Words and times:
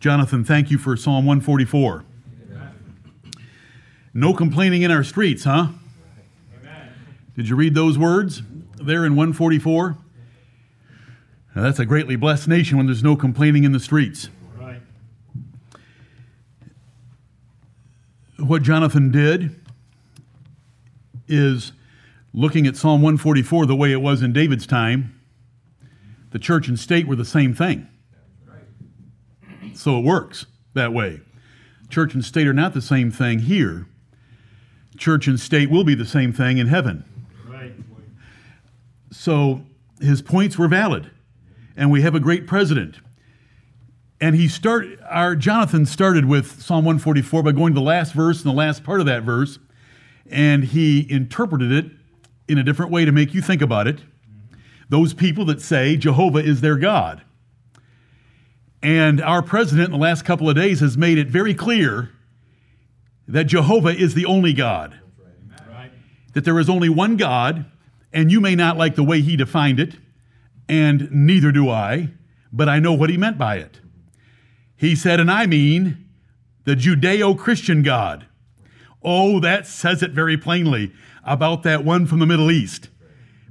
Jonathan, 0.00 0.44
thank 0.44 0.70
you 0.70 0.78
for 0.78 0.96
Psalm 0.96 1.26
144. 1.26 2.04
No 4.14 4.32
complaining 4.32 4.82
in 4.82 4.90
our 4.90 5.02
streets, 5.02 5.44
huh? 5.44 5.68
Did 7.36 7.48
you 7.48 7.56
read 7.56 7.74
those 7.74 7.98
words 7.98 8.42
there 8.76 9.04
in 9.04 9.16
144? 9.16 9.96
Now, 11.54 11.62
that's 11.62 11.78
a 11.78 11.84
greatly 11.84 12.16
blessed 12.16 12.46
nation 12.46 12.76
when 12.76 12.86
there's 12.86 13.02
no 13.02 13.16
complaining 13.16 13.64
in 13.64 13.72
the 13.72 13.80
streets. 13.80 14.28
Right. 14.56 14.80
What 18.38 18.62
Jonathan 18.62 19.10
did 19.10 19.54
is 21.26 21.72
looking 22.32 22.66
at 22.66 22.76
Psalm 22.76 23.02
144 23.02 23.66
the 23.66 23.74
way 23.74 23.92
it 23.92 24.00
was 24.00 24.22
in 24.22 24.32
David's 24.32 24.66
time, 24.66 25.20
the 26.30 26.38
church 26.38 26.68
and 26.68 26.78
state 26.78 27.08
were 27.08 27.16
the 27.16 27.24
same 27.24 27.54
thing. 27.54 27.88
So 29.78 29.96
it 29.96 30.04
works 30.04 30.44
that 30.74 30.92
way. 30.92 31.20
Church 31.88 32.12
and 32.12 32.24
state 32.24 32.48
are 32.48 32.52
not 32.52 32.74
the 32.74 32.82
same 32.82 33.12
thing 33.12 33.38
here. 33.38 33.86
Church 34.96 35.28
and 35.28 35.38
state 35.38 35.70
will 35.70 35.84
be 35.84 35.94
the 35.94 36.04
same 36.04 36.32
thing 36.32 36.58
in 36.58 36.66
heaven. 36.66 37.04
Right. 37.46 37.72
So 39.12 39.62
his 40.00 40.20
points 40.20 40.58
were 40.58 40.66
valid. 40.66 41.12
And 41.76 41.92
we 41.92 42.02
have 42.02 42.16
a 42.16 42.20
great 42.20 42.48
president. 42.48 42.96
And 44.20 44.34
he 44.34 44.48
start 44.48 44.84
our 45.08 45.36
Jonathan 45.36 45.86
started 45.86 46.24
with 46.24 46.60
Psalm 46.60 46.84
144 46.84 47.44
by 47.44 47.52
going 47.52 47.72
to 47.72 47.78
the 47.78 47.86
last 47.86 48.14
verse 48.14 48.38
and 48.38 48.50
the 48.50 48.56
last 48.56 48.82
part 48.82 48.98
of 48.98 49.06
that 49.06 49.22
verse, 49.22 49.60
and 50.28 50.64
he 50.64 51.06
interpreted 51.08 51.70
it 51.70 51.86
in 52.48 52.58
a 52.58 52.64
different 52.64 52.90
way 52.90 53.04
to 53.04 53.12
make 53.12 53.32
you 53.32 53.40
think 53.40 53.62
about 53.62 53.86
it. 53.86 54.00
Those 54.88 55.14
people 55.14 55.44
that 55.44 55.62
say 55.62 55.96
Jehovah 55.96 56.40
is 56.40 56.62
their 56.62 56.76
God. 56.76 57.22
And 58.82 59.20
our 59.20 59.42
president 59.42 59.86
in 59.86 59.92
the 59.92 59.98
last 59.98 60.24
couple 60.24 60.48
of 60.48 60.56
days 60.56 60.80
has 60.80 60.96
made 60.96 61.18
it 61.18 61.28
very 61.28 61.54
clear 61.54 62.10
that 63.26 63.44
Jehovah 63.44 63.96
is 63.96 64.14
the 64.14 64.24
only 64.24 64.52
God 64.52 64.98
that 66.38 66.44
there 66.44 66.58
is 66.60 66.68
only 66.68 66.88
one 66.88 67.16
God, 67.16 67.64
and 68.12 68.30
you 68.30 68.40
may 68.40 68.54
not 68.54 68.76
like 68.76 68.94
the 68.94 69.02
way 69.02 69.20
he 69.20 69.36
defined 69.36 69.80
it, 69.80 69.96
and 70.68 71.10
neither 71.10 71.50
do 71.50 71.68
I, 71.68 72.10
but 72.52 72.68
I 72.68 72.78
know 72.78 72.92
what 72.92 73.10
he 73.10 73.16
meant 73.16 73.38
by 73.38 73.56
it. 73.56 73.80
He 74.76 74.94
said, 74.94 75.18
and 75.18 75.30
I 75.30 75.46
mean 75.46 76.06
the 76.64 76.76
Judeo 76.76 77.36
Christian 77.36 77.82
God. 77.82 78.26
Oh, 79.02 79.40
that 79.40 79.66
says 79.66 80.00
it 80.00 80.12
very 80.12 80.36
plainly 80.36 80.92
about 81.24 81.64
that 81.64 81.84
one 81.84 82.06
from 82.06 82.20
the 82.20 82.26
Middle 82.26 82.52
East, 82.52 82.88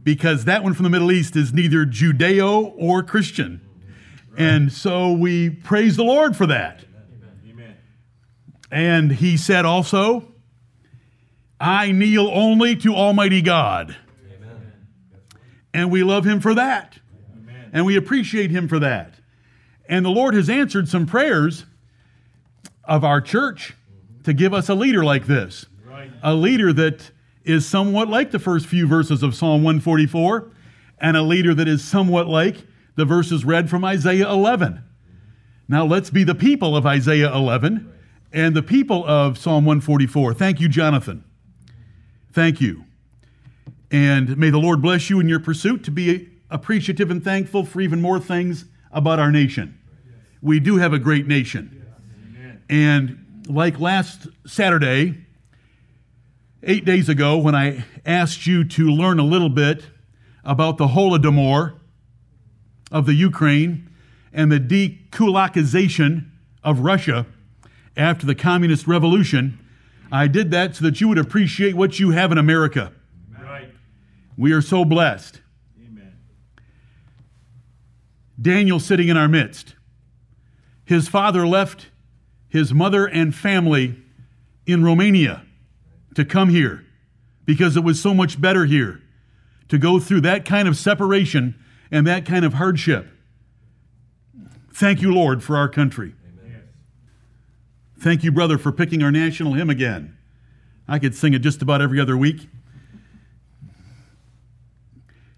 because 0.01 0.45
that 0.45 0.63
one 0.63 0.73
from 0.73 0.83
the 0.83 0.89
Middle 0.89 1.11
East 1.11 1.35
is 1.35 1.53
neither 1.53 1.85
Judeo 1.85 2.73
or 2.77 3.03
Christian. 3.03 3.59
And 4.37 4.71
so 4.71 5.11
we 5.11 5.49
praise 5.49 5.97
the 5.97 6.03
Lord 6.03 6.37
for 6.37 6.45
that. 6.45 6.85
Amen. 7.49 7.75
And 8.71 9.11
he 9.11 9.35
said 9.35 9.65
also, 9.65 10.31
I 11.59 11.91
kneel 11.91 12.27
only 12.27 12.75
to 12.77 12.93
Almighty 12.93 13.41
God. 13.41 13.97
And 15.73 15.91
we 15.91 16.03
love 16.03 16.25
him 16.25 16.39
for 16.39 16.53
that. 16.53 16.99
Amen. 17.35 17.71
And 17.73 17.85
we 17.85 17.95
appreciate 17.95 18.51
him 18.51 18.67
for 18.67 18.79
that. 18.79 19.15
And 19.89 20.05
the 20.05 20.09
Lord 20.09 20.33
has 20.33 20.49
answered 20.49 20.87
some 20.87 21.05
prayers 21.05 21.65
of 22.83 23.03
our 23.03 23.21
church 23.21 23.75
to 24.23 24.33
give 24.33 24.53
us 24.53 24.69
a 24.69 24.75
leader 24.75 25.03
like 25.03 25.25
this. 25.25 25.65
A 26.23 26.33
leader 26.33 26.73
that 26.73 27.11
is 27.43 27.65
somewhat 27.65 28.09
like 28.09 28.31
the 28.31 28.39
first 28.39 28.65
few 28.65 28.87
verses 28.87 29.23
of 29.23 29.35
Psalm 29.35 29.63
144, 29.63 30.51
and 30.99 31.15
a 31.15 31.21
leader 31.21 31.53
that 31.53 31.67
is 31.67 31.83
somewhat 31.83 32.27
like 32.27 32.57
the 32.97 33.05
verses 33.05 33.45
read 33.45 33.69
from 33.69 33.85
Isaiah 33.85 34.29
11. 34.29 34.83
Now 35.69 35.85
let's 35.85 36.09
be 36.09 36.23
the 36.23 36.35
people 36.35 36.75
of 36.75 36.85
Isaiah 36.85 37.33
11 37.33 37.93
and 38.33 38.55
the 38.55 38.63
people 38.63 39.05
of 39.05 39.37
Psalm 39.37 39.65
144. 39.65 40.33
Thank 40.33 40.59
you, 40.59 40.67
Jonathan. 40.67 41.23
Thank 42.33 42.59
you. 42.59 42.85
And 43.91 44.35
may 44.37 44.49
the 44.49 44.57
Lord 44.57 44.81
bless 44.81 45.09
you 45.09 45.19
in 45.19 45.29
your 45.29 45.39
pursuit 45.39 45.83
to 45.85 45.91
be 45.91 46.29
appreciative 46.49 47.11
and 47.11 47.23
thankful 47.23 47.63
for 47.63 47.81
even 47.81 48.01
more 48.01 48.19
things 48.19 48.65
about 48.91 49.19
our 49.19 49.31
nation. 49.31 49.79
We 50.41 50.59
do 50.59 50.77
have 50.77 50.91
a 50.91 50.99
great 50.99 51.27
nation. 51.27 51.85
And 52.67 53.43
like 53.47 53.79
last 53.79 54.27
Saturday, 54.47 55.23
eight 56.63 56.83
days 56.83 57.09
ago, 57.09 57.37
when 57.37 57.53
I 57.53 57.85
asked 58.05 58.47
you 58.47 58.63
to 58.63 58.89
learn 58.89 59.19
a 59.19 59.23
little 59.23 59.49
bit 59.49 59.83
about 60.43 60.77
the 60.77 60.87
Holodomor 60.87 61.76
of 62.91 63.05
the 63.05 63.13
Ukraine 63.13 63.89
and 64.33 64.51
the 64.51 64.59
dekulakization 64.59 66.29
of 66.63 66.79
Russia 66.79 67.25
after 67.95 68.25
the 68.25 68.35
communist 68.35 68.87
revolution, 68.87 69.59
I 70.11 70.27
did 70.27 70.51
that 70.51 70.75
so 70.75 70.85
that 70.85 71.01
you 71.01 71.07
would 71.07 71.17
appreciate 71.17 71.75
what 71.75 71.99
you 71.99 72.11
have 72.11 72.31
in 72.31 72.37
America. 72.37 72.93
Right. 73.41 73.69
We 74.37 74.51
are 74.51 74.61
so 74.61 74.85
blessed. 74.85 75.41
Amen. 75.83 76.13
Daniel 78.41 78.79
sitting 78.79 79.07
in 79.07 79.17
our 79.17 79.27
midst. 79.27 79.75
His 80.85 81.07
father 81.09 81.45
left 81.45 81.87
his 82.47 82.73
mother 82.73 83.05
and 83.05 83.35
family 83.35 83.95
in 84.65 84.83
Romania 84.83 85.43
to 86.15 86.23
come 86.23 86.49
here 86.49 86.85
because 87.45 87.75
it 87.75 87.83
was 87.83 88.01
so 88.01 88.13
much 88.13 88.39
better 88.39 88.65
here 88.65 89.01
to 89.69 89.77
go 89.77 89.99
through 89.99 90.21
that 90.21 90.45
kind 90.45 90.67
of 90.67 90.77
separation 90.77 91.55
and 91.91 92.05
that 92.07 92.25
kind 92.25 92.45
of 92.45 92.55
hardship. 92.55 93.07
Thank 94.73 95.01
you, 95.01 95.13
Lord, 95.13 95.43
for 95.43 95.57
our 95.57 95.67
country. 95.67 96.13
Yes. 96.45 96.61
Thank 97.99 98.23
you, 98.23 98.31
brother, 98.31 98.57
for 98.57 98.71
picking 98.71 99.01
our 99.01 99.11
national 99.11 99.53
hymn 99.53 99.69
again. 99.69 100.15
I 100.87 100.99
could 100.99 101.15
sing 101.15 101.33
it 101.33 101.39
just 101.39 101.61
about 101.61 101.81
every 101.81 101.99
other 101.99 102.15
week. 102.15 102.47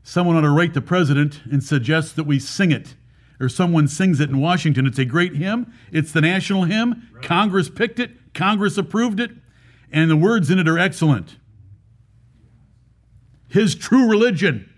Someone 0.04 0.36
ought 0.36 0.42
to 0.42 0.50
write 0.50 0.74
the 0.74 0.82
president 0.82 1.42
and 1.52 1.64
suggest 1.64 2.16
that 2.16 2.24
we 2.26 2.40
sing 2.40 2.72
it, 2.72 2.96
or 3.40 3.48
someone 3.48 3.88
sings 3.88 4.20
it 4.20 4.30
in 4.30 4.40
Washington. 4.40 4.86
It's 4.86 5.00
a 5.00 5.06
great 5.06 5.36
hymn. 5.36 5.74
It's 5.92 6.12
the 6.12 6.22
national 6.22 6.64
hymn. 6.64 7.08
Congress 7.22 7.70
picked 7.70 8.00
it, 8.00 8.34
Congress 8.34 8.78
approved 8.78 9.20
it, 9.20 9.32
and 9.92 10.10
the 10.10 10.18
words 10.18 10.50
in 10.50 10.60
it 10.60 10.68
are 10.68 10.80
excellent. 10.80 11.38
His 13.48 13.74
true 13.74 14.08
religion 14.08 14.69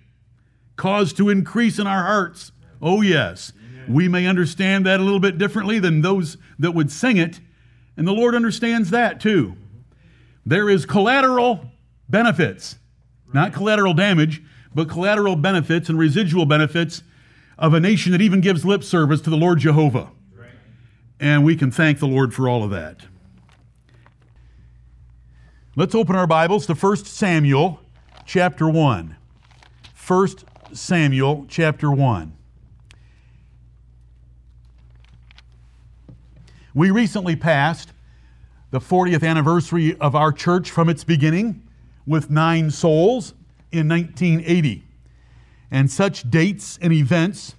caused 0.81 1.15
to 1.15 1.29
increase 1.29 1.77
in 1.77 1.85
our 1.85 2.03
hearts. 2.03 2.51
Oh, 2.81 3.01
yes. 3.01 3.53
We 3.87 4.07
may 4.07 4.25
understand 4.25 4.83
that 4.87 4.99
a 4.99 5.03
little 5.03 5.19
bit 5.19 5.37
differently 5.37 5.77
than 5.77 6.01
those 6.01 6.37
that 6.57 6.71
would 6.71 6.91
sing 6.91 7.17
it, 7.17 7.39
and 7.95 8.07
the 8.07 8.13
Lord 8.13 8.33
understands 8.33 8.89
that 8.89 9.19
too. 9.19 9.55
There 10.43 10.71
is 10.71 10.87
collateral 10.87 11.67
benefits, 12.09 12.79
not 13.31 13.53
collateral 13.53 13.93
damage, 13.93 14.41
but 14.73 14.89
collateral 14.89 15.35
benefits 15.35 15.87
and 15.87 15.99
residual 15.99 16.47
benefits 16.47 17.03
of 17.59 17.75
a 17.75 17.79
nation 17.79 18.11
that 18.13 18.21
even 18.21 18.41
gives 18.41 18.65
lip 18.65 18.83
service 18.83 19.21
to 19.21 19.29
the 19.29 19.37
Lord 19.37 19.59
Jehovah. 19.59 20.09
Right. 20.35 20.49
And 21.19 21.45
we 21.45 21.55
can 21.55 21.69
thank 21.69 21.99
the 21.99 22.07
Lord 22.07 22.33
for 22.33 22.49
all 22.49 22.63
of 22.63 22.71
that. 22.71 23.01
Let's 25.75 25.93
open 25.93 26.15
our 26.15 26.25
Bibles 26.25 26.65
to 26.65 26.73
1 26.73 26.97
Samuel 26.97 27.81
chapter 28.25 28.67
1. 28.67 29.15
1 30.07 30.27
Samuel 30.73 31.45
chapter 31.47 31.91
1. 31.91 32.33
We 36.73 36.89
recently 36.89 37.35
passed 37.35 37.91
the 38.71 38.79
40th 38.79 39.27
anniversary 39.27 39.97
of 39.99 40.15
our 40.15 40.31
church 40.31 40.71
from 40.71 40.87
its 40.87 41.03
beginning 41.03 41.61
with 42.07 42.29
nine 42.29 42.71
souls 42.71 43.33
in 43.71 43.87
1980. 43.89 44.83
And 45.69 45.91
such 45.91 46.29
dates 46.29 46.79
and 46.81 46.93
events 46.93 47.55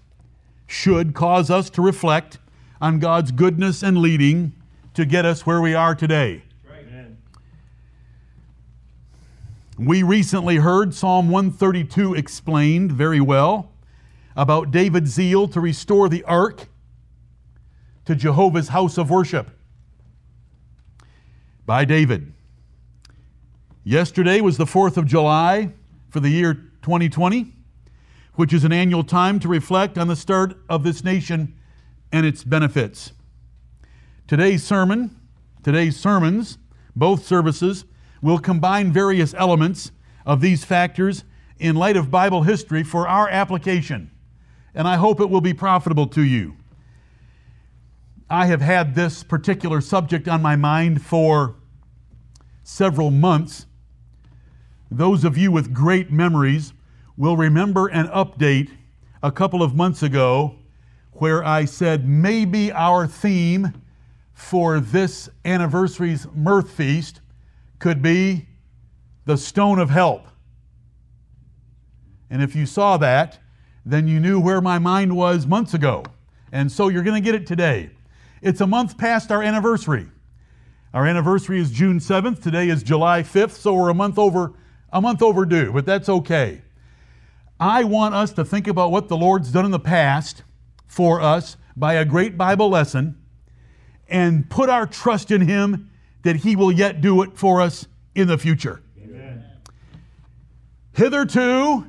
should 0.66 1.14
cause 1.14 1.50
us 1.50 1.68
to 1.70 1.82
reflect 1.82 2.38
on 2.80 2.98
God's 2.98 3.30
goodness 3.30 3.82
and 3.82 3.98
leading 3.98 4.52
to 4.94 5.04
get 5.04 5.24
us 5.24 5.46
where 5.46 5.60
we 5.60 5.74
are 5.74 5.94
today. 5.94 6.42
Right. 6.68 6.84
Amen. 6.88 7.18
We 9.84 10.04
recently 10.04 10.56
heard 10.56 10.94
Psalm 10.94 11.28
132 11.28 12.14
explained 12.14 12.92
very 12.92 13.20
well 13.20 13.72
about 14.36 14.70
David's 14.70 15.10
zeal 15.10 15.48
to 15.48 15.60
restore 15.60 16.08
the 16.08 16.22
ark 16.22 16.68
to 18.04 18.14
Jehovah's 18.14 18.68
house 18.68 18.96
of 18.96 19.10
worship 19.10 19.50
by 21.66 21.84
David. 21.84 22.32
Yesterday 23.82 24.40
was 24.40 24.56
the 24.56 24.66
4th 24.66 24.96
of 24.96 25.04
July 25.04 25.72
for 26.10 26.20
the 26.20 26.30
year 26.30 26.54
2020, 26.82 27.52
which 28.34 28.52
is 28.52 28.62
an 28.62 28.72
annual 28.72 29.02
time 29.02 29.40
to 29.40 29.48
reflect 29.48 29.98
on 29.98 30.06
the 30.06 30.14
start 30.14 30.56
of 30.68 30.84
this 30.84 31.02
nation 31.02 31.56
and 32.12 32.24
its 32.24 32.44
benefits. 32.44 33.14
Today's 34.28 34.62
sermon, 34.62 35.16
today's 35.64 35.98
sermons, 35.98 36.58
both 36.94 37.26
services, 37.26 37.84
will 38.22 38.38
combine 38.38 38.92
various 38.92 39.34
elements 39.34 39.90
of 40.24 40.40
these 40.40 40.64
factors 40.64 41.24
in 41.58 41.76
light 41.76 41.96
of 41.96 42.10
Bible 42.10 42.44
history 42.44 42.82
for 42.82 43.06
our 43.06 43.28
application, 43.28 44.10
and 44.74 44.88
I 44.88 44.96
hope 44.96 45.20
it 45.20 45.28
will 45.28 45.40
be 45.40 45.52
profitable 45.52 46.06
to 46.08 46.22
you. 46.22 46.56
I 48.30 48.46
have 48.46 48.62
had 48.62 48.94
this 48.94 49.22
particular 49.22 49.80
subject 49.80 50.26
on 50.26 50.40
my 50.40 50.56
mind 50.56 51.02
for 51.02 51.56
several 52.62 53.10
months. 53.10 53.66
Those 54.90 55.24
of 55.24 55.36
you 55.36 55.52
with 55.52 55.74
great 55.74 56.10
memories 56.10 56.72
will 57.16 57.36
remember 57.36 57.88
an 57.88 58.06
update 58.08 58.70
a 59.22 59.30
couple 59.30 59.62
of 59.62 59.74
months 59.74 60.02
ago 60.02 60.56
where 61.12 61.44
I 61.44 61.64
said 61.64 62.08
maybe 62.08 62.72
our 62.72 63.06
theme 63.06 63.74
for 64.32 64.80
this 64.80 65.28
anniversary's 65.44 66.26
mirth 66.34 66.70
feast 66.70 67.20
could 67.82 68.00
be 68.00 68.46
the 69.24 69.36
stone 69.36 69.80
of 69.80 69.90
help. 69.90 70.28
And 72.30 72.40
if 72.40 72.54
you 72.54 72.64
saw 72.64 72.96
that, 72.98 73.40
then 73.84 74.06
you 74.06 74.20
knew 74.20 74.38
where 74.38 74.60
my 74.60 74.78
mind 74.78 75.16
was 75.16 75.48
months 75.48 75.74
ago. 75.74 76.04
And 76.52 76.70
so 76.70 76.86
you're 76.86 77.02
going 77.02 77.20
to 77.20 77.24
get 77.24 77.34
it 77.34 77.44
today. 77.44 77.90
It's 78.40 78.60
a 78.60 78.68
month 78.68 78.96
past 78.96 79.32
our 79.32 79.42
anniversary. 79.42 80.06
Our 80.94 81.08
anniversary 81.08 81.58
is 81.58 81.72
June 81.72 81.98
7th. 81.98 82.40
Today 82.40 82.68
is 82.68 82.84
July 82.84 83.24
5th, 83.24 83.50
so 83.50 83.74
we're 83.74 83.88
a 83.88 83.94
month 83.94 84.16
over 84.16 84.52
a 84.92 85.00
month 85.00 85.20
overdue, 85.20 85.72
but 85.72 85.84
that's 85.84 86.08
okay. 86.08 86.62
I 87.58 87.82
want 87.82 88.14
us 88.14 88.32
to 88.34 88.44
think 88.44 88.68
about 88.68 88.92
what 88.92 89.08
the 89.08 89.16
Lord's 89.16 89.50
done 89.50 89.64
in 89.64 89.72
the 89.72 89.80
past 89.80 90.44
for 90.86 91.20
us 91.20 91.56
by 91.76 91.94
a 91.94 92.04
great 92.04 92.38
Bible 92.38 92.68
lesson 92.68 93.20
and 94.08 94.48
put 94.48 94.68
our 94.68 94.86
trust 94.86 95.32
in 95.32 95.40
him 95.40 95.88
that 96.22 96.36
he 96.36 96.56
will 96.56 96.72
yet 96.72 97.00
do 97.00 97.22
it 97.22 97.36
for 97.36 97.60
us 97.60 97.86
in 98.14 98.28
the 98.28 98.38
future. 98.38 98.82
Amen. 99.02 99.44
Hitherto 100.92 101.86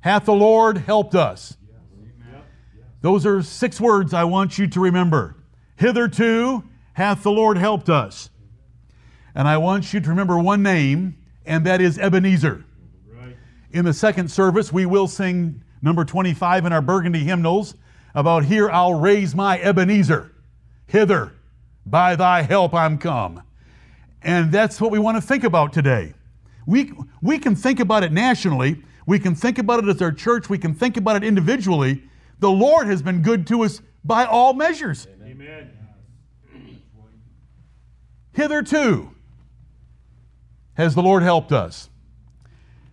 hath 0.00 0.24
the 0.24 0.34
Lord 0.34 0.78
helped 0.78 1.14
us. 1.14 1.56
Those 3.02 3.24
are 3.26 3.42
six 3.42 3.80
words 3.80 4.12
I 4.12 4.24
want 4.24 4.58
you 4.58 4.66
to 4.66 4.80
remember. 4.80 5.36
Hitherto 5.76 6.64
hath 6.94 7.22
the 7.22 7.30
Lord 7.30 7.58
helped 7.58 7.88
us. 7.88 8.30
And 9.34 9.46
I 9.46 9.58
want 9.58 9.92
you 9.92 10.00
to 10.00 10.08
remember 10.08 10.38
one 10.38 10.62
name, 10.62 11.16
and 11.44 11.64
that 11.66 11.80
is 11.80 11.98
Ebenezer. 11.98 12.64
Right. 13.08 13.36
In 13.70 13.84
the 13.84 13.92
second 13.92 14.30
service, 14.30 14.72
we 14.72 14.86
will 14.86 15.06
sing 15.06 15.62
number 15.82 16.04
25 16.04 16.64
in 16.64 16.72
our 16.72 16.80
Burgundy 16.80 17.22
hymnals 17.22 17.74
about 18.14 18.46
Here 18.46 18.70
I'll 18.70 18.94
raise 18.94 19.34
my 19.34 19.60
Ebenezer. 19.60 20.32
Hither, 20.86 21.32
by 21.84 22.16
thy 22.16 22.42
help 22.42 22.74
I'm 22.74 22.96
come. 22.96 23.42
And 24.26 24.50
that's 24.50 24.80
what 24.80 24.90
we 24.90 24.98
want 24.98 25.16
to 25.16 25.20
think 25.20 25.44
about 25.44 25.72
today. 25.72 26.12
We, 26.66 26.92
we 27.22 27.38
can 27.38 27.54
think 27.54 27.78
about 27.78 28.02
it 28.02 28.10
nationally, 28.10 28.82
we 29.06 29.20
can 29.20 29.36
think 29.36 29.58
about 29.58 29.84
it 29.84 29.88
as 29.88 30.02
our 30.02 30.10
church, 30.10 30.50
we 30.50 30.58
can 30.58 30.74
think 30.74 30.96
about 30.96 31.14
it 31.14 31.22
individually. 31.22 32.02
The 32.40 32.50
Lord 32.50 32.88
has 32.88 33.02
been 33.02 33.22
good 33.22 33.46
to 33.46 33.62
us 33.62 33.80
by 34.04 34.24
all 34.24 34.52
measures. 34.52 35.06
Amen. 35.22 35.70
Hitherto 38.32 39.12
has 40.74 40.96
the 40.96 41.02
Lord 41.02 41.22
helped 41.22 41.52
us. 41.52 41.88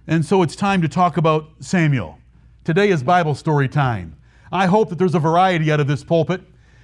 And 0.05 0.23
so 0.23 0.43
it's 0.43 0.55
time 0.55 0.83
to 0.83 0.87
talk 0.87 1.17
about 1.17 1.49
Samuel. 1.59 2.19
Today 2.63 2.89
is 2.89 3.01
Bible 3.01 3.33
story 3.33 3.67
time. 3.67 4.15
I 4.51 4.67
hope 4.67 4.89
that 4.89 4.99
there's 4.99 5.15
a 5.15 5.19
variety 5.19 5.71
out 5.71 5.79
of 5.79 5.87
this 5.87 6.03
pulpit. 6.03 6.41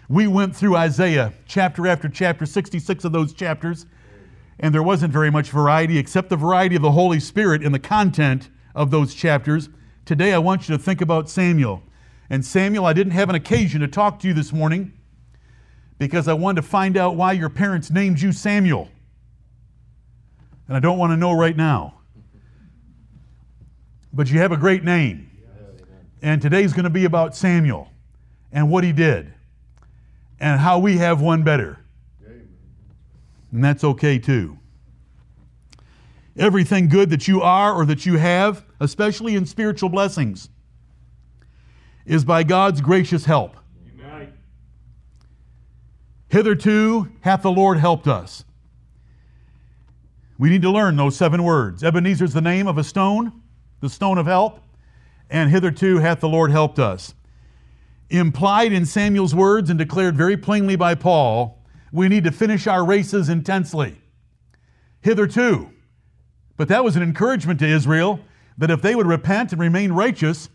We 0.10 0.26
went 0.26 0.56
through 0.56 0.76
Isaiah 0.76 1.34
chapter 1.46 1.88
after 1.88 2.10
chapter, 2.10 2.48
66 2.48 3.06
of 3.06 3.12
those 3.12 3.32
chapters, 3.32 3.86
and 4.60 4.74
there 4.74 4.84
wasn't 4.84 5.14
very 5.14 5.32
much 5.32 5.50
variety 5.50 5.98
except 5.98 6.30
the 6.30 6.36
variety 6.36 6.76
of 6.76 6.82
the 6.82 6.92
Holy 6.92 7.20
Spirit 7.20 7.64
in 7.64 7.72
the 7.72 7.80
content 7.80 8.50
of 8.76 8.92
those 8.92 9.14
chapters. 9.14 9.70
Today 10.06 10.34
I 10.34 10.38
want 10.38 10.68
you 10.68 10.76
to 10.76 10.84
think 10.84 11.02
about 11.02 11.30
Samuel. 11.30 11.84
And 12.30 12.46
Samuel, 12.46 12.86
I 12.86 12.94
didn't 12.94 13.14
have 13.14 13.30
an 13.30 13.36
occasion 13.36 13.82
to 13.82 13.88
talk 13.88 14.20
to 14.20 14.28
you 14.28 14.34
this 14.34 14.52
morning 14.52 14.94
because 15.98 16.28
I 16.28 16.34
wanted 16.34 16.62
to 16.62 16.68
find 16.68 16.98
out 16.98 17.16
why 17.16 17.32
your 17.32 17.50
parents 17.50 17.90
named 17.90 18.22
you 18.22 18.32
Samuel. 18.32 18.90
And 20.68 20.76
I 20.76 20.80
don't 20.80 20.98
want 20.98 21.12
to 21.12 21.18
know 21.18 21.34
right 21.34 21.56
now. 21.56 21.96
But 24.14 24.30
you 24.30 24.40
have 24.40 24.52
a 24.52 24.58
great 24.58 24.84
name. 24.84 25.32
And 26.22 26.42
today's 26.42 26.74
going 26.74 26.84
to 26.84 26.90
be 26.90 27.06
about 27.06 27.36
Samuel 27.36 27.90
and 28.52 28.70
what 28.70 28.84
he 28.84 28.92
did 28.92 29.34
and 30.40 30.60
how 30.60 30.80
we 30.80 30.98
have 30.98 31.22
one 31.22 31.44
better. 31.44 31.80
And 33.52 33.64
that's 33.64 33.84
okay 33.84 34.20
too. 34.20 34.58
Everything 36.38 36.88
good 36.88 37.10
that 37.10 37.28
you 37.28 37.42
are 37.42 37.74
or 37.74 37.86
that 37.86 38.06
you 38.06 38.18
have, 38.18 38.64
especially 38.80 39.36
in 39.36 39.46
spiritual 39.46 39.90
blessings, 39.90 40.50
is 42.06 42.24
by 42.24 42.44
God's 42.44 42.82
gracious 42.82 43.26
help. 43.26 43.58
Right. 44.02 44.34
Hitherto 46.30 47.12
hath 47.22 47.42
the 47.42 47.52
Lord 47.52 47.78
helped 47.78 48.08
us. 48.08 48.46
We 50.38 50.50
need 50.50 50.62
to 50.62 50.72
learn 50.72 50.96
those 50.96 51.18
seven 51.18 51.44
words. 51.44 51.84
Ebenezer 51.84 52.24
is 52.24 52.34
the 52.34 52.42
name 52.42 52.68
of 52.68 52.78
a 52.78 52.84
stone, 52.84 53.42
the 53.82 53.90
stone 53.90 54.18
of 54.18 54.26
help, 54.26 54.62
and 55.30 55.52
hitherto 55.52 55.98
hath 55.98 56.22
the 56.22 56.30
Lord 56.30 56.52
helped 56.52 56.80
us. 56.80 57.14
Implied 58.10 58.72
in 58.72 58.86
Samuel's 58.86 59.36
words 59.36 59.70
and 59.70 59.78
declared 59.78 60.16
very 60.16 60.38
plainly 60.38 60.78
by 60.78 60.96
Paul, 60.96 61.59
we 61.92 62.08
need 62.08 62.24
to 62.24 62.32
finish 62.32 62.68
our 62.68 62.86
races 62.86 63.30
intensely. 63.30 64.02
Hitherto. 65.02 65.70
But 66.58 66.68
that 66.68 66.84
was 66.84 66.96
an 66.96 67.04
encouragement 67.04 67.60
to 67.60 67.68
Israel 67.68 68.20
that 68.58 68.70
if 68.70 68.82
they 68.82 68.96
would 68.96 69.08
repent 69.08 69.54
and 69.54 69.62
remain 69.62 69.92
righteous, 69.94 70.50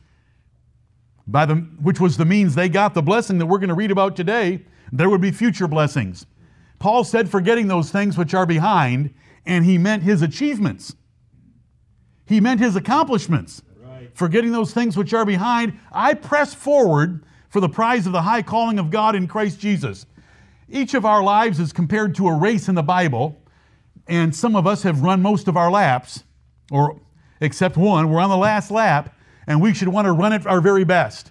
by 1.27 1.47
the, 1.47 1.55
which 1.55 2.01
was 2.01 2.17
the 2.17 2.25
means 2.25 2.55
they 2.55 2.69
got 2.69 2.93
the 2.93 3.03
blessing 3.03 3.39
that 3.39 3.47
we're 3.47 3.59
going 3.59 3.69
to 3.69 3.75
read 3.75 3.91
about 3.91 4.15
today, 4.15 4.65
there 4.93 5.09
would 5.09 5.23
be 5.23 5.31
future 5.31 5.67
blessings. 5.67 6.27
Paul 6.79 7.05
said, 7.05 7.31
forgetting 7.31 7.69
those 7.69 7.91
things 7.91 8.19
which 8.19 8.35
are 8.35 8.45
behind, 8.45 9.15
and 9.47 9.65
he 9.65 9.79
meant 9.79 10.03
his 10.03 10.21
achievements. 10.21 10.95
He 12.27 12.41
meant 12.41 12.61
his 12.61 12.77
accomplishments. 12.77 13.63
Right. 13.83 14.11
Forgetting 14.15 14.53
those 14.53 14.73
things 14.73 14.97
which 14.97 15.15
are 15.15 15.25
behind, 15.25 15.79
I 15.93 16.15
press 16.15 16.53
forward 16.53 17.25
for 17.49 17.61
the 17.61 17.69
prize 17.69 18.07
of 18.07 18.13
the 18.13 18.23
high 18.23 18.43
calling 18.43 18.79
of 18.79 18.91
God 18.91 19.15
in 19.15 19.27
Christ 19.27 19.61
Jesus. 19.61 20.05
Each 20.75 20.95
of 20.95 21.05
our 21.05 21.23
lives 21.23 21.61
is 21.61 21.73
compared 21.73 22.17
to 22.17 22.27
a 22.27 22.37
race 22.37 22.69
in 22.69 22.75
the 22.75 22.83
Bible, 22.83 23.41
and 24.09 24.35
some 24.35 24.57
of 24.57 24.67
us 24.67 24.83
have 24.83 25.03
run 25.03 25.23
most 25.23 25.47
of 25.47 25.57
our 25.57 25.71
laps, 25.71 26.25
or 26.69 27.01
except 27.41 27.77
one. 27.77 28.11
We're 28.11 28.19
on 28.19 28.29
the 28.29 28.37
last 28.37 28.73
lap, 28.73 29.17
and 29.47 29.63
we 29.63 29.73
should 29.73 29.87
want 29.87 30.07
to 30.07 30.13
run 30.13 30.33
it 30.33 30.45
our 30.49 30.61
very 30.61 30.83
best. 30.83 31.31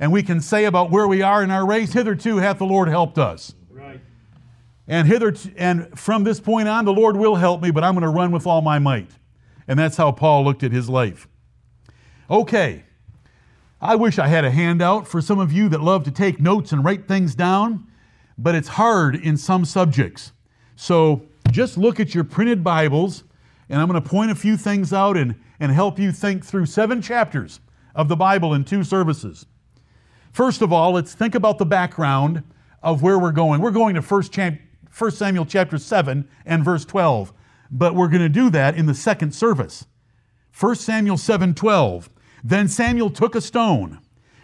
And 0.00 0.10
we 0.10 0.24
can 0.24 0.40
say 0.40 0.64
about 0.64 0.90
where 0.90 1.06
we 1.06 1.22
are 1.22 1.44
in 1.44 1.52
our 1.52 1.64
race, 1.64 1.92
hitherto 1.92 2.38
hath 2.38 2.58
the 2.58 2.66
Lord 2.66 2.88
helped 2.88 3.16
us. 3.16 3.54
Right. 3.70 4.00
And 4.88 5.06
hitherto, 5.06 5.52
and 5.56 5.96
from 5.96 6.24
this 6.24 6.40
point 6.40 6.66
on, 6.66 6.84
the 6.84 6.92
Lord 6.92 7.16
will 7.16 7.36
help 7.36 7.62
me, 7.62 7.70
but 7.70 7.84
I'm 7.84 7.94
going 7.94 8.02
to 8.02 8.08
run 8.08 8.32
with 8.32 8.44
all 8.44 8.60
my 8.60 8.80
might. 8.80 9.10
And 9.68 9.78
that's 9.78 9.96
how 9.96 10.10
Paul 10.10 10.42
looked 10.42 10.64
at 10.64 10.72
his 10.72 10.90
life. 10.90 11.28
Okay. 12.28 12.82
I 13.80 13.94
wish 13.94 14.18
I 14.18 14.26
had 14.26 14.44
a 14.44 14.50
handout 14.50 15.06
for 15.06 15.20
some 15.20 15.38
of 15.38 15.52
you 15.52 15.68
that 15.68 15.80
love 15.80 16.02
to 16.04 16.10
take 16.10 16.40
notes 16.40 16.72
and 16.72 16.84
write 16.84 17.06
things 17.06 17.36
down, 17.36 17.86
but 18.38 18.54
it's 18.54 18.68
hard 18.68 19.16
in 19.16 19.36
some 19.36 19.64
subjects. 19.64 20.32
So 20.76 21.22
just 21.50 21.78
look 21.78 22.00
at 22.00 22.14
your 22.14 22.24
printed 22.24 22.62
Bibles, 22.62 23.24
and 23.68 23.80
I'm 23.80 23.88
going 23.88 24.02
to 24.02 24.08
point 24.08 24.30
a 24.30 24.34
few 24.34 24.56
things 24.56 24.92
out 24.92 25.16
and, 25.16 25.34
and 25.58 25.72
help 25.72 25.98
you 25.98 26.12
think 26.12 26.44
through 26.44 26.66
seven 26.66 27.00
chapters 27.00 27.60
of 27.94 28.08
the 28.08 28.16
Bible 28.16 28.54
in 28.54 28.64
two 28.64 28.84
services. 28.84 29.46
First 30.32 30.60
of 30.60 30.72
all, 30.72 30.92
let's 30.92 31.14
think 31.14 31.34
about 31.34 31.58
the 31.58 31.64
background 31.64 32.42
of 32.82 33.02
where 33.02 33.18
we're 33.18 33.32
going. 33.32 33.60
We're 33.60 33.70
going 33.70 33.94
to 33.94 34.02
1 34.02 34.22
chap- 34.24 34.58
1 34.96 35.10
Samuel 35.10 35.46
chapter 35.46 35.78
7 35.78 36.28
and 36.44 36.64
verse 36.64 36.84
12, 36.84 37.32
but 37.70 37.94
we're 37.94 38.08
going 38.08 38.20
to 38.20 38.28
do 38.28 38.50
that 38.50 38.76
in 38.76 38.86
the 38.86 38.94
second 38.94 39.34
service. 39.34 39.86
1 40.58 40.74
Samuel 40.76 41.16
7:12. 41.16 42.08
Then 42.42 42.68
Samuel 42.68 43.10
took 43.10 43.34
a 43.34 43.40
stone 43.40 43.98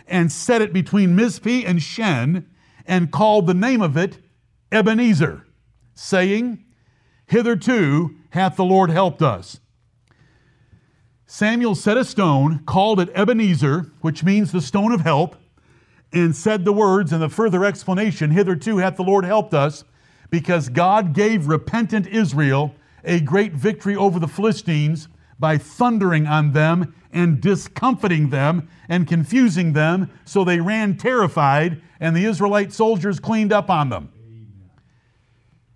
and 0.06 0.30
set 0.30 0.60
it 0.60 0.72
between 0.72 1.16
Mizpeh 1.16 1.64
and 1.66 1.82
Shen 1.82 2.46
and 2.86 3.10
called 3.10 3.46
the 3.46 3.54
name 3.54 3.82
of 3.82 3.96
it 3.96 4.18
Ebenezer, 4.70 5.46
saying, 5.94 6.64
Hitherto 7.26 8.16
hath 8.30 8.56
the 8.56 8.64
Lord 8.64 8.90
helped 8.90 9.22
us. 9.22 9.60
Samuel 11.26 11.74
set 11.74 11.96
a 11.96 12.04
stone, 12.04 12.60
called 12.66 13.00
it 13.00 13.10
Ebenezer, 13.14 13.90
which 14.00 14.22
means 14.22 14.52
the 14.52 14.60
stone 14.60 14.92
of 14.92 15.00
help, 15.00 15.36
and 16.12 16.36
said 16.36 16.64
the 16.64 16.72
words 16.72 17.12
and 17.12 17.22
the 17.22 17.28
further 17.28 17.64
explanation, 17.64 18.30
Hitherto 18.30 18.78
hath 18.78 18.96
the 18.96 19.02
Lord 19.02 19.24
helped 19.24 19.54
us, 19.54 19.84
because 20.28 20.68
God 20.68 21.14
gave 21.14 21.46
repentant 21.46 22.06
Israel 22.06 22.74
a 23.04 23.20
great 23.20 23.52
victory 23.52 23.96
over 23.96 24.18
the 24.18 24.28
Philistines 24.28 25.08
by 25.42 25.58
thundering 25.58 26.24
on 26.24 26.52
them 26.52 26.94
and 27.12 27.40
discomfiting 27.40 28.30
them 28.30 28.68
and 28.88 29.08
confusing 29.08 29.72
them, 29.72 30.08
so 30.24 30.44
they 30.44 30.60
ran 30.60 30.96
terrified, 30.96 31.82
and 31.98 32.16
the 32.16 32.24
Israelite 32.24 32.72
soldiers 32.72 33.18
cleaned 33.18 33.52
up 33.52 33.68
on 33.68 33.88
them. 33.88 34.10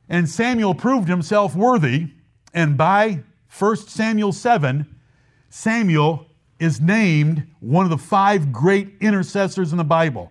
And 0.09 0.29
Samuel 0.29 0.77
proved 0.77 1.09
himself 1.09 1.57
worthy, 1.57 2.13
and 2.55 2.79
by 2.79 3.25
1 3.59 3.77
Samuel 3.77 4.33
7, 4.33 4.87
Samuel 5.51 6.27
is 6.61 6.81
named 6.81 7.45
one 7.59 7.85
of 7.85 7.91
the 7.91 7.99
five 7.99 8.53
great 8.53 8.95
intercessors 9.01 9.73
in 9.73 9.79
the 9.79 9.85
Bible. 9.85 10.31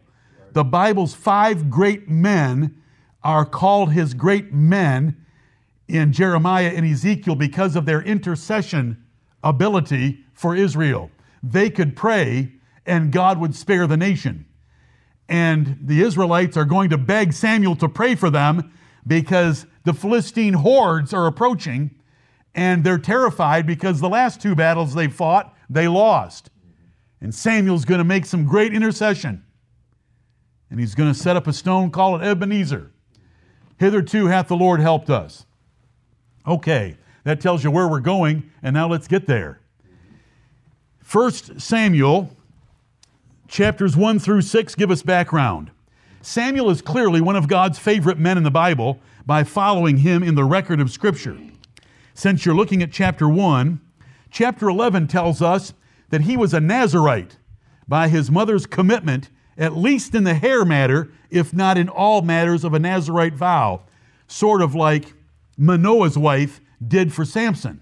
The 0.53 0.63
Bible's 0.63 1.13
five 1.13 1.69
great 1.69 2.07
men 2.07 2.81
are 3.21 3.43
called 3.45 3.91
his 3.91 4.13
great 4.13 4.53
men 4.53 5.17
in 5.89 6.13
Jeremiah 6.13 6.71
and 6.73 6.85
Ezekiel 6.85 7.35
because 7.35 7.75
of 7.75 7.85
their 7.85 8.01
intercession 8.01 9.04
ability 9.45 10.25
for 10.33 10.55
Israel. 10.55 11.09
They 11.41 11.69
could 11.69 11.95
pray 11.95 12.51
and 12.85 13.11
God 13.11 13.39
would 13.39 13.55
spare 13.55 13.87
the 13.87 13.97
nation. 13.97 14.45
And 15.29 15.77
the 15.81 16.01
Israelites 16.01 16.57
are 16.57 16.65
going 16.65 16.89
to 16.89 16.97
beg 16.97 17.33
Samuel 17.33 17.75
to 17.77 17.87
pray 17.87 18.15
for 18.15 18.29
them 18.29 18.73
because 19.07 19.65
the 19.83 19.93
Philistine 19.93 20.53
hordes 20.53 21.13
are 21.13 21.27
approaching 21.27 21.91
and 22.53 22.83
they're 22.83 22.97
terrified 22.97 23.65
because 23.65 23.99
the 23.99 24.09
last 24.09 24.41
two 24.41 24.55
battles 24.55 24.93
they 24.93 25.07
fought, 25.07 25.55
they 25.69 25.87
lost. 25.87 26.49
And 27.21 27.33
Samuel's 27.33 27.85
going 27.85 27.99
to 27.99 28.05
make 28.05 28.25
some 28.25 28.45
great 28.45 28.73
intercession. 28.73 29.43
And 30.69 30.79
he's 30.79 30.95
going 30.95 31.11
to 31.11 31.17
set 31.17 31.35
up 31.35 31.47
a 31.47 31.53
stone, 31.53 31.91
call 31.91 32.15
it 32.15 32.23
Ebenezer. 32.23 32.91
Hitherto 33.77 34.27
hath 34.27 34.47
the 34.47 34.55
Lord 34.55 34.79
helped 34.79 35.09
us. 35.09 35.45
Okay, 36.47 36.97
that 37.25 37.41
tells 37.41 37.63
you 37.63 37.71
where 37.71 37.87
we're 37.87 37.99
going, 37.99 38.49
and 38.63 38.73
now 38.73 38.87
let's 38.87 39.07
get 39.07 39.27
there. 39.27 39.59
First 40.99 41.59
Samuel, 41.59 42.29
chapters 43.47 43.97
1 43.97 44.19
through 44.19 44.41
6, 44.41 44.75
give 44.75 44.89
us 44.89 45.01
background. 45.01 45.71
Samuel 46.21 46.69
is 46.69 46.81
clearly 46.81 47.21
one 47.21 47.35
of 47.35 47.47
God's 47.47 47.77
favorite 47.77 48.17
men 48.17 48.37
in 48.37 48.43
the 48.43 48.51
Bible 48.51 48.99
by 49.25 49.43
following 49.43 49.97
him 49.97 50.23
in 50.23 50.35
the 50.35 50.43
record 50.43 50.79
of 50.79 50.91
Scripture. 50.91 51.37
Since 52.13 52.45
you're 52.45 52.55
looking 52.55 52.81
at 52.81 52.91
chapter 52.91 53.27
1, 53.27 53.81
chapter 54.29 54.69
11 54.69 55.07
tells 55.07 55.41
us 55.41 55.73
that 56.09 56.21
he 56.21 56.37
was 56.37 56.53
a 56.53 56.59
Nazarite 56.59 57.37
by 57.87 58.07
his 58.07 58.29
mother's 58.29 58.67
commitment, 58.67 59.29
at 59.57 59.75
least 59.75 60.13
in 60.13 60.25
the 60.25 60.35
hair 60.35 60.63
matter, 60.63 61.11
if 61.31 61.53
not 61.53 61.77
in 61.77 61.89
all 61.89 62.21
matters 62.21 62.63
of 62.63 62.73
a 62.73 62.79
Nazarite 62.79 63.33
vow, 63.33 63.81
sort 64.27 64.61
of 64.61 64.75
like 64.75 65.13
Manoah's 65.57 66.17
wife 66.17 66.61
did 66.85 67.13
for 67.13 67.25
Samson 67.25 67.81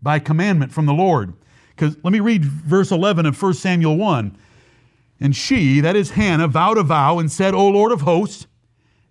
by 0.00 0.18
commandment 0.18 0.72
from 0.72 0.86
the 0.86 0.92
Lord. 0.92 1.34
Because 1.70 1.96
let 2.02 2.12
me 2.12 2.20
read 2.20 2.44
verse 2.44 2.90
11 2.90 3.26
of 3.26 3.40
1 3.40 3.54
Samuel 3.54 3.96
1. 3.96 4.36
And 5.20 5.36
she, 5.36 5.80
that 5.80 5.96
is 5.96 6.10
Hannah, 6.10 6.48
vowed 6.48 6.78
a 6.78 6.82
vow 6.82 7.18
and 7.18 7.30
said, 7.30 7.54
O 7.54 7.68
Lord 7.68 7.92
of 7.92 8.02
hosts, 8.02 8.46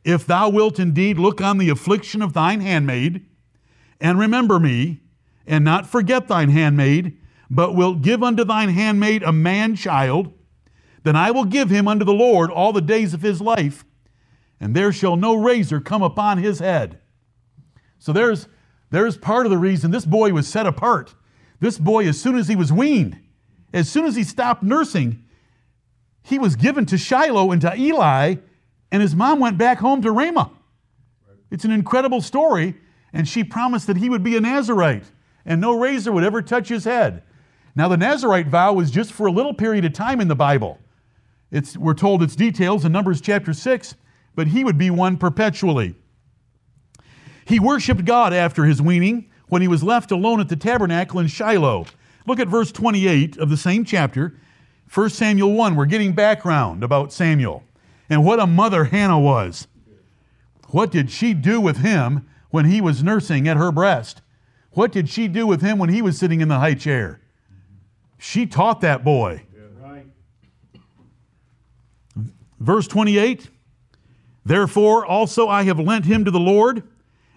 if 0.03 0.25
thou 0.25 0.49
wilt 0.49 0.79
indeed 0.79 1.17
look 1.17 1.41
on 1.41 1.57
the 1.57 1.69
affliction 1.69 2.21
of 2.21 2.33
thine 2.33 2.59
handmaid, 2.59 3.25
and 3.99 4.19
remember 4.19 4.59
me, 4.59 5.01
and 5.45 5.63
not 5.63 5.87
forget 5.87 6.27
thine 6.27 6.49
handmaid, 6.49 7.17
but 7.49 7.75
wilt 7.75 8.01
give 8.01 8.23
unto 8.23 8.43
thine 8.43 8.69
handmaid 8.69 9.23
a 9.23 9.31
man 9.31 9.75
child, 9.75 10.33
then 11.03 11.15
I 11.15 11.31
will 11.31 11.45
give 11.45 11.69
him 11.69 11.87
unto 11.87 12.05
the 12.05 12.13
Lord 12.13 12.51
all 12.51 12.73
the 12.73 12.81
days 12.81 13.13
of 13.13 13.21
his 13.21 13.41
life, 13.41 13.85
and 14.59 14.75
there 14.75 14.91
shall 14.91 15.15
no 15.15 15.35
razor 15.35 15.79
come 15.79 16.01
upon 16.01 16.37
his 16.37 16.59
head. 16.59 16.99
So 17.99 18.11
there's, 18.13 18.47
there's 18.91 19.17
part 19.17 19.45
of 19.45 19.49
the 19.49 19.57
reason 19.57 19.91
this 19.91 20.05
boy 20.05 20.31
was 20.31 20.47
set 20.47 20.67
apart. 20.67 21.15
This 21.59 21.77
boy, 21.77 22.07
as 22.07 22.19
soon 22.19 22.35
as 22.35 22.47
he 22.47 22.55
was 22.55 22.71
weaned, 22.71 23.19
as 23.73 23.89
soon 23.89 24.05
as 24.05 24.15
he 24.15 24.23
stopped 24.23 24.63
nursing, 24.63 25.23
he 26.23 26.37
was 26.37 26.55
given 26.55 26.85
to 26.87 26.97
Shiloh 26.97 27.51
and 27.51 27.61
to 27.61 27.75
Eli, 27.75 28.35
and 28.91 29.01
his 29.01 29.15
mom 29.15 29.39
went 29.39 29.57
back 29.57 29.79
home 29.79 30.01
to 30.01 30.11
Ramah. 30.11 30.51
It's 31.49 31.65
an 31.65 31.71
incredible 31.71 32.21
story, 32.21 32.75
and 33.11 33.27
she 33.27 33.43
promised 33.43 33.87
that 33.87 33.97
he 33.97 34.09
would 34.09 34.23
be 34.23 34.37
a 34.37 34.41
Nazarite 34.41 35.05
and 35.45 35.59
no 35.59 35.77
razor 35.77 36.11
would 36.11 36.23
ever 36.23 36.41
touch 36.41 36.69
his 36.69 36.85
head. 36.85 37.23
Now, 37.75 37.87
the 37.87 37.97
Nazarite 37.97 38.47
vow 38.47 38.73
was 38.73 38.91
just 38.91 39.11
for 39.11 39.27
a 39.27 39.31
little 39.31 39.53
period 39.53 39.85
of 39.85 39.93
time 39.93 40.19
in 40.19 40.27
the 40.27 40.35
Bible. 40.35 40.79
It's, 41.51 41.77
we're 41.77 41.93
told 41.93 42.21
its 42.21 42.35
details 42.35 42.85
in 42.85 42.91
Numbers 42.91 43.21
chapter 43.21 43.53
6, 43.53 43.95
but 44.35 44.47
he 44.47 44.63
would 44.63 44.77
be 44.77 44.89
one 44.89 45.17
perpetually. 45.17 45.95
He 47.51 47.59
worshiped 47.59 48.05
God 48.05 48.31
after 48.31 48.63
his 48.63 48.81
weaning 48.81 49.29
when 49.49 49.61
he 49.61 49.67
was 49.67 49.83
left 49.83 50.09
alone 50.09 50.39
at 50.39 50.47
the 50.47 50.55
tabernacle 50.55 51.19
in 51.19 51.27
Shiloh. 51.27 51.85
Look 52.25 52.39
at 52.39 52.47
verse 52.47 52.71
28 52.71 53.35
of 53.35 53.49
the 53.49 53.57
same 53.57 53.83
chapter. 53.83 54.37
1 54.93 55.09
Samuel 55.09 55.51
1, 55.51 55.75
we're 55.75 55.85
getting 55.85 56.13
background 56.13 56.81
about 56.81 57.11
Samuel 57.11 57.65
and 58.09 58.23
what 58.23 58.39
a 58.39 58.47
mother 58.47 58.85
Hannah 58.85 59.19
was. 59.19 59.67
What 60.69 60.91
did 60.91 61.11
she 61.11 61.33
do 61.33 61.59
with 61.59 61.79
him 61.79 62.25
when 62.51 62.63
he 62.63 62.79
was 62.79 63.03
nursing 63.03 63.49
at 63.49 63.57
her 63.57 63.73
breast? 63.73 64.21
What 64.71 64.93
did 64.93 65.09
she 65.09 65.27
do 65.27 65.45
with 65.45 65.61
him 65.61 65.77
when 65.77 65.89
he 65.89 66.01
was 66.01 66.17
sitting 66.17 66.39
in 66.39 66.47
the 66.47 66.59
high 66.59 66.75
chair? 66.75 67.19
She 68.17 68.45
taught 68.45 68.79
that 68.79 69.03
boy. 69.03 69.43
Verse 72.61 72.87
28 72.87 73.49
Therefore 74.45 75.05
also 75.05 75.49
I 75.49 75.63
have 75.63 75.81
lent 75.81 76.05
him 76.05 76.23
to 76.23 76.31
the 76.31 76.39
Lord. 76.39 76.83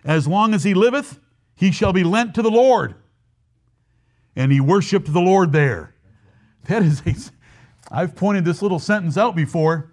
As 0.04 0.28
long 0.28 0.52
as 0.52 0.64
he 0.64 0.74
liveth, 0.74 1.18
he 1.54 1.70
shall 1.72 1.92
be 1.92 2.04
lent 2.04 2.34
to 2.34 2.42
the 2.42 2.50
Lord. 2.50 2.94
And 4.36 4.52
he 4.52 4.60
worshiped 4.60 5.12
the 5.12 5.20
Lord 5.20 5.52
there. 5.52 5.94
That 6.68 6.82
is 6.82 7.02
a, 7.06 7.14
I've 7.90 8.14
pointed 8.14 8.44
this 8.44 8.62
little 8.62 8.78
sentence 8.78 9.16
out 9.16 9.34
before. 9.34 9.90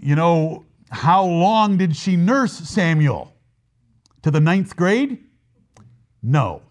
You 0.00 0.14
know, 0.14 0.64
how 0.90 1.24
long 1.24 1.76
did 1.76 1.96
she 1.96 2.16
nurse 2.16 2.52
Samuel? 2.52 3.32
To 4.22 4.30
the 4.30 4.40
ninth 4.40 4.76
grade? 4.76 5.18
No. 6.22 6.62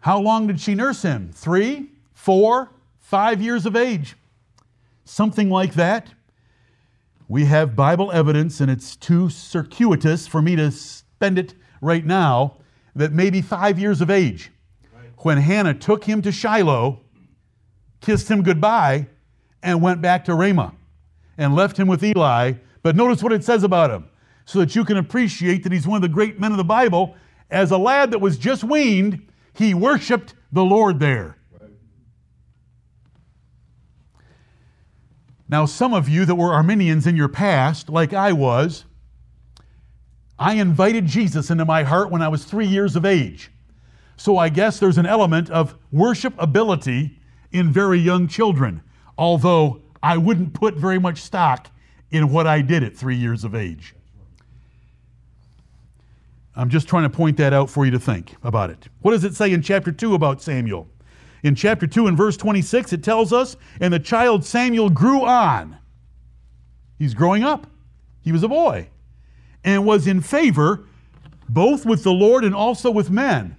How 0.00 0.20
long 0.20 0.46
did 0.46 0.60
she 0.60 0.74
nurse 0.74 1.02
him? 1.02 1.30
Three, 1.34 1.90
four, 2.14 2.70
five 3.00 3.42
years 3.42 3.66
of 3.66 3.74
age? 3.74 4.16
Something 5.04 5.50
like 5.50 5.74
that. 5.74 6.08
We 7.30 7.44
have 7.44 7.76
Bible 7.76 8.10
evidence, 8.10 8.60
and 8.60 8.70
it's 8.70 8.96
too 8.96 9.28
circuitous 9.28 10.26
for 10.26 10.40
me 10.40 10.56
to 10.56 10.70
spend 10.70 11.38
it 11.38 11.54
right 11.82 12.04
now, 12.04 12.56
that 12.96 13.12
maybe 13.12 13.42
five 13.42 13.78
years 13.78 14.00
of 14.00 14.10
age, 14.10 14.50
when 15.18 15.38
Hannah 15.38 15.74
took 15.74 16.04
him 16.04 16.22
to 16.22 16.32
Shiloh, 16.32 17.00
kissed 18.00 18.30
him 18.30 18.42
goodbye, 18.42 19.08
and 19.62 19.82
went 19.82 20.00
back 20.00 20.24
to 20.24 20.34
Ramah 20.34 20.74
and 21.36 21.54
left 21.54 21.76
him 21.76 21.86
with 21.86 22.02
Eli. 22.02 22.54
But 22.82 22.96
notice 22.96 23.22
what 23.22 23.32
it 23.32 23.44
says 23.44 23.62
about 23.62 23.90
him, 23.90 24.08
so 24.44 24.60
that 24.60 24.74
you 24.74 24.84
can 24.84 24.96
appreciate 24.96 25.62
that 25.64 25.72
he's 25.72 25.86
one 25.86 25.96
of 25.96 26.02
the 26.02 26.08
great 26.08 26.40
men 26.40 26.52
of 26.52 26.58
the 26.58 26.64
Bible. 26.64 27.14
As 27.50 27.70
a 27.70 27.78
lad 27.78 28.10
that 28.12 28.20
was 28.20 28.38
just 28.38 28.64
weaned, 28.64 29.26
he 29.52 29.74
worshiped 29.74 30.34
the 30.52 30.64
Lord 30.64 30.98
there. 31.00 31.37
Now, 35.48 35.64
some 35.64 35.94
of 35.94 36.08
you 36.08 36.24
that 36.26 36.34
were 36.34 36.52
Arminians 36.52 37.06
in 37.06 37.16
your 37.16 37.28
past, 37.28 37.88
like 37.88 38.12
I 38.12 38.32
was, 38.32 38.84
I 40.38 40.54
invited 40.54 41.06
Jesus 41.06 41.50
into 41.50 41.64
my 41.64 41.82
heart 41.82 42.10
when 42.10 42.22
I 42.22 42.28
was 42.28 42.44
three 42.44 42.66
years 42.66 42.96
of 42.96 43.04
age. 43.04 43.50
So 44.16 44.36
I 44.36 44.48
guess 44.48 44.78
there's 44.78 44.98
an 44.98 45.06
element 45.06 45.48
of 45.50 45.74
worship 45.90 46.34
ability 46.38 47.18
in 47.50 47.72
very 47.72 47.98
young 47.98 48.28
children, 48.28 48.82
although 49.16 49.80
I 50.02 50.16
wouldn't 50.16 50.52
put 50.52 50.74
very 50.74 50.98
much 50.98 51.22
stock 51.22 51.70
in 52.10 52.30
what 52.30 52.46
I 52.46 52.60
did 52.60 52.82
at 52.82 52.96
three 52.96 53.16
years 53.16 53.44
of 53.44 53.54
age. 53.54 53.94
I'm 56.54 56.68
just 56.68 56.88
trying 56.88 57.04
to 57.04 57.10
point 57.10 57.36
that 57.36 57.52
out 57.52 57.70
for 57.70 57.84
you 57.84 57.92
to 57.92 58.00
think 58.00 58.34
about 58.42 58.70
it. 58.70 58.88
What 59.00 59.12
does 59.12 59.24
it 59.24 59.34
say 59.34 59.52
in 59.52 59.62
chapter 59.62 59.92
2 59.92 60.14
about 60.14 60.42
Samuel? 60.42 60.88
In 61.42 61.54
chapter 61.54 61.86
2 61.86 62.06
and 62.06 62.16
verse 62.16 62.36
26, 62.36 62.92
it 62.92 63.04
tells 63.04 63.32
us, 63.32 63.56
and 63.80 63.92
the 63.92 63.98
child 63.98 64.44
Samuel 64.44 64.90
grew 64.90 65.24
on. 65.24 65.78
He's 66.98 67.14
growing 67.14 67.44
up. 67.44 67.66
He 68.22 68.32
was 68.32 68.42
a 68.42 68.48
boy. 68.48 68.88
And 69.64 69.86
was 69.86 70.06
in 70.06 70.20
favor 70.20 70.86
both 71.48 71.86
with 71.86 72.02
the 72.02 72.12
Lord 72.12 72.44
and 72.44 72.54
also 72.54 72.90
with 72.90 73.10
men. 73.10 73.56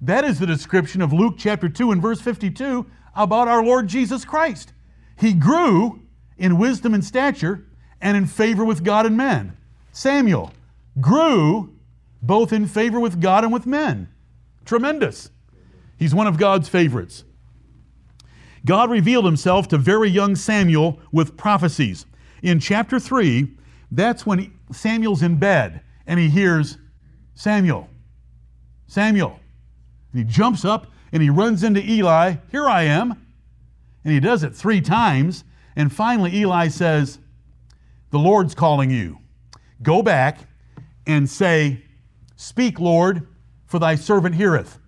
That 0.00 0.24
is 0.24 0.38
the 0.38 0.46
description 0.46 1.00
of 1.00 1.12
Luke 1.12 1.34
chapter 1.38 1.68
2 1.68 1.92
and 1.92 2.02
verse 2.02 2.20
52 2.20 2.86
about 3.14 3.48
our 3.48 3.64
Lord 3.64 3.88
Jesus 3.88 4.24
Christ. 4.24 4.72
He 5.18 5.32
grew 5.32 6.02
in 6.38 6.58
wisdom 6.58 6.94
and 6.94 7.04
stature 7.04 7.64
and 8.00 8.16
in 8.16 8.26
favor 8.26 8.64
with 8.64 8.84
God 8.84 9.06
and 9.06 9.16
men. 9.16 9.56
Samuel 9.92 10.52
grew 11.00 11.74
both 12.20 12.52
in 12.52 12.66
favor 12.66 13.00
with 13.00 13.20
God 13.20 13.44
and 13.44 13.52
with 13.52 13.66
men. 13.66 14.08
Tremendous. 14.64 15.30
He's 16.02 16.16
one 16.16 16.26
of 16.26 16.36
God's 16.36 16.68
favorites. 16.68 17.22
God 18.64 18.90
revealed 18.90 19.24
himself 19.24 19.68
to 19.68 19.78
very 19.78 20.10
young 20.10 20.34
Samuel 20.34 20.98
with 21.12 21.36
prophecies. 21.36 22.06
In 22.42 22.58
chapter 22.58 22.98
3, 22.98 23.46
that's 23.92 24.26
when 24.26 24.40
he, 24.40 24.50
Samuel's 24.72 25.22
in 25.22 25.36
bed 25.36 25.80
and 26.04 26.18
he 26.18 26.28
hears, 26.28 26.76
Samuel, 27.36 27.88
Samuel. 28.88 29.38
And 30.12 30.18
he 30.18 30.24
jumps 30.24 30.64
up 30.64 30.88
and 31.12 31.22
he 31.22 31.30
runs 31.30 31.62
into 31.62 31.80
Eli, 31.88 32.34
Here 32.50 32.66
I 32.66 32.82
am. 32.82 33.12
And 34.04 34.12
he 34.12 34.18
does 34.18 34.42
it 34.42 34.56
three 34.56 34.80
times. 34.80 35.44
And 35.76 35.92
finally, 35.92 36.34
Eli 36.34 36.66
says, 36.66 37.20
The 38.10 38.18
Lord's 38.18 38.56
calling 38.56 38.90
you. 38.90 39.18
Go 39.84 40.02
back 40.02 40.40
and 41.06 41.30
say, 41.30 41.84
Speak, 42.34 42.80
Lord, 42.80 43.28
for 43.66 43.78
thy 43.78 43.94
servant 43.94 44.34
heareth. 44.34 44.80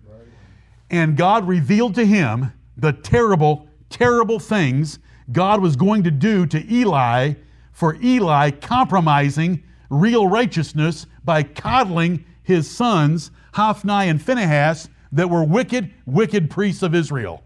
And 0.95 1.17
God 1.17 1.45
revealed 1.45 1.93
to 1.95 2.05
him 2.05 2.53
the 2.77 2.93
terrible, 2.93 3.67
terrible 3.89 4.39
things 4.39 4.99
God 5.29 5.61
was 5.61 5.75
going 5.75 6.03
to 6.03 6.11
do 6.11 6.45
to 6.45 6.73
Eli 6.73 7.33
for 7.73 7.97
Eli 8.01 8.49
compromising 8.51 9.61
real 9.89 10.29
righteousness 10.29 11.05
by 11.25 11.43
coddling 11.43 12.23
his 12.43 12.71
sons, 12.71 13.29
Hophni 13.55 14.07
and 14.07 14.21
Phinehas, 14.21 14.87
that 15.11 15.29
were 15.29 15.43
wicked, 15.43 15.91
wicked 16.05 16.49
priests 16.49 16.81
of 16.81 16.95
Israel. 16.95 17.43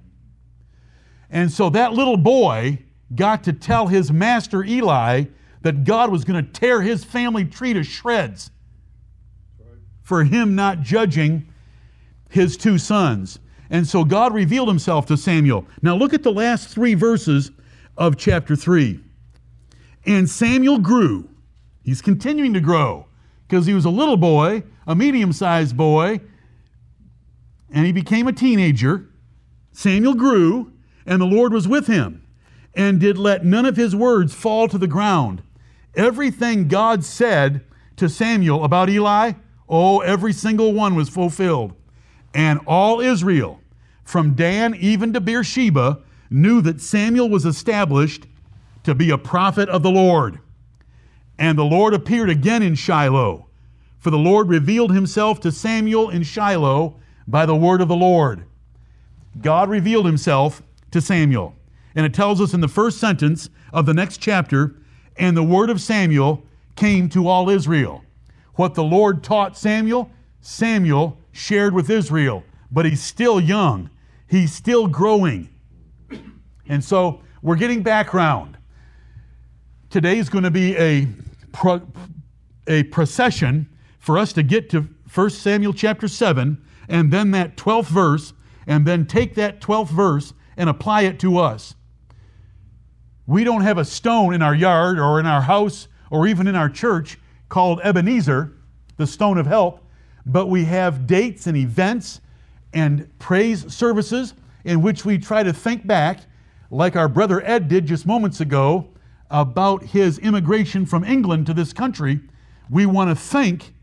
And 1.32 1.52
so 1.52 1.72
that 1.72 1.94
little 1.94 2.18
boy 2.18 2.84
got 3.16 3.44
to 3.46 3.54
tell 3.54 3.88
his 3.88 4.12
master 4.12 4.64
Eli 4.64 5.24
that 5.64 5.86
God 5.86 6.12
was 6.12 6.24
going 6.24 6.46
to 6.46 6.52
tear 6.52 6.84
his 6.84 7.04
family 7.04 7.46
tree 7.46 7.74
to 7.74 7.84
shreds 7.84 8.52
for 10.04 10.24
him 10.24 10.54
not 10.54 10.82
judging 10.82 11.49
his 12.30 12.56
two 12.56 12.78
sons. 12.78 13.40
And 13.70 13.88
so 13.88 14.04
God 14.04 14.34
revealed 14.34 14.68
himself 14.68 15.06
to 15.08 15.18
Samuel. 15.18 15.66
Now 15.82 15.96
look 15.96 16.14
at 16.14 16.24
the 16.24 16.32
last 16.32 16.70
three 16.70 16.94
verses 16.94 17.52
of 17.98 18.18
chapter 18.18 18.56
3. 18.56 19.00
And 20.06 20.30
Samuel 20.30 20.80
grew. 20.80 21.30
He's 21.84 22.02
continuing 22.02 22.54
to 22.54 22.62
grow 22.62 23.08
because 23.48 23.66
he 23.66 23.74
was 23.74 23.86
a 23.86 23.90
little 23.90 24.18
boy, 24.18 24.64
a 24.88 24.96
medium 24.96 25.34
sized 25.34 25.76
boy, 25.76 26.22
and 27.72 27.86
he 27.86 27.92
became 27.92 28.28
a 28.28 28.34
teenager. 28.34 29.10
Samuel 29.72 30.16
grew, 30.16 30.72
and 31.06 31.22
the 31.22 31.26
Lord 31.26 31.54
was 31.54 31.68
with 31.68 31.88
him, 31.88 32.26
and 32.76 33.00
did 33.00 33.18
let 33.18 33.46
none 33.46 33.66
of 33.66 33.76
his 33.76 33.96
words 33.96 34.34
fall 34.34 34.68
to 34.68 34.78
the 34.78 34.88
ground. 34.88 35.44
Everything 35.96 36.68
God 36.68 37.04
said 37.04 37.66
to 37.98 38.08
Samuel 38.10 38.64
about 38.64 38.90
Eli, 38.90 39.34
oh, 39.68 40.00
every 40.00 40.34
single 40.34 40.74
one 40.74 40.96
was 40.96 41.10
fulfilled. 41.10 41.74
And 42.34 42.60
all 42.68 43.00
Israel, 43.00 43.60
from 44.04 44.34
Dan 44.34 44.76
even 44.76 45.14
to 45.14 45.22
Beersheba, 45.22 46.00
knew 46.30 46.62
that 46.62 46.82
Samuel 46.82 47.30
was 47.30 47.46
established 47.46 48.28
to 48.84 48.96
be 48.96 49.10
a 49.10 49.18
prophet 49.18 49.70
of 49.70 49.84
the 49.84 49.92
Lord. 49.92 50.40
And 51.38 51.58
the 51.58 51.66
Lord 51.66 51.94
appeared 51.94 52.30
again 52.30 52.62
in 52.62 52.76
Shiloh, 52.76 53.48
for 53.98 54.10
the 54.10 54.18
Lord 54.18 54.50
revealed 54.50 54.94
himself 54.94 55.40
to 55.42 55.52
Samuel 55.52 56.10
in 56.10 56.24
Shiloh 56.24 57.00
by 57.28 57.46
the 57.46 57.56
word 57.56 57.82
of 57.82 57.88
the 57.88 57.96
Lord. 57.96 58.46
God 59.42 59.70
revealed 59.70 60.06
himself 60.06 60.62
to 60.92 61.02
Samuel. 61.02 61.56
And 61.96 62.06
it 62.06 62.14
tells 62.14 62.40
us 62.42 62.54
in 62.54 62.62
the 62.62 62.68
first 62.68 63.00
sentence 63.00 63.50
of 63.74 63.86
the 63.86 63.94
next 63.94 64.18
chapter, 64.18 64.76
and 65.18 65.36
the 65.36 65.44
word 65.44 65.70
of 65.70 65.82
Samuel 65.82 66.44
came 66.76 67.10
to 67.10 67.28
all 67.28 67.50
Israel. 67.50 68.04
What 68.56 68.74
the 68.74 68.84
Lord 68.84 69.24
taught 69.24 69.58
Samuel, 69.58 70.10
Samuel 70.42 71.18
shared 71.40 71.74
with 71.74 71.90
Israel, 71.90 72.44
but 72.70 72.86
he's 72.86 73.02
still 73.02 73.40
young. 73.40 73.90
He's 74.28 74.54
still 74.54 74.88
growing. 74.88 75.50
And 76.68 76.84
so 76.84 77.22
we're 77.42 77.56
getting 77.56 77.82
background. 77.82 78.58
Today 79.90 80.20
is 80.20 80.30
going 80.30 80.44
to 80.44 80.52
be 80.52 80.76
a, 80.78 81.08
pro, 81.52 81.82
a 82.68 82.84
procession 82.84 83.70
for 83.98 84.20
us 84.20 84.34
to 84.34 84.44
get 84.44 84.70
to 84.72 84.88
1 85.14 85.30
Samuel 85.32 85.74
chapter 85.74 86.08
7 86.08 86.64
and 86.88 87.12
then 87.12 87.32
that 87.32 87.56
12th 87.56 87.86
verse, 87.86 88.34
and 88.68 88.86
then 88.86 89.06
take 89.06 89.36
that 89.36 89.62
12th 89.62 89.90
verse 89.90 90.34
and 90.58 90.70
apply 90.70 91.04
it 91.04 91.20
to 91.20 91.38
us. 91.38 91.76
We 93.26 93.44
don't 93.44 93.62
have 93.62 93.78
a 93.78 93.86
stone 93.86 94.34
in 94.34 94.42
our 94.42 94.56
yard 94.56 95.00
or 95.00 95.20
in 95.20 95.26
our 95.26 95.42
house 95.42 95.88
or 96.10 96.28
even 96.28 96.48
in 96.48 96.56
our 96.56 96.70
church 96.70 97.20
called 97.48 97.80
Ebenezer, 97.84 98.58
the 98.98 99.08
stone 99.08 99.38
of 99.38 99.46
help, 99.46 99.86
but 100.26 100.48
we 100.48 100.66
have 100.66 101.08
dates 101.08 101.48
and 101.48 101.58
events 101.58 102.22
and 102.74 103.10
praise 103.20 103.74
services 103.74 104.34
in 104.64 104.82
which 104.82 105.06
we 105.06 105.18
try 105.18 105.44
to 105.44 105.54
think 105.54 105.88
back, 105.88 106.22
like 106.70 106.96
our 106.96 107.08
brother 107.08 107.42
Ed 107.46 107.68
did 107.68 107.88
just 107.88 108.06
moments 108.06 108.42
ago, 108.42 108.90
about 109.32 109.84
his 109.84 110.20
immigration 110.20 110.86
from 110.86 111.04
England 111.04 111.46
to 111.48 111.54
this 111.54 111.74
country. 111.74 112.20
We 112.70 112.86
want 112.86 113.10
to 113.10 113.16
think 113.16 113.74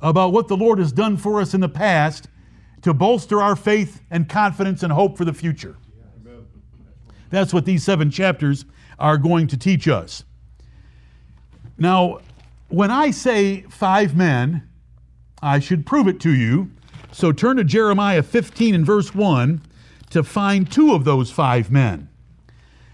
about 0.00 0.32
what 0.32 0.48
the 0.48 0.56
Lord 0.56 0.78
has 0.78 0.92
done 0.92 1.16
for 1.16 1.40
us 1.40 1.54
in 1.54 1.60
the 1.60 1.68
past 1.68 2.28
to 2.82 2.92
bolster 2.92 3.40
our 3.40 3.54
faith 3.54 4.02
and 4.10 4.28
confidence 4.28 4.82
and 4.82 4.92
hope 4.92 5.16
for 5.16 5.24
the 5.24 5.32
future. 5.32 5.76
That's 7.30 7.54
what 7.54 7.64
these 7.64 7.82
seven 7.82 8.10
chapters 8.10 8.64
are 8.98 9.16
going 9.16 9.46
to 9.48 9.56
teach 9.56 9.88
us. 9.88 10.24
Now, 11.78 12.20
when 12.68 12.90
I 12.90 13.10
say 13.10 13.62
five 13.62 14.14
men, 14.14 14.68
I 15.42 15.58
should 15.58 15.84
prove 15.84 16.06
it 16.06 16.20
to 16.20 16.30
you. 16.32 16.70
So 17.10 17.32
turn 17.32 17.56
to 17.56 17.64
Jeremiah 17.64 18.22
15 18.22 18.74
and 18.74 18.86
verse 18.86 19.14
1 19.14 19.60
to 20.10 20.22
find 20.22 20.70
two 20.70 20.94
of 20.94 21.04
those 21.04 21.30
five 21.30 21.70
men. 21.70 22.08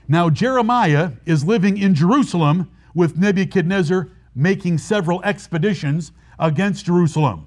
Now, 0.08 0.30
Jeremiah 0.30 1.12
is 1.26 1.44
living 1.44 1.76
in 1.76 1.94
Jerusalem 1.94 2.70
with 2.94 3.18
Nebuchadnezzar 3.18 4.08
making 4.34 4.78
several 4.78 5.22
expeditions 5.22 6.12
against 6.38 6.86
Jerusalem. 6.86 7.46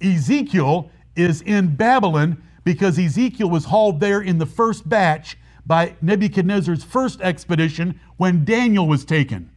Ezekiel 0.00 0.90
is 1.14 1.42
in 1.42 1.76
Babylon 1.76 2.42
because 2.64 2.98
Ezekiel 2.98 3.48
was 3.48 3.66
hauled 3.66 4.00
there 4.00 4.20
in 4.20 4.38
the 4.38 4.46
first 4.46 4.88
batch 4.88 5.36
by 5.66 5.94
Nebuchadnezzar's 6.02 6.82
first 6.82 7.20
expedition 7.20 8.00
when 8.16 8.44
Daniel 8.44 8.88
was 8.88 9.04
taken. 9.04 9.50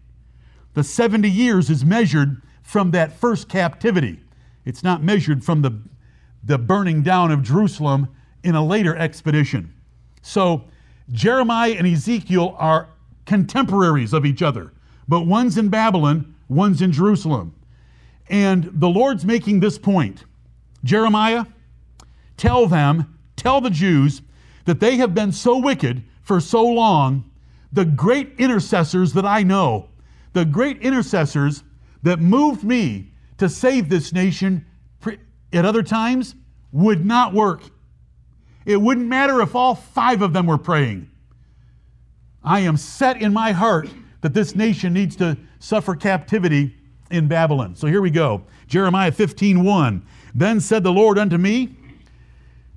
The 0.73 0.84
70 0.84 1.29
years 1.29 1.69
is 1.69 1.84
measured 1.84 2.41
from 2.62 2.91
that 2.91 3.13
first 3.13 3.49
captivity. 3.49 4.19
It's 4.65 4.84
not 4.84 5.04
measured 5.04 5.43
from 5.43 5.62
the, 5.62 5.82
the 6.43 6.58
burning 6.58 7.04
down 7.04 7.32
of 7.32 7.43
Jerusalem 7.43 8.08
in 8.43 8.56
a 8.56 8.65
later 8.65 8.95
expedition. 8.95 9.73
So 10.21 10.65
Jeremiah 11.12 11.76
and 11.78 11.88
Ezekiel 11.88 12.56
are 12.58 12.89
contemporaries 13.26 14.13
of 14.13 14.26
each 14.26 14.41
other, 14.41 14.73
but 15.08 15.21
one's 15.21 15.58
in 15.58 15.69
Babylon, 15.69 16.36
one's 16.47 16.82
in 16.82 16.91
Jerusalem. 16.91 17.56
And 18.30 18.69
the 18.73 18.89
Lord's 18.89 19.26
making 19.26 19.60
this 19.60 19.78
point 19.78 20.23
Jeremiah, 20.84 21.45
tell 22.36 22.67
them, 22.67 23.17
tell 23.36 23.62
the 23.62 23.69
Jews 23.69 24.21
that 24.65 24.80
they 24.80 24.97
have 24.97 25.13
been 25.13 25.32
so 25.32 25.58
wicked 25.58 26.04
for 26.21 26.39
so 26.39 26.65
long, 26.65 27.30
the 27.71 27.86
great 27.86 28.34
intercessors 28.38 29.13
that 29.13 29.26
I 29.26 29.43
know, 29.43 29.89
the 30.34 30.45
great 30.45 30.82
intercessors 30.82 31.63
that 32.02 32.19
moved 32.19 32.63
me 32.63 33.12
to 33.43 33.49
save 33.49 33.89
this 33.89 34.13
nation 34.13 34.65
at 35.51 35.65
other 35.65 35.84
times 35.84 36.34
would 36.71 37.06
not 37.06 37.34
work. 37.34 37.62
It 38.65 38.77
wouldn't 38.77 39.08
matter 39.08 39.41
if 39.41 39.53
all 39.53 39.75
five 39.75 40.21
of 40.21 40.32
them 40.32 40.47
were 40.47 40.58
praying. 40.58 41.10
I 42.41 42.62
am 42.62 42.77
set 42.77 43.21
in 43.21 43.34
my 43.34 43.51
heart 43.51 43.89
that 44.21 44.34
this 44.34 44.56
nation 44.56 44.93
needs 44.93 45.17
to 45.17 45.38
suffer 45.60 45.93
captivity 45.93 46.75
in 47.12 47.27
Babylon. 47.27 47.75
So 47.75 47.88
here 47.88 48.01
we 48.01 48.10
go. 48.10 48.43
Jeremiah 48.67 49.12
15 49.12 49.62
1. 49.62 50.06
Then 50.34 50.62
said 50.62 50.84
the 50.84 50.93
Lord 50.93 51.19
unto 51.19 51.38
me, 51.38 51.75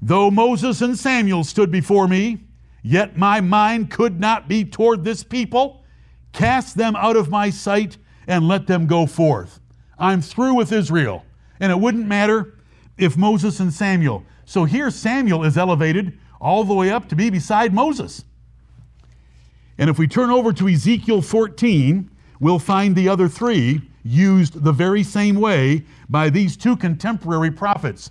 Though 0.03 0.33
Moses 0.33 0.83
and 0.83 0.99
Samuel 0.99 1.45
stood 1.45 1.71
before 1.71 2.09
me, 2.09 2.41
yet 2.83 3.17
my 3.17 3.41
mind 3.41 3.91
could 3.91 4.19
not 4.19 4.49
be 4.49 4.65
toward 4.65 5.05
this 5.05 5.23
people. 5.23 5.85
Cast 6.33 6.77
them 6.77 6.97
out 6.97 7.17
of 7.17 7.31
my 7.31 7.51
sight 7.51 7.97
and 8.27 8.49
let 8.49 8.67
them 8.67 8.87
go 8.87 9.07
forth. 9.07 9.61
I'm 9.99 10.23
through 10.23 10.55
with 10.55 10.73
Israel. 10.73 11.25
And 11.61 11.73
it 11.73 11.79
wouldn't 11.79 12.07
matter 12.07 12.55
if 12.99 13.17
Moses 13.17 13.61
and 13.61 13.73
Samuel. 13.73 14.25
So 14.45 14.65
here 14.65 14.91
Samuel 14.91 15.45
is 15.45 15.57
elevated 15.57 16.19
all 16.41 16.65
the 16.65 16.75
way 16.75 16.91
up 16.91 17.09
to 17.09 17.17
be 17.17 17.31
beside 17.31 17.73
Moses. 17.75 18.25
And 19.79 19.91
if 19.91 19.99
we 19.99 20.07
turn 20.07 20.31
over 20.31 20.53
to 20.53 20.69
Ezekiel 20.69 21.23
14, 21.23 22.11
we'll 22.41 22.59
find 22.59 22.95
the 22.95 23.09
other 23.09 23.29
three 23.29 23.83
used 24.03 24.63
the 24.63 24.73
very 24.73 25.03
same 25.03 25.37
way 25.37 25.85
by 26.09 26.31
these 26.31 26.57
two 26.57 26.77
contemporary 26.77 27.51
prophets, 27.51 28.11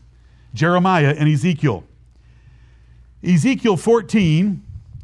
Jeremiah 0.54 1.15
and 1.17 1.30
Ezekiel. 1.30 1.84
Ezekiel 3.24 3.78
14 3.78 4.63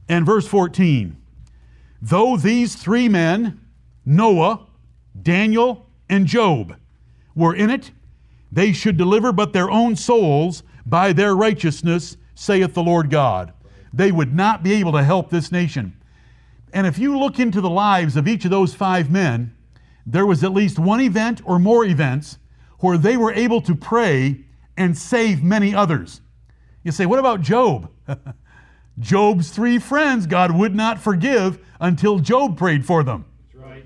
and 0.10 0.26
verse 0.26 0.48
14. 0.48 1.18
Though 2.02 2.38
these 2.38 2.76
three 2.76 3.08
men, 3.08 3.60
Noah, 4.06 4.68
Daniel, 5.22 5.88
and 6.12 6.28
Job, 6.28 6.76
were 7.34 7.56
in 7.56 7.70
it, 7.72 7.92
they 8.52 8.74
should 8.74 8.98
deliver 8.98 9.32
but 9.32 9.54
their 9.54 9.72
own 9.72 9.96
souls 9.96 10.62
by 10.86 11.14
their 11.14 11.36
righteousness, 11.36 12.18
saith 12.36 12.74
the 12.74 12.84
Lord 12.84 13.10
God. 13.10 13.54
They 13.94 14.12
would 14.12 14.36
not 14.36 14.62
be 14.62 14.74
able 14.74 14.92
to 14.92 15.04
help 15.04 15.30
this 15.30 15.52
nation. 15.52 15.94
And 16.74 16.86
if 16.86 17.00
you 17.00 17.18
look 17.18 17.40
into 17.40 17.62
the 17.62 17.70
lives 17.70 18.18
of 18.18 18.28
each 18.28 18.46
of 18.46 18.52
those 18.52 18.74
five 18.74 19.10
men, 19.10 19.56
there 20.06 20.26
was 20.26 20.44
at 20.44 20.52
least 20.52 20.78
one 20.78 21.00
event 21.00 21.42
or 21.46 21.60
more 21.60 21.86
events 21.86 22.38
where 22.80 22.98
they 22.98 23.16
were 23.16 23.34
able 23.34 23.62
to 23.62 23.76
pray 23.76 24.44
and 24.76 24.98
save 24.98 25.44
many 25.44 25.74
others. 25.74 26.22
You 26.84 26.92
say, 26.92 27.06
what 27.06 27.20
about 27.20 27.42
Job? 27.42 27.90
Job's 29.00 29.50
three 29.50 29.80
friends 29.80 30.28
God 30.28 30.52
would 30.52 30.76
not 30.76 31.00
forgive 31.00 31.60
until 31.80 32.20
Job 32.20 32.58
prayed 32.58 32.86
for 32.86 33.04
them. 33.04 33.26
That's 33.54 33.66
right. 33.66 33.86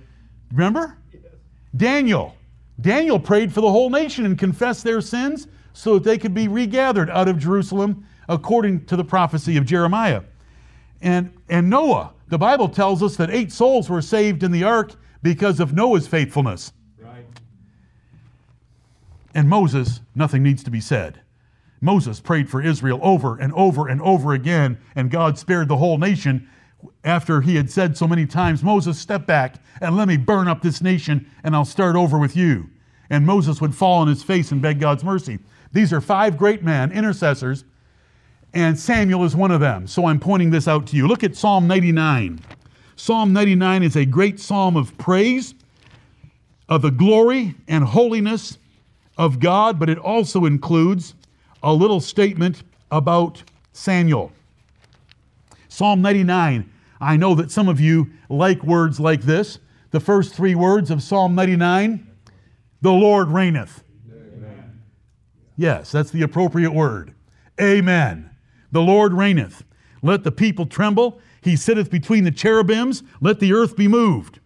Remember? 0.52 0.98
Daniel. 1.76 2.36
Daniel 2.80 3.20
prayed 3.20 3.54
for 3.54 3.62
the 3.62 3.72
whole 3.72 3.90
nation 3.90 4.26
and 4.26 4.38
confessed 4.38 4.84
their 4.84 5.02
sins 5.02 5.48
so 5.74 5.96
that 5.96 6.04
they 6.04 6.18
could 6.18 6.34
be 6.34 6.48
regathered 6.48 7.10
out 7.10 7.28
of 7.28 7.38
Jerusalem 7.38 8.06
according 8.28 8.86
to 8.86 8.96
the 8.96 9.04
prophecy 9.04 9.58
of 9.58 9.66
Jeremiah. 9.66 10.24
And, 11.02 11.34
and 11.50 11.70
Noah, 11.70 12.14
the 12.28 12.38
Bible 12.38 12.70
tells 12.70 13.04
us 13.04 13.16
that 13.18 13.30
eight 13.30 13.52
souls 13.52 13.90
were 13.90 14.02
saved 14.02 14.44
in 14.44 14.52
the 14.52 14.64
ark 14.64 14.94
because 15.22 15.60
of 15.60 15.74
Noah's 15.74 16.08
faithfulness. 16.08 16.72
Right. 16.98 17.26
And 19.34 19.50
Moses, 19.50 20.02
nothing 20.16 20.44
needs 20.44 20.64
to 20.64 20.72
be 20.72 20.82
said. 20.82 21.22
Moses 21.82 22.20
prayed 22.20 22.50
for 22.50 22.62
Israel 22.62 23.00
over 23.04 23.38
and 23.38 23.54
over 23.54 23.88
and 23.88 24.02
over 24.02 24.34
again, 24.34 24.80
and 24.96 25.12
God 25.12 25.38
spared 25.38 25.68
the 25.68 25.78
whole 25.78 25.98
nation 25.98 26.50
after 27.04 27.42
he 27.42 27.56
had 27.56 27.70
said 27.70 27.98
so 27.98 28.08
many 28.08 28.26
times, 28.26 28.64
Moses, 28.64 29.00
step 29.00 29.26
back 29.26 29.56
and 29.82 29.96
let 29.96 30.08
me 30.08 30.18
burn 30.18 30.48
up 30.48 30.62
this 30.62 30.82
nation, 30.82 31.30
and 31.44 31.56
I'll 31.56 31.66
start 31.66 31.96
over 31.96 32.18
with 32.18 32.36
you. 32.36 32.70
And 33.10 33.26
Moses 33.26 33.62
would 33.62 33.76
fall 33.76 34.02
on 34.02 34.08
his 34.08 34.24
face 34.24 34.52
and 34.52 34.62
beg 34.62 34.80
God's 34.80 35.04
mercy. 35.04 35.40
These 35.72 35.94
are 35.94 36.02
five 36.02 36.38
great 36.38 36.64
men, 36.64 36.92
intercessors, 36.92 37.66
and 38.54 38.80
Samuel 38.80 39.26
is 39.26 39.36
one 39.36 39.52
of 39.52 39.60
them. 39.60 39.86
So 39.86 40.06
I'm 40.06 40.20
pointing 40.20 40.50
this 40.50 40.68
out 40.68 40.88
to 40.88 40.96
you. 40.96 41.08
Look 41.08 41.24
at 41.24 41.36
Psalm 41.36 41.68
99. 41.68 42.40
Psalm 42.96 43.34
99 43.34 43.84
is 43.84 43.98
a 43.98 44.06
great 44.06 44.40
psalm 44.40 44.78
of 44.78 44.98
praise, 44.98 45.54
of 46.70 46.82
the 46.82 46.92
glory 46.92 47.54
and 47.68 47.84
holiness 47.84 48.58
of 49.18 49.40
God, 49.40 49.78
but 49.78 49.90
it 49.90 49.98
also 49.98 50.46
includes 50.46 51.14
a 51.62 51.74
little 51.74 52.00
statement 52.00 52.64
about 52.92 53.44
Samuel. 53.74 54.32
Psalm 55.68 56.02
99. 56.02 56.72
I 57.00 57.18
know 57.18 57.36
that 57.36 57.52
some 57.52 57.68
of 57.68 57.80
you 57.80 58.12
like 58.30 58.64
words 58.64 59.00
like 59.00 59.22
this. 59.22 59.60
The 59.92 60.00
first 60.00 60.34
three 60.34 60.56
words 60.56 60.92
of 60.92 61.02
Psalm 61.02 61.36
99 61.36 62.08
The 62.82 62.92
Lord 62.92 63.30
reigneth. 63.30 63.84
Amen. 64.12 64.82
Yes, 65.56 65.92
that's 65.92 66.12
the 66.12 66.22
appropriate 66.22 66.74
word. 66.74 67.14
Amen. 67.60 68.30
The 68.72 68.82
Lord 68.82 69.14
reigneth. 69.14 69.64
Let 70.02 70.24
the 70.24 70.32
people 70.32 70.66
tremble. 70.66 71.20
He 71.42 71.56
sitteth 71.56 71.90
between 71.90 72.24
the 72.24 72.32
cherubims. 72.32 73.04
Let 73.22 73.40
the 73.40 73.54
earth 73.54 73.76
be 73.76 73.88
moved. 73.88 74.40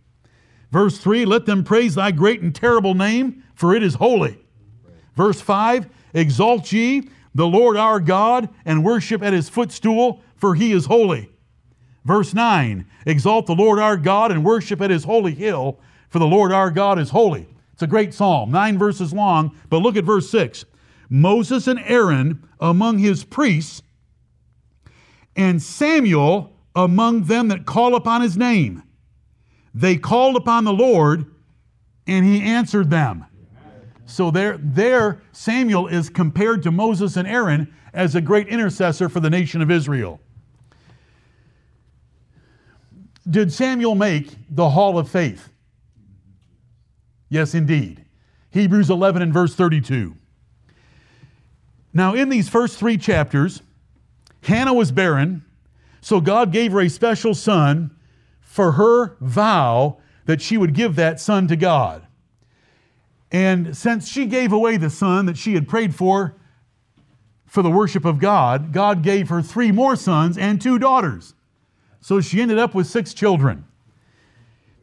Verse 0.72 0.98
3 0.98 1.26
Let 1.26 1.46
them 1.46 1.64
praise 1.64 1.96
thy 1.96 2.12
great 2.12 2.42
and 2.42 2.54
terrible 2.54 2.94
name, 2.94 3.44
for 3.56 3.74
it 3.74 3.84
is 3.84 3.96
holy. 3.96 4.38
Verse 5.16 5.42
5 5.42 5.88
Exalt 6.14 6.72
ye 6.72 7.10
the 7.36 7.48
Lord 7.48 7.78
our 7.78 8.00
God 8.00 8.50
and 8.66 8.84
worship 8.84 9.22
at 9.22 9.34
his 9.34 9.50
footstool, 9.50 10.22
for 10.36 10.56
he 10.56 10.72
is 10.72 10.86
holy. 10.86 11.32
Verse 12.06 12.34
9 12.34 12.86
Exalt 13.06 13.46
the 13.46 13.56
Lord 13.56 13.80
our 13.80 13.98
God 13.98 14.32
and 14.32 14.44
worship 14.44 14.82
at 14.82 14.90
his 14.90 15.04
holy 15.04 15.34
hill, 15.34 15.80
for 16.10 16.20
the 16.20 16.28
Lord 16.28 16.52
our 16.52 16.72
God 16.72 17.00
is 17.00 17.10
holy. 17.10 17.48
It's 17.74 17.84
a 17.84 17.88
great 17.88 18.14
psalm, 18.14 18.52
nine 18.52 18.78
verses 18.78 19.14
long, 19.14 19.56
but 19.70 19.78
look 19.78 19.96
at 19.96 20.04
verse 20.04 20.30
6. 20.30 20.66
Moses 21.10 21.68
and 21.68 21.80
Aaron 21.80 22.48
among 22.60 23.00
his 23.00 23.24
priests, 23.24 23.82
and 25.36 25.62
Samuel 25.62 26.54
among 26.76 27.24
them 27.24 27.48
that 27.48 27.66
call 27.66 27.96
upon 27.96 28.22
his 28.22 28.38
name. 28.38 28.84
They 29.74 29.96
called 29.96 30.36
upon 30.36 30.66
the 30.66 30.74
Lord, 30.74 31.26
and 32.06 32.26
he 32.26 32.42
answered 32.42 32.90
them. 32.90 33.26
So 34.06 34.32
there, 34.32 34.58
there 34.58 35.22
Samuel 35.32 35.88
is 35.88 36.10
compared 36.10 36.64
to 36.64 36.72
Moses 36.72 37.16
and 37.16 37.28
Aaron 37.28 37.74
as 37.94 38.16
a 38.16 38.22
great 38.22 38.48
intercessor 38.48 39.08
for 39.08 39.20
the 39.20 39.30
nation 39.30 39.62
of 39.62 39.70
Israel. 39.70 40.20
Did 43.28 43.52
Samuel 43.52 43.96
make 43.96 44.36
the 44.50 44.70
hall 44.70 44.98
of 44.98 45.10
faith? 45.10 45.50
Yes, 47.30 47.54
indeed. 47.54 48.06
Hebrews 48.52 48.90
11 48.90 49.22
and 49.22 49.34
verse 49.34 49.56
32. 49.56 50.16
Now, 51.94 52.14
in 52.14 52.30
these 52.30 52.50
first 52.50 52.78
three 52.78 52.98
chapters, 52.98 53.62
Hannah 54.44 54.74
was 54.74 54.92
barren, 54.92 55.44
so 56.02 56.22
God 56.22 56.52
gave 56.52 56.72
her 56.72 56.82
a 56.82 56.90
special 56.90 57.34
son 57.34 57.92
for 58.42 58.74
her 58.74 59.16
vow 59.22 59.98
that 60.26 60.42
she 60.42 60.58
would 60.58 60.74
give 60.74 60.96
that 60.96 61.20
son 61.20 61.48
to 61.48 61.56
God. 61.56 62.06
And 63.32 63.76
since 63.78 64.08
she 64.08 64.26
gave 64.26 64.52
away 64.52 64.78
the 64.78 64.90
son 64.90 65.26
that 65.28 65.38
she 65.38 65.54
had 65.54 65.68
prayed 65.68 65.94
for 65.94 66.36
for 67.46 67.62
the 67.62 67.70
worship 67.72 68.06
of 68.06 68.20
God, 68.20 68.72
God 68.72 69.02
gave 69.04 69.30
her 69.30 69.42
three 69.42 69.72
more 69.72 69.96
sons 69.96 70.38
and 70.38 70.62
two 70.62 70.80
daughters. 70.80 71.34
So 72.02 72.22
she 72.22 72.42
ended 72.42 72.58
up 72.58 72.74
with 72.74 72.88
six 72.88 73.14
children. 73.14 73.66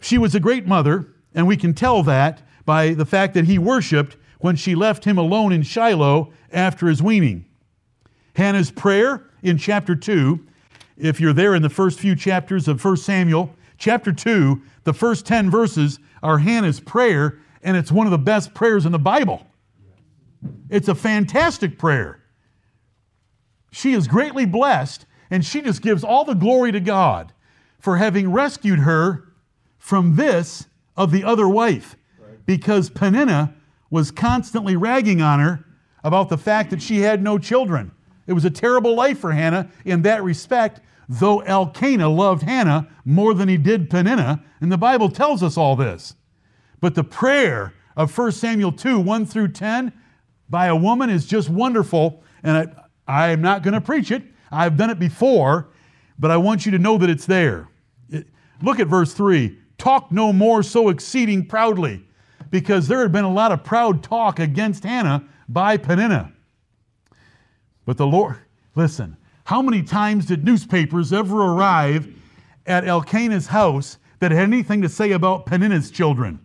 She 0.00 0.18
was 0.18 0.34
a 0.34 0.40
great 0.40 0.66
mother, 0.66 1.06
and 1.34 1.46
we 1.46 1.56
can 1.56 1.74
tell 1.74 2.02
that 2.04 2.42
by 2.64 2.94
the 2.94 3.06
fact 3.06 3.34
that 3.34 3.46
he 3.46 3.58
worshiped 3.58 4.16
when 4.40 4.56
she 4.56 4.74
left 4.74 5.04
him 5.04 5.18
alone 5.18 5.52
in 5.52 5.62
Shiloh 5.62 6.32
after 6.52 6.88
his 6.88 7.02
weaning. 7.02 7.44
Hannah's 8.34 8.70
prayer 8.70 9.30
in 9.42 9.56
chapter 9.56 9.96
2, 9.96 10.44
if 10.98 11.20
you're 11.20 11.32
there 11.32 11.54
in 11.54 11.62
the 11.62 11.70
first 11.70 11.98
few 11.98 12.14
chapters 12.14 12.68
of 12.68 12.84
1 12.84 12.96
Samuel, 12.98 13.54
chapter 13.78 14.12
2, 14.12 14.60
the 14.84 14.92
first 14.92 15.26
10 15.26 15.50
verses 15.50 15.98
are 16.22 16.38
Hannah's 16.38 16.80
prayer, 16.80 17.38
and 17.62 17.76
it's 17.76 17.92
one 17.92 18.06
of 18.06 18.10
the 18.10 18.18
best 18.18 18.54
prayers 18.54 18.86
in 18.86 18.92
the 18.92 18.98
Bible. 18.98 19.46
It's 20.68 20.88
a 20.88 20.94
fantastic 20.94 21.78
prayer. 21.78 22.20
She 23.72 23.92
is 23.92 24.06
greatly 24.06 24.46
blessed 24.46 25.06
and 25.30 25.44
she 25.44 25.60
just 25.60 25.82
gives 25.82 26.04
all 26.04 26.24
the 26.24 26.34
glory 26.34 26.72
to 26.72 26.80
God 26.80 27.32
for 27.78 27.96
having 27.96 28.32
rescued 28.32 28.80
her 28.80 29.32
from 29.78 30.16
this 30.16 30.66
of 30.96 31.10
the 31.10 31.24
other 31.24 31.48
wife. 31.48 31.96
Because 32.46 32.90
Peninnah 32.90 33.54
was 33.90 34.10
constantly 34.10 34.76
ragging 34.76 35.20
on 35.20 35.40
her 35.40 35.64
about 36.02 36.28
the 36.28 36.38
fact 36.38 36.70
that 36.70 36.82
she 36.82 37.00
had 37.00 37.22
no 37.22 37.38
children. 37.38 37.92
It 38.26 38.32
was 38.32 38.44
a 38.44 38.50
terrible 38.50 38.94
life 38.94 39.18
for 39.18 39.32
Hannah 39.32 39.70
in 39.84 40.02
that 40.02 40.22
respect, 40.22 40.80
though 41.08 41.40
Elkanah 41.40 42.08
loved 42.08 42.42
Hannah 42.42 42.88
more 43.04 43.34
than 43.34 43.48
he 43.48 43.56
did 43.56 43.90
Peninnah, 43.90 44.44
and 44.60 44.70
the 44.70 44.78
Bible 44.78 45.08
tells 45.08 45.42
us 45.42 45.56
all 45.56 45.76
this. 45.76 46.14
But 46.80 46.94
the 46.94 47.04
prayer 47.04 47.72
of 47.96 48.16
1 48.16 48.32
Samuel 48.32 48.72
2 48.72 49.00
1 49.00 49.26
through 49.26 49.48
10 49.48 49.92
by 50.48 50.66
a 50.66 50.76
woman 50.76 51.10
is 51.10 51.26
just 51.26 51.48
wonderful, 51.48 52.22
and 52.42 52.72
I, 53.08 53.28
am 53.28 53.40
not 53.40 53.62
going 53.62 53.74
to 53.74 53.80
preach 53.80 54.10
it 54.10 54.22
I've 54.50 54.76
done 54.76 54.90
it 54.90 54.98
before, 54.98 55.68
but 56.18 56.30
I 56.30 56.36
want 56.36 56.66
you 56.66 56.72
to 56.72 56.78
know 56.78 56.98
that 56.98 57.10
it's 57.10 57.26
there. 57.26 57.68
It, 58.08 58.26
look 58.62 58.80
at 58.80 58.86
verse 58.86 59.12
3 59.12 59.58
Talk 59.78 60.10
no 60.10 60.32
more 60.32 60.62
so 60.62 60.88
exceeding 60.88 61.46
proudly, 61.46 62.04
because 62.50 62.88
there 62.88 63.00
had 63.00 63.12
been 63.12 63.24
a 63.24 63.32
lot 63.32 63.52
of 63.52 63.62
proud 63.64 64.02
talk 64.02 64.38
against 64.38 64.84
Hannah 64.84 65.24
by 65.48 65.76
Peninnah. 65.76 66.32
But 67.84 67.98
the 67.98 68.06
Lord, 68.06 68.38
listen, 68.74 69.16
how 69.44 69.62
many 69.62 69.82
times 69.82 70.26
did 70.26 70.44
newspapers 70.44 71.12
ever 71.12 71.40
arrive 71.42 72.08
at 72.66 72.86
Elkanah's 72.86 73.48
house 73.48 73.98
that 74.18 74.32
had 74.32 74.42
anything 74.42 74.82
to 74.82 74.88
say 74.88 75.12
about 75.12 75.46
Peninnah's 75.46 75.90
children? 75.90 76.40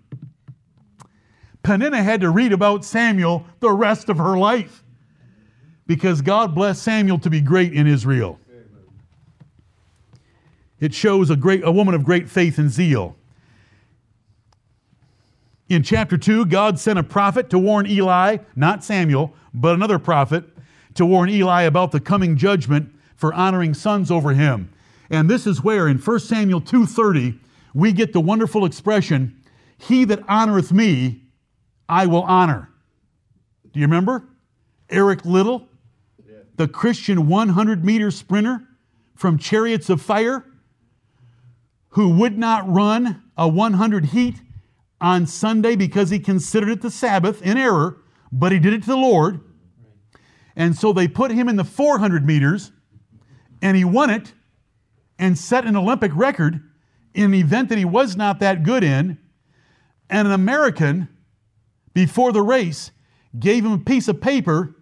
Peninnah 1.63 2.03
had 2.03 2.21
to 2.21 2.29
read 2.29 2.53
about 2.53 2.83
Samuel 2.83 3.45
the 3.59 3.71
rest 3.71 4.09
of 4.09 4.17
her 4.17 4.37
life 4.37 4.80
because 5.91 6.21
God 6.21 6.55
blessed 6.55 6.81
Samuel 6.81 7.19
to 7.19 7.29
be 7.29 7.41
great 7.41 7.73
in 7.73 7.85
Israel. 7.85 8.39
It 10.79 10.93
shows 10.93 11.29
a, 11.29 11.35
great, 11.35 11.65
a 11.65 11.71
woman 11.71 11.93
of 11.93 12.05
great 12.05 12.29
faith 12.29 12.57
and 12.57 12.69
zeal. 12.69 13.17
In 15.67 15.83
chapter 15.83 16.17
2, 16.17 16.45
God 16.45 16.79
sent 16.79 16.97
a 16.97 17.03
prophet 17.03 17.49
to 17.49 17.59
warn 17.59 17.87
Eli, 17.87 18.37
not 18.55 18.85
Samuel, 18.85 19.35
but 19.53 19.75
another 19.75 19.99
prophet, 19.99 20.45
to 20.93 21.05
warn 21.05 21.27
Eli 21.27 21.63
about 21.63 21.91
the 21.91 21.99
coming 21.99 22.37
judgment 22.37 22.95
for 23.17 23.33
honoring 23.33 23.73
sons 23.73 24.09
over 24.09 24.31
him. 24.31 24.71
And 25.09 25.29
this 25.29 25.45
is 25.45 25.61
where 25.61 25.89
in 25.89 25.97
1 25.97 26.19
Samuel 26.21 26.61
2:30 26.61 27.37
we 27.73 27.91
get 27.91 28.13
the 28.13 28.21
wonderful 28.21 28.63
expression, 28.63 29.35
"He 29.77 30.05
that 30.05 30.25
honoreth 30.25 30.71
me, 30.71 31.23
I 31.89 32.05
will 32.05 32.23
honor." 32.23 32.69
Do 33.73 33.81
you 33.81 33.85
remember? 33.85 34.23
Eric 34.89 35.25
Liddell 35.25 35.67
the 36.61 36.67
Christian 36.67 37.27
100 37.27 37.83
meter 37.83 38.11
sprinter 38.11 38.67
from 39.15 39.39
Chariots 39.39 39.89
of 39.89 39.99
Fire 39.99 40.45
who 41.89 42.09
would 42.09 42.37
not 42.37 42.71
run 42.71 43.23
a 43.35 43.47
100 43.47 44.05
heat 44.05 44.43
on 45.01 45.25
Sunday 45.25 45.75
because 45.75 46.11
he 46.11 46.19
considered 46.19 46.69
it 46.69 46.81
the 46.83 46.91
Sabbath 46.91 47.41
in 47.41 47.57
error, 47.57 47.97
but 48.31 48.51
he 48.51 48.59
did 48.59 48.73
it 48.73 48.81
to 48.81 48.89
the 48.89 48.95
Lord. 48.95 49.39
And 50.55 50.77
so 50.77 50.93
they 50.93 51.07
put 51.07 51.31
him 51.31 51.49
in 51.49 51.55
the 51.55 51.63
400 51.63 52.27
meters 52.27 52.71
and 53.63 53.75
he 53.75 53.83
won 53.83 54.11
it 54.11 54.33
and 55.17 55.35
set 55.35 55.65
an 55.65 55.75
Olympic 55.75 56.11
record 56.13 56.61
in 57.15 57.23
an 57.23 57.33
event 57.33 57.69
that 57.69 57.79
he 57.79 57.85
was 57.85 58.15
not 58.15 58.39
that 58.39 58.61
good 58.61 58.83
in. 58.83 59.17
And 60.11 60.27
an 60.27 60.33
American, 60.35 61.09
before 61.95 62.31
the 62.31 62.43
race, 62.43 62.91
gave 63.39 63.65
him 63.65 63.71
a 63.71 63.79
piece 63.79 64.07
of 64.07 64.21
paper 64.21 64.75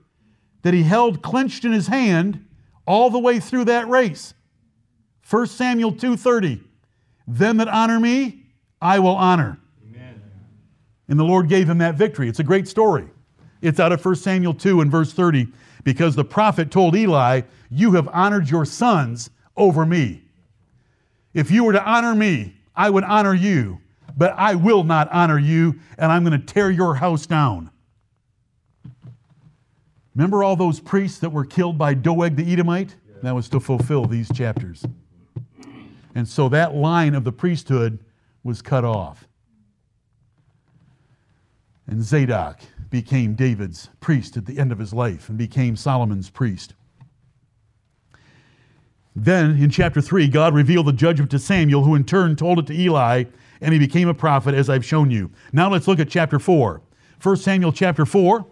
that 0.61 0.73
he 0.73 0.83
held 0.83 1.21
clenched 1.21 1.65
in 1.65 1.71
his 1.71 1.87
hand 1.87 2.45
all 2.85 3.09
the 3.09 3.19
way 3.19 3.39
through 3.39 3.65
that 3.65 3.87
race. 3.87 4.33
1 5.29 5.47
Samuel 5.47 5.91
2:30 5.93 6.61
Them 7.27 7.57
that 7.57 7.67
honor 7.67 7.99
me 7.99 8.45
I 8.81 8.99
will 8.99 9.15
honor. 9.15 9.59
Amen. 9.87 10.21
And 11.07 11.19
the 11.19 11.23
Lord 11.23 11.49
gave 11.49 11.69
him 11.69 11.79
that 11.79 11.95
victory. 11.95 12.29
It's 12.29 12.39
a 12.39 12.43
great 12.43 12.67
story. 12.67 13.07
It's 13.61 13.79
out 13.79 13.91
of 13.91 14.03
1 14.03 14.15
Samuel 14.15 14.53
2 14.53 14.81
and 14.81 14.89
verse 14.89 15.11
30 15.11 15.47
because 15.83 16.15
the 16.15 16.23
prophet 16.23 16.71
told 16.71 16.95
Eli, 16.95 17.41
"You 17.69 17.93
have 17.93 18.07
honored 18.13 18.49
your 18.49 18.65
sons 18.65 19.29
over 19.57 19.85
me. 19.85 20.23
If 21.33 21.51
you 21.51 21.63
were 21.63 21.73
to 21.73 21.83
honor 21.83 22.15
me, 22.15 22.55
I 22.75 22.89
would 22.89 23.03
honor 23.03 23.33
you. 23.33 23.79
but 24.17 24.33
I 24.37 24.55
will 24.55 24.83
not 24.83 25.09
honor 25.13 25.39
you, 25.39 25.79
and 25.97 26.11
I'm 26.11 26.25
going 26.25 26.37
to 26.37 26.45
tear 26.45 26.69
your 26.69 26.95
house 26.95 27.25
down. 27.25 27.69
Remember 30.19 30.43
all 30.43 30.57
those 30.57 30.81
priests 30.81 31.17
that 31.19 31.29
were 31.29 31.45
killed 31.45 31.77
by 31.77 31.93
Doeg 31.93 32.35
the 32.35 32.51
Edomite? 32.51 32.93
That 33.23 33.33
was 33.33 33.47
to 33.47 33.59
fulfill 33.61 34.03
these 34.03 34.29
chapters. 34.29 34.83
And 36.13 36.27
so 36.27 36.49
that 36.49 36.75
line 36.75 37.15
of 37.15 37.23
the 37.23 37.31
priesthood 37.31 37.99
was 38.43 38.61
cut 38.61 38.83
off. 38.83 39.29
And 41.87 42.03
Zadok 42.03 42.59
became 42.89 43.33
David's 43.33 43.87
priest 44.01 44.35
at 44.35 44.45
the 44.45 44.59
end 44.59 44.73
of 44.73 44.77
his 44.77 44.91
life 44.91 45.29
and 45.29 45.37
became 45.37 45.77
Solomon's 45.77 46.29
priest. 46.29 46.73
Then 49.15 49.51
in 49.51 49.69
chapter 49.69 50.01
3, 50.01 50.27
God 50.27 50.53
revealed 50.53 50.87
the 50.87 50.91
judgment 50.91 51.31
to 51.31 51.39
Samuel, 51.39 51.85
who 51.85 51.95
in 51.95 52.03
turn 52.03 52.35
told 52.35 52.59
it 52.59 52.67
to 52.67 52.73
Eli, 52.73 53.23
and 53.61 53.71
he 53.71 53.79
became 53.79 54.09
a 54.09 54.13
prophet, 54.13 54.53
as 54.53 54.69
I've 54.69 54.83
shown 54.83 55.11
you. 55.11 55.31
Now 55.53 55.71
let's 55.71 55.87
look 55.87 56.01
at 56.01 56.09
chapter 56.09 56.39
4. 56.39 56.81
1 57.23 57.37
Samuel 57.37 57.71
chapter 57.71 58.05
4. 58.05 58.45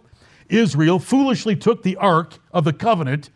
Israel 0.48 0.98
foolishly 0.98 1.56
took 1.56 1.82
the 1.82 1.96
ark 1.96 2.38
of 2.52 2.64
the 2.64 2.72
covenant 2.72 3.30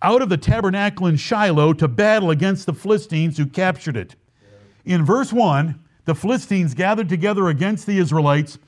out 0.00 0.22
of 0.22 0.28
the 0.28 0.36
tabernacle 0.36 1.06
in 1.06 1.16
Shiloh 1.16 1.72
to 1.74 1.88
battle 1.88 2.30
against 2.30 2.66
the 2.66 2.72
Philistines 2.72 3.36
who 3.36 3.46
captured 3.46 3.96
it. 3.96 4.14
In 4.84 5.04
verse 5.04 5.32
1, 5.32 5.78
the 6.04 6.14
Philistines 6.14 6.74
gathered 6.74 7.08
together 7.08 7.48
against 7.48 7.86
the 7.86 7.98
Israelites. 7.98 8.58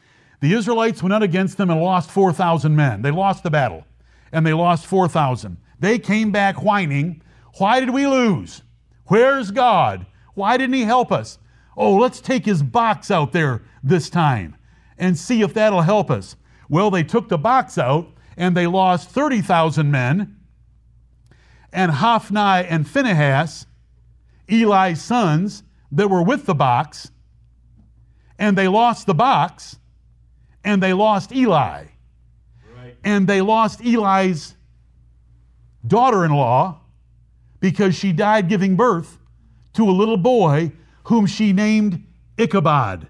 The 0.41 0.53
Israelites 0.53 1.03
went 1.03 1.15
out 1.15 1.23
against 1.23 1.57
them 1.57 1.71
and 1.71 1.81
lost 1.81 2.11
4,000 2.11 2.75
men. 2.75 3.03
They 3.03 3.11
lost 3.11 3.43
the 3.43 3.51
battle, 3.51 3.87
and 4.33 4.47
they 4.47 4.53
lost 4.53 4.87
4,000. 4.87 5.57
They 5.79 5.99
came 5.99 6.31
back 6.31 6.63
whining, 6.63 7.23
Why 7.59 7.81
did 7.81 7.91
we 7.91 8.07
lose? 8.07 8.63
Where's 9.07 9.51
God? 9.51 10.07
Why 10.35 10.57
didn't 10.57 10.75
He 10.75 10.83
help 10.83 11.11
us? 11.11 11.39
Oh, 11.77 11.97
let's 11.97 12.21
take 12.21 12.45
His 12.45 12.63
box 12.63 13.11
out 13.11 13.33
there 13.33 13.63
this 13.83 14.11
time 14.11 14.57
and 14.99 15.17
see 15.19 15.41
if 15.43 15.55
that'll 15.55 15.81
help 15.81 16.11
us. 16.11 16.37
Well, 16.71 16.91
they 16.91 17.03
took 17.03 17.29
the 17.29 17.37
box 17.37 17.77
out 17.77 18.09
and 18.37 18.57
they 18.57 18.67
lost 18.67 19.11
30,000 19.11 19.91
men 19.91 20.37
and 21.73 21.91
Hophni 21.91 22.39
and 22.41 22.89
Phinehas, 22.89 23.67
Eli's 24.49 25.03
sons, 25.03 25.65
that 25.93 26.09
were 26.09 26.23
with 26.23 26.47
the 26.47 26.55
box, 26.55 27.11
and 28.39 28.57
they 28.57 28.69
lost 28.69 29.07
the 29.07 29.15
box, 29.15 29.79
and 30.65 30.83
they 30.83 30.93
lost 30.93 31.33
Eli. 31.33 31.87
Right. 32.77 32.97
And 33.05 33.27
they 33.27 33.41
lost 33.41 33.81
Eli's 33.85 34.55
daughter 35.87 36.25
in 36.25 36.33
law 36.33 36.81
because 37.59 37.97
she 37.97 38.13
died 38.13 38.49
giving 38.49 38.77
birth 38.77 39.19
to 39.75 39.89
a 39.89 39.91
little 39.91 40.17
boy 40.17 40.73
whom 41.05 41.27
she 41.27 41.53
named 41.53 42.05
Ichabod. 42.39 43.09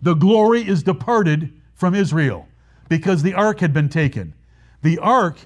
The 0.00 0.14
glory 0.14 0.66
is 0.66 0.82
departed 0.82 1.52
from 1.74 1.94
Israel 1.94 2.46
because 2.92 3.22
the 3.22 3.32
ark 3.32 3.60
had 3.60 3.72
been 3.72 3.88
taken. 3.88 4.34
The 4.82 4.98
ark 4.98 5.38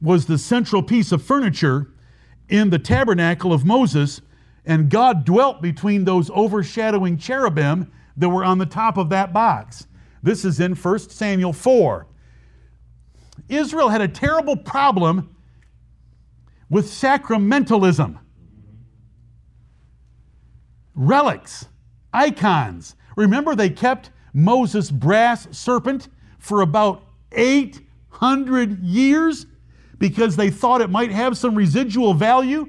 was 0.00 0.24
the 0.24 0.38
central 0.38 0.82
piece 0.82 1.12
of 1.12 1.22
furniture 1.22 1.90
in 2.48 2.70
the 2.70 2.78
tabernacle 2.78 3.52
of 3.52 3.66
Moses, 3.66 4.22
and 4.64 4.88
God 4.88 5.26
dwelt 5.26 5.60
between 5.60 6.06
those 6.06 6.30
overshadowing 6.30 7.18
cherubim 7.18 7.92
that 8.16 8.30
were 8.30 8.42
on 8.42 8.56
the 8.56 8.64
top 8.64 8.96
of 8.96 9.10
that 9.10 9.34
box. 9.34 9.86
This 10.22 10.46
is 10.46 10.60
in 10.60 10.74
1 10.74 10.98
Samuel 11.10 11.52
4. 11.52 12.06
Israel 13.50 13.90
had 13.90 14.00
a 14.00 14.08
terrible 14.08 14.56
problem 14.56 15.36
with 16.70 16.86
sacramentalism. 16.86 18.18
Relics, 20.94 21.66
icons. 22.14 22.96
Remember, 23.14 23.54
they 23.54 23.68
kept 23.68 24.08
Moses' 24.32 24.90
brass 24.90 25.46
serpent 25.50 26.08
for 26.44 26.60
about 26.60 27.02
800 27.32 28.82
years? 28.82 29.46
because 30.04 30.36
they 30.36 30.50
thought 30.50 30.82
it 30.82 30.90
might 30.90 31.10
have 31.10 31.34
some 31.34 31.54
residual 31.54 32.12
value. 32.12 32.68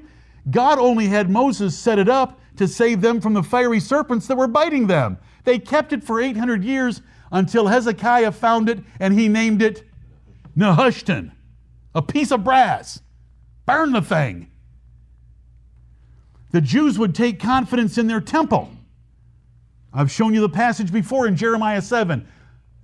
God 0.50 0.78
only 0.78 1.06
had 1.06 1.28
Moses 1.28 1.76
set 1.76 1.98
it 1.98 2.08
up 2.08 2.40
to 2.56 2.66
save 2.66 3.02
them 3.02 3.20
from 3.20 3.34
the 3.34 3.42
fiery 3.42 3.78
serpents 3.78 4.26
that 4.28 4.38
were 4.38 4.46
biting 4.46 4.86
them. 4.86 5.18
They 5.44 5.58
kept 5.58 5.92
it 5.92 6.02
for 6.02 6.18
800 6.18 6.64
years 6.64 7.02
until 7.30 7.66
Hezekiah 7.66 8.32
found 8.32 8.70
it 8.70 8.78
and 9.00 9.12
he 9.12 9.28
named 9.28 9.60
it 9.60 9.84
Nehushtan, 10.56 11.32
a 11.94 12.00
piece 12.00 12.30
of 12.30 12.42
brass. 12.42 13.02
Burn 13.66 13.92
the 13.92 14.00
thing. 14.00 14.50
The 16.52 16.62
Jews 16.62 16.98
would 16.98 17.14
take 17.14 17.38
confidence 17.38 17.98
in 17.98 18.06
their 18.06 18.22
temple. 18.22 18.70
I've 19.92 20.10
shown 20.10 20.32
you 20.32 20.40
the 20.40 20.48
passage 20.48 20.90
before 20.90 21.26
in 21.26 21.36
Jeremiah 21.36 21.82
7. 21.82 22.26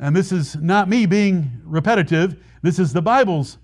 And 0.02 0.16
this 0.16 0.32
is 0.32 0.56
not 0.56 0.88
me 0.88 1.06
being 1.06 1.60
repetitive, 1.64 2.36
this 2.60 2.80
is 2.80 2.92
the 2.92 3.00
Bible's 3.00 3.58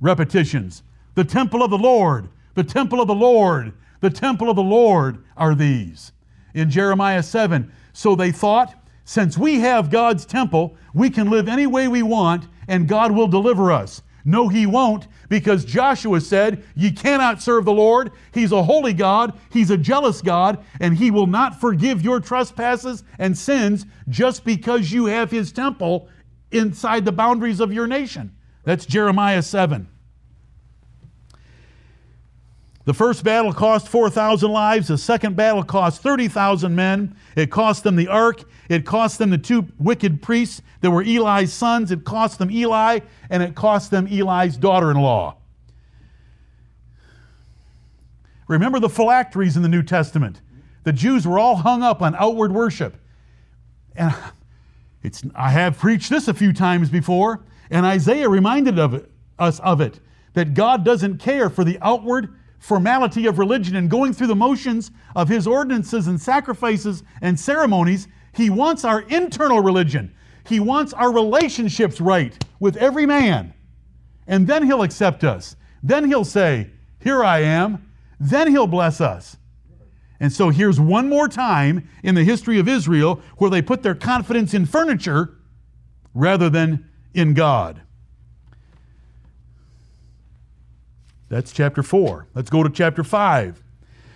repetitions. 0.00 0.82
The 1.14 1.22
temple 1.22 1.62
of 1.62 1.70
the 1.70 1.78
Lord, 1.78 2.30
the 2.54 2.64
temple 2.64 3.00
of 3.00 3.06
the 3.06 3.14
Lord, 3.14 3.72
the 4.00 4.10
temple 4.10 4.50
of 4.50 4.56
the 4.56 4.62
Lord 4.62 5.22
are 5.36 5.54
these. 5.54 6.10
In 6.52 6.68
Jeremiah 6.68 7.22
7, 7.22 7.70
so 7.92 8.16
they 8.16 8.32
thought, 8.32 8.74
since 9.04 9.38
we 9.38 9.60
have 9.60 9.88
God's 9.88 10.26
temple, 10.26 10.76
we 10.94 11.10
can 11.10 11.30
live 11.30 11.46
any 11.46 11.68
way 11.68 11.86
we 11.86 12.02
want 12.02 12.48
and 12.66 12.88
God 12.88 13.12
will 13.12 13.28
deliver 13.28 13.70
us. 13.70 14.02
No, 14.28 14.46
he 14.46 14.66
won't, 14.66 15.08
because 15.30 15.64
Joshua 15.64 16.20
said, 16.20 16.62
Ye 16.76 16.92
cannot 16.92 17.40
serve 17.40 17.64
the 17.64 17.72
Lord. 17.72 18.10
He's 18.34 18.52
a 18.52 18.62
holy 18.62 18.92
God, 18.92 19.32
He's 19.50 19.70
a 19.70 19.78
jealous 19.78 20.20
God, 20.20 20.62
and 20.80 20.94
He 20.94 21.10
will 21.10 21.26
not 21.26 21.58
forgive 21.58 22.02
your 22.02 22.20
trespasses 22.20 23.04
and 23.18 23.36
sins 23.36 23.86
just 24.10 24.44
because 24.44 24.92
you 24.92 25.06
have 25.06 25.30
His 25.30 25.50
temple 25.50 26.10
inside 26.52 27.06
the 27.06 27.12
boundaries 27.12 27.58
of 27.58 27.72
your 27.72 27.86
nation. 27.86 28.36
That's 28.64 28.84
Jeremiah 28.84 29.40
7. 29.40 29.88
The 32.88 32.94
first 32.94 33.22
battle 33.22 33.52
cost 33.52 33.86
4,000 33.86 34.50
lives. 34.50 34.88
The 34.88 34.96
second 34.96 35.36
battle 35.36 35.62
cost 35.62 36.00
30,000 36.00 36.74
men. 36.74 37.14
It 37.36 37.50
cost 37.50 37.84
them 37.84 37.96
the 37.96 38.08
ark. 38.08 38.44
It 38.70 38.86
cost 38.86 39.18
them 39.18 39.28
the 39.28 39.36
two 39.36 39.68
wicked 39.78 40.22
priests 40.22 40.62
that 40.80 40.90
were 40.90 41.02
Eli's 41.02 41.52
sons. 41.52 41.90
It 41.90 42.04
cost 42.04 42.38
them 42.38 42.50
Eli, 42.50 43.00
and 43.28 43.42
it 43.42 43.54
cost 43.54 43.90
them 43.90 44.06
Eli's 44.06 44.56
daughter 44.56 44.90
in 44.90 44.96
law. 44.96 45.36
Remember 48.46 48.80
the 48.80 48.88
phylacteries 48.88 49.54
in 49.58 49.62
the 49.62 49.68
New 49.68 49.82
Testament. 49.82 50.40
The 50.84 50.92
Jews 50.94 51.26
were 51.26 51.38
all 51.38 51.56
hung 51.56 51.82
up 51.82 52.00
on 52.00 52.14
outward 52.14 52.52
worship. 52.52 52.96
And 53.96 54.14
it's, 55.02 55.22
I 55.34 55.50
have 55.50 55.76
preached 55.76 56.08
this 56.08 56.26
a 56.26 56.32
few 56.32 56.54
times 56.54 56.88
before. 56.88 57.44
And 57.70 57.84
Isaiah 57.84 58.30
reminded 58.30 58.78
of 58.78 58.94
it, 58.94 59.10
us 59.38 59.60
of 59.60 59.82
it 59.82 60.00
that 60.32 60.54
God 60.54 60.86
doesn't 60.86 61.18
care 61.18 61.50
for 61.50 61.64
the 61.64 61.78
outward 61.82 62.34
formality 62.58 63.26
of 63.26 63.38
religion 63.38 63.76
and 63.76 63.90
going 63.90 64.12
through 64.12 64.26
the 64.26 64.34
motions 64.34 64.90
of 65.14 65.28
his 65.28 65.46
ordinances 65.46 66.06
and 66.06 66.20
sacrifices 66.20 67.02
and 67.22 67.38
ceremonies. 67.38 68.08
He 68.34 68.50
wants 68.50 68.84
our 68.84 69.00
internal 69.02 69.60
religion. 69.60 70.14
He 70.46 70.60
wants 70.60 70.92
our 70.92 71.12
relationships 71.12 72.00
right 72.00 72.36
with 72.60 72.76
every 72.76 73.06
man. 73.06 73.54
And 74.26 74.46
then 74.46 74.64
he'll 74.64 74.82
accept 74.82 75.24
us. 75.24 75.56
Then 75.82 76.04
he'll 76.04 76.24
say, 76.24 76.70
Here 77.00 77.24
I 77.24 77.40
am. 77.40 77.90
Then 78.20 78.48
he'll 78.48 78.66
bless 78.66 79.00
us. 79.00 79.36
And 80.20 80.32
so 80.32 80.50
here's 80.50 80.80
one 80.80 81.08
more 81.08 81.28
time 81.28 81.88
in 82.02 82.14
the 82.14 82.24
history 82.24 82.58
of 82.58 82.68
Israel 82.68 83.20
where 83.36 83.50
they 83.50 83.62
put 83.62 83.82
their 83.82 83.94
confidence 83.94 84.52
in 84.52 84.66
furniture 84.66 85.38
rather 86.12 86.50
than 86.50 86.88
in 87.14 87.34
God. 87.34 87.82
That's 91.28 91.52
chapter 91.52 91.82
4. 91.82 92.26
Let's 92.34 92.50
go 92.50 92.62
to 92.62 92.70
chapter 92.70 93.04
5. 93.04 93.62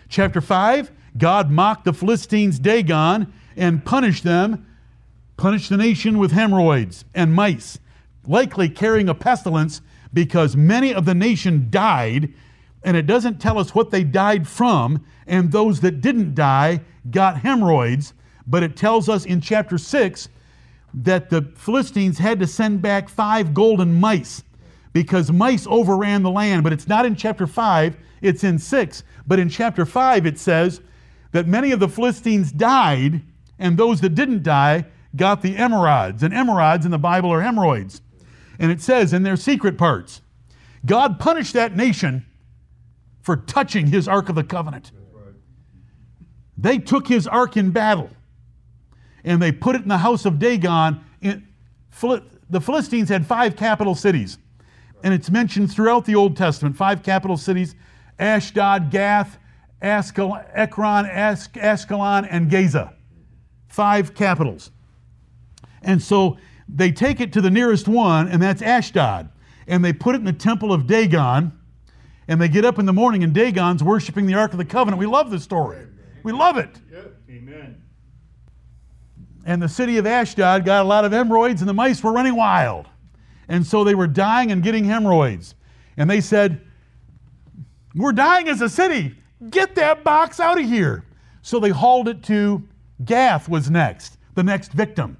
Chapter 0.09 0.41
5 0.41 0.91
God 1.19 1.51
mocked 1.51 1.85
the 1.85 1.93
Philistines 1.93 2.59
Dagon 2.59 3.33
and 3.55 3.85
punished 3.85 4.25
them, 4.25 4.67
punished 5.37 5.69
the 5.69 5.77
nation 5.77 6.19
with 6.19 6.33
hemorrhoids 6.33 7.05
and 7.15 7.35
mice, 7.35 7.79
likely 8.27 8.71
carrying 8.71 9.11
a 9.11 9.15
pestilence 9.15 9.83
because 10.15 10.57
many 10.57 10.95
of 10.95 11.05
the 11.05 11.15
nation 11.15 11.67
died, 11.69 12.33
and 12.83 12.97
it 12.97 13.07
doesn't 13.07 13.41
tell 13.41 13.59
us 13.59 13.75
what 13.75 13.91
they 13.91 14.05
died 14.05 14.49
from, 14.49 15.05
and 15.27 15.53
those 15.53 15.81
that 15.81 16.01
didn't 16.01 16.35
die 16.35 16.81
got 17.11 17.41
hemorrhoids, 17.41 18.15
but 18.47 18.63
it 18.63 18.75
tells 18.75 19.09
us 19.09 19.27
in 19.27 19.41
chapter 19.41 19.77
6 19.77 20.29
that 20.95 21.29
the 21.29 21.43
Philistines 21.57 22.19
had 22.19 22.39
to 22.41 22.47
send 22.47 22.81
back 22.81 23.09
five 23.09 23.53
golden 23.53 24.01
mice 24.01 24.43
because 24.93 25.33
mice 25.33 25.67
overran 25.69 26.23
the 26.23 26.31
land. 26.31 26.65
But 26.65 26.73
it's 26.73 26.89
not 26.89 27.07
in 27.07 27.17
chapter 27.17 27.47
5, 27.47 27.97
it's 28.21 28.45
in 28.45 28.59
6. 28.59 29.05
But 29.27 29.39
in 29.39 29.49
chapter 29.49 29.87
5, 29.87 30.27
it 30.27 30.39
says 30.39 30.81
that 31.33 31.47
many 31.47 31.73
of 31.73 31.81
the 31.81 31.89
Philistines 31.89 32.53
died, 32.53 33.23
and 33.59 33.77
those 33.77 34.01
that 34.01 34.15
didn't 34.15 34.43
die 34.43 34.87
got 35.17 35.43
the 35.43 35.55
emerods. 35.57 36.23
And 36.23 36.33
emerods 36.33 36.85
in 36.85 36.91
the 36.91 36.99
Bible 36.99 37.33
are 37.33 37.43
hemorrhoids. 37.43 38.03
And 38.59 38.71
it 38.71 38.81
says 38.81 39.13
in 39.13 39.23
their 39.23 39.37
secret 39.37 39.79
parts, 39.79 40.21
God 40.85 41.19
punished 41.19 41.55
that 41.55 41.77
nation 41.77 42.27
for 43.21 43.37
touching 43.37 43.87
his 43.87 44.09
Ark 44.09 44.29
of 44.29 44.35
the 44.35 44.45
Covenant. 44.45 44.91
They 46.59 46.79
took 46.79 47.09
his 47.09 47.27
ark 47.27 47.57
in 47.57 47.71
battle. 47.71 48.11
and 49.25 49.41
they 49.41 49.53
put 49.53 49.77
it 49.77 49.83
in 49.83 49.89
the 49.89 49.99
house 49.99 50.25
of 50.25 50.39
Dagon. 50.39 51.05
In, 51.21 51.47
the 52.51 52.61
Philistines 52.61 53.09
had 53.09 53.27
five 53.27 53.57
capital 53.57 53.95
cities, 53.95 54.39
and 55.03 55.13
it's 55.13 55.31
mentioned 55.31 55.71
throughout 55.71 56.05
the 56.05 56.15
Old 56.15 56.37
Testament 56.37 56.77
five 56.77 57.03
capital 57.03 57.37
cities 57.37 57.75
Ashdod, 58.19 58.91
Gath, 58.91 59.39
Askel, 59.83 60.45
Ekron, 60.53 61.07
Askelon, 61.07 62.27
and 62.31 62.51
Gaza. 62.51 62.95
Five 63.69 64.15
capitals. 64.15 64.71
And 65.83 66.01
so 66.01 66.37
they 66.69 66.93
take 66.93 67.21
it 67.21 67.33
to 67.33 67.41
the 67.41 67.51
nearest 67.51 67.89
one, 67.89 68.29
and 68.29 68.41
that's 68.41 68.63
Ashdod. 68.63 69.31
And 69.67 69.85
they 69.85 69.93
put 69.93 70.15
it 70.15 70.19
in 70.19 70.25
the 70.25 70.33
temple 70.33 70.73
of 70.73 70.87
Dagon. 70.87 71.59
And 72.29 72.41
they 72.41 72.49
get 72.49 72.65
up 72.65 72.79
in 72.79 72.87
the 72.87 72.93
morning, 72.93 73.25
and 73.25 73.35
Dagon's 73.35 73.83
worshiping 73.83 74.27
the 74.27 74.35
Ark 74.35 74.53
of 74.53 74.59
the 74.59 74.65
Covenant. 74.65 75.01
We 75.01 75.07
love 75.07 75.31
this 75.31 75.43
story. 75.43 75.87
We 76.23 76.33
love 76.33 76.57
it. 76.57 76.71
Amen. 77.29 77.83
And 79.45 79.61
the 79.61 79.69
city 79.69 79.99
of 79.99 80.07
Ashdod 80.07 80.65
got 80.65 80.83
a 80.83 80.89
lot 80.89 81.05
of 81.05 81.11
hemorrhoids, 81.11 81.63
and 81.63 81.69
the 81.69 81.75
mice 81.75 82.03
were 82.03 82.13
running 82.13 82.37
wild. 82.37 82.87
And 83.53 83.67
so 83.67 83.85
they 83.85 83.95
were 83.95 84.07
dying 84.07 84.51
and 84.51 84.63
getting 84.63 84.83
hemorrhoids. 84.83 85.55
And 85.99 86.09
they 86.09 86.23
said, 86.23 86.63
We're 87.95 88.13
dying 88.13 88.49
as 88.49 88.63
a 88.63 88.69
city. 88.69 89.15
Get 89.51 89.75
that 89.75 90.03
box 90.03 90.41
out 90.41 90.59
of 90.59 90.65
here. 90.65 91.05
So 91.43 91.61
they 91.61 91.69
hauled 91.69 92.09
it 92.09 92.23
to 92.25 92.67
Gath, 93.05 93.51
was 93.51 93.71
next, 93.71 94.17
the 94.35 94.43
next 94.43 94.73
victim. 94.73 95.19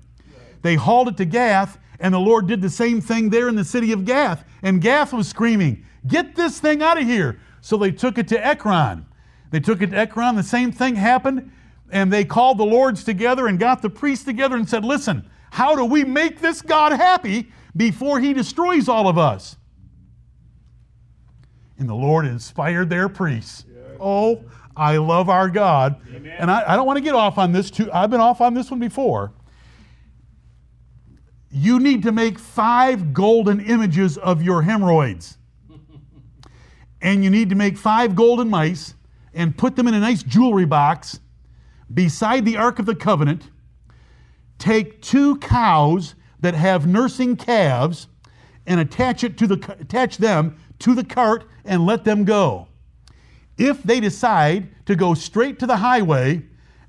They 0.63 0.77
hauled 0.77 1.09
it 1.09 1.19
to 1.19 1.27
Gath, 1.27 1.79
and 2.01 2.15
the 2.15 2.21
Lord 2.21 2.47
did 2.47 2.63
the 2.63 2.71
same 2.71 3.03
thing 3.03 3.29
there 3.29 3.51
in 3.51 3.55
the 3.55 3.65
city 3.65 3.93
of 3.93 4.07
Gath. 4.07 4.47
And 4.63 4.81
Gath 4.81 5.13
was 5.13 5.29
screaming, 5.29 5.85
Get 6.07 6.35
this 6.35 6.59
thing 6.59 6.83
out 6.83 6.99
of 6.99 7.05
here. 7.05 7.39
So 7.61 7.77
they 7.77 7.91
took 7.91 8.17
it 8.17 8.29
to 8.29 8.47
Ekron. 8.47 9.05
They 9.51 9.61
took 9.61 9.83
it 9.83 9.91
to 9.91 9.97
Ekron. 9.99 10.37
The 10.37 10.43
same 10.43 10.73
thing 10.73 10.97
happened. 10.97 11.53
And 11.91 12.11
they 12.11 12.25
called 12.25 12.57
the 12.57 12.65
lords 12.65 13.05
together 13.05 13.47
and 13.47 13.59
got 13.59 13.83
the 13.83 13.91
priests 13.91 14.25
together 14.25 14.57
and 14.57 14.67
said, 14.67 14.87
Listen, 14.87 15.29
how 15.51 15.77
do 15.77 15.85
we 15.85 16.03
make 16.03 16.41
this 16.41 16.63
God 16.63 16.93
happy 16.93 17.53
before 17.77 18.21
he 18.21 18.33
destroys 18.33 18.89
all 18.89 19.09
of 19.09 19.19
us? 19.19 19.57
And 21.79 21.89
the 21.89 21.95
Lord 21.95 22.27
inspired 22.27 22.91
their 22.91 23.09
priests. 23.09 23.65
Oh, 24.01 24.45
I 24.77 24.97
love 24.97 25.29
our 25.29 25.49
God. 25.49 26.01
Amen. 26.15 26.37
And 26.39 26.51
I, 26.51 26.73
I 26.73 26.77
don't 26.77 26.87
want 26.87 26.97
to 26.97 27.03
get 27.03 27.15
off 27.15 27.39
on 27.39 27.53
this 27.53 27.71
too. 27.71 27.91
I've 27.93 28.11
been 28.11 28.21
off 28.21 28.41
on 28.41 28.55
this 28.55 28.71
one 28.71 28.81
before 28.81 29.33
you 31.53 31.79
need 31.79 32.03
to 32.03 32.13
make 32.13 32.39
five 32.39 33.13
golden 33.13 33.61
images 33.61 34.17
of 34.17 34.43
your 34.43 34.63
hemorrhoids. 34.63 35.37
and 37.03 37.23
you 37.23 37.29
need 37.29 37.51
to 37.51 37.55
make 37.55 37.77
five 37.77 38.17
golden 38.17 38.49
mice 38.49 38.95
and 39.35 39.57
put 39.57 39.77
them 39.77 39.87
in 39.87 39.95
a 39.95 40.01
nice 40.01 40.23
jewelry 40.23 40.65
box 40.65 41.21
beside 41.93 42.47
the 42.47 42.57
Ark 42.57 42.79
of 42.79 42.87
the 42.87 42.95
Covenant. 42.95 43.51
Take 44.59 45.03
two 45.03 45.37
cows 45.39 46.15
that 46.43 46.55
have 46.55 46.87
nursing 46.87 47.37
calves 47.37 48.09
and 48.67 48.79
attach, 48.79 49.25
it 49.25 49.39
to 49.39 49.47
the, 49.47 49.77
attach 49.81 50.19
them 50.19 50.57
to 50.81 50.95
the 50.95 51.05
cart 51.05 51.45
and 51.65 51.87
let 51.87 52.05
them 52.05 52.25
go. 52.25 52.69
If 53.57 53.83
they 53.83 54.01
decide 54.01 54.69
to 54.87 54.97
go 54.97 55.15
straight 55.15 55.59
to 55.61 55.67
the 55.67 55.77
highway 55.77 56.43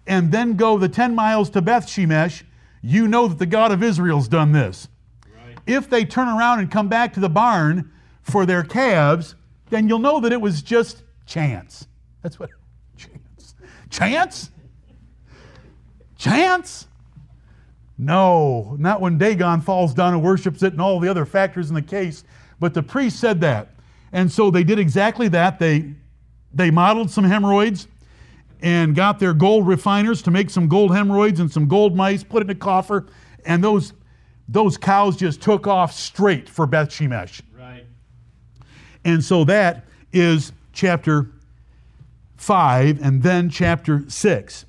and 0.05 0.31
then 0.31 0.55
go 0.55 0.77
the 0.77 0.89
10 0.89 1.15
miles 1.15 1.49
to 1.51 1.61
Beth 1.61 1.87
Shemesh, 1.87 2.43
you 2.81 3.07
know 3.07 3.27
that 3.27 3.39
the 3.39 3.45
God 3.45 3.71
of 3.71 3.81
Israel's 3.81 4.27
done 4.27 4.51
this. 4.51 4.87
Right. 5.25 5.57
If 5.65 5.89
they 5.89 6.03
turn 6.03 6.27
around 6.27 6.59
and 6.59 6.69
come 6.69 6.89
back 6.89 7.13
to 7.13 7.19
the 7.19 7.29
barn 7.29 7.91
for 8.21 8.45
their 8.45 8.63
calves, 8.63 9.35
then 9.69 9.87
you'll 9.87 9.99
know 9.99 10.19
that 10.19 10.31
it 10.31 10.41
was 10.41 10.61
just 10.61 11.03
chance. 11.25 11.87
That's 12.21 12.39
what 12.39 12.49
chance. 12.97 13.55
Chance? 13.89 14.51
Chance? 16.17 16.87
No, 17.97 18.75
not 18.79 19.01
when 19.01 19.17
Dagon 19.17 19.61
falls 19.61 19.93
down 19.93 20.13
and 20.13 20.23
worships 20.23 20.63
it 20.63 20.73
and 20.73 20.81
all 20.81 20.99
the 20.99 21.09
other 21.09 21.25
factors 21.25 21.69
in 21.69 21.75
the 21.75 21.81
case. 21.81 22.23
But 22.59 22.73
the 22.73 22.83
priest 22.83 23.19
said 23.19 23.41
that. 23.41 23.69
And 24.11 24.31
so 24.31 24.51
they 24.51 24.63
did 24.63 24.79
exactly 24.79 25.27
that. 25.29 25.59
They, 25.59 25.93
they 26.53 26.71
modeled 26.71 27.11
some 27.11 27.23
hemorrhoids 27.23 27.87
and 28.61 28.95
got 28.95 29.19
their 29.19 29.33
gold 29.33 29.67
refiners 29.67 30.21
to 30.23 30.31
make 30.31 30.49
some 30.49 30.67
gold 30.67 30.95
hemorrhoids 30.95 31.39
and 31.39 31.51
some 31.51 31.67
gold 31.67 31.95
mice, 31.95 32.23
put 32.23 32.41
it 32.41 32.49
in 32.49 32.55
a 32.55 32.59
coffer, 32.59 33.05
and 33.45 33.63
those, 33.63 33.93
those 34.47 34.77
cows 34.77 35.17
just 35.17 35.41
took 35.41 35.67
off 35.67 35.91
straight 35.93 36.47
for 36.47 36.65
Beth 36.65 36.89
Shemesh. 36.89 37.41
Right. 37.57 37.85
And 39.03 39.23
so 39.23 39.43
that 39.45 39.85
is 40.13 40.53
chapter 40.71 41.29
5 42.37 43.03
and 43.03 43.21
then 43.21 43.49
chapter 43.49 44.05
6. 44.07 44.65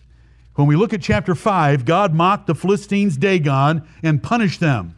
When 0.54 0.66
we 0.66 0.76
look 0.76 0.92
at 0.92 1.02
chapter 1.02 1.34
5, 1.34 1.84
God 1.84 2.14
mocked 2.14 2.46
the 2.46 2.54
Philistines, 2.54 3.16
Dagon, 3.16 3.86
and 4.02 4.22
punished 4.22 4.60
them. 4.60 4.96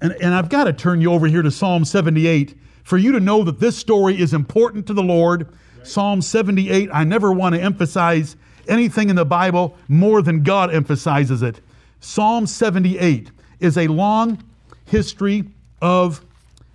And, 0.00 0.12
and 0.20 0.34
I've 0.34 0.48
got 0.48 0.64
to 0.64 0.72
turn 0.72 1.00
you 1.00 1.12
over 1.12 1.26
here 1.26 1.42
to 1.42 1.50
Psalm 1.50 1.84
78 1.84 2.56
for 2.84 2.96
you 2.96 3.12
to 3.12 3.20
know 3.20 3.42
that 3.42 3.58
this 3.58 3.76
story 3.76 4.20
is 4.20 4.32
important 4.32 4.86
to 4.86 4.94
the 4.94 5.02
Lord 5.02 5.48
Psalm 5.86 6.20
78, 6.20 6.90
I 6.92 7.04
never 7.04 7.32
want 7.32 7.54
to 7.54 7.60
emphasize 7.60 8.36
anything 8.68 9.08
in 9.08 9.16
the 9.16 9.24
Bible 9.24 9.76
more 9.88 10.20
than 10.20 10.42
God 10.42 10.74
emphasizes 10.74 11.42
it. 11.42 11.60
Psalm 12.00 12.46
78 12.46 13.30
is 13.60 13.78
a 13.78 13.86
long 13.86 14.42
history 14.84 15.44
of 15.80 16.24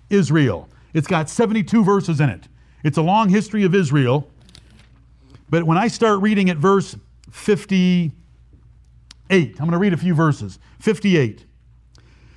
Israel. 0.08 0.68
It's 0.94 1.06
got 1.06 1.28
72 1.28 1.84
verses 1.84 2.20
in 2.20 2.30
it. 2.30 2.48
It's 2.84 2.96
a 2.96 3.02
long 3.02 3.28
history 3.28 3.64
of 3.64 3.74
Israel. 3.74 4.28
But 5.50 5.64
when 5.64 5.76
I 5.76 5.88
start 5.88 6.20
reading 6.20 6.48
at 6.48 6.56
verse 6.56 6.96
58, 7.32 8.12
I'm 9.50 9.56
going 9.56 9.72
to 9.72 9.78
read 9.78 9.92
a 9.92 9.96
few 9.96 10.14
verses. 10.14 10.58
58. 10.78 11.46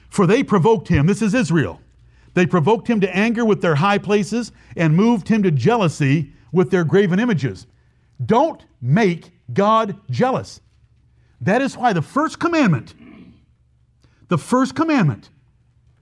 For 0.09 0.25
they 0.25 0.41
provoked 0.43 0.87
him, 0.87 1.05
this 1.05 1.21
is 1.21 1.33
Israel. 1.33 1.81
They 2.33 2.45
provoked 2.45 2.87
him 2.87 3.01
to 3.01 3.15
anger 3.15 3.45
with 3.45 3.61
their 3.61 3.75
high 3.75 3.97
places 3.97 4.51
and 4.75 4.95
moved 4.95 5.27
him 5.27 5.43
to 5.43 5.51
jealousy 5.51 6.33
with 6.51 6.71
their 6.71 6.83
graven 6.83 7.19
images. 7.19 7.67
Don't 8.25 8.65
make 8.81 9.31
God 9.53 9.99
jealous. 10.09 10.61
That 11.41 11.61
is 11.61 11.77
why 11.77 11.93
the 11.93 12.01
first 12.01 12.39
commandment, 12.39 12.93
the 14.29 14.37
first 14.37 14.73
commandment, 14.75 15.29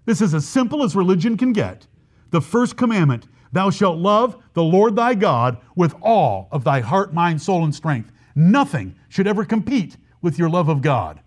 this 0.06 0.22
is 0.22 0.34
as 0.34 0.48
simple 0.48 0.84
as 0.84 0.96
religion 0.96 1.38
can 1.38 1.54
get. 1.54 1.88
The 2.30 2.42
first 2.42 2.78
commandment, 2.78 3.28
thou 3.52 3.70
shalt 3.70 3.98
love 3.98 4.42
the 4.54 4.64
Lord 4.64 4.96
thy 4.96 5.16
God 5.16 5.58
with 5.76 5.96
all 6.02 6.50
of 6.52 6.64
thy 6.64 6.82
heart, 6.82 7.14
mind, 7.14 7.42
soul, 7.42 7.64
and 7.64 7.74
strength. 7.74 8.12
Nothing 8.36 8.96
should 9.10 9.28
ever 9.28 9.46
compete 9.46 9.98
with 10.22 10.40
your 10.40 10.50
love 10.50 10.70
of 10.70 10.82
God 10.82 11.20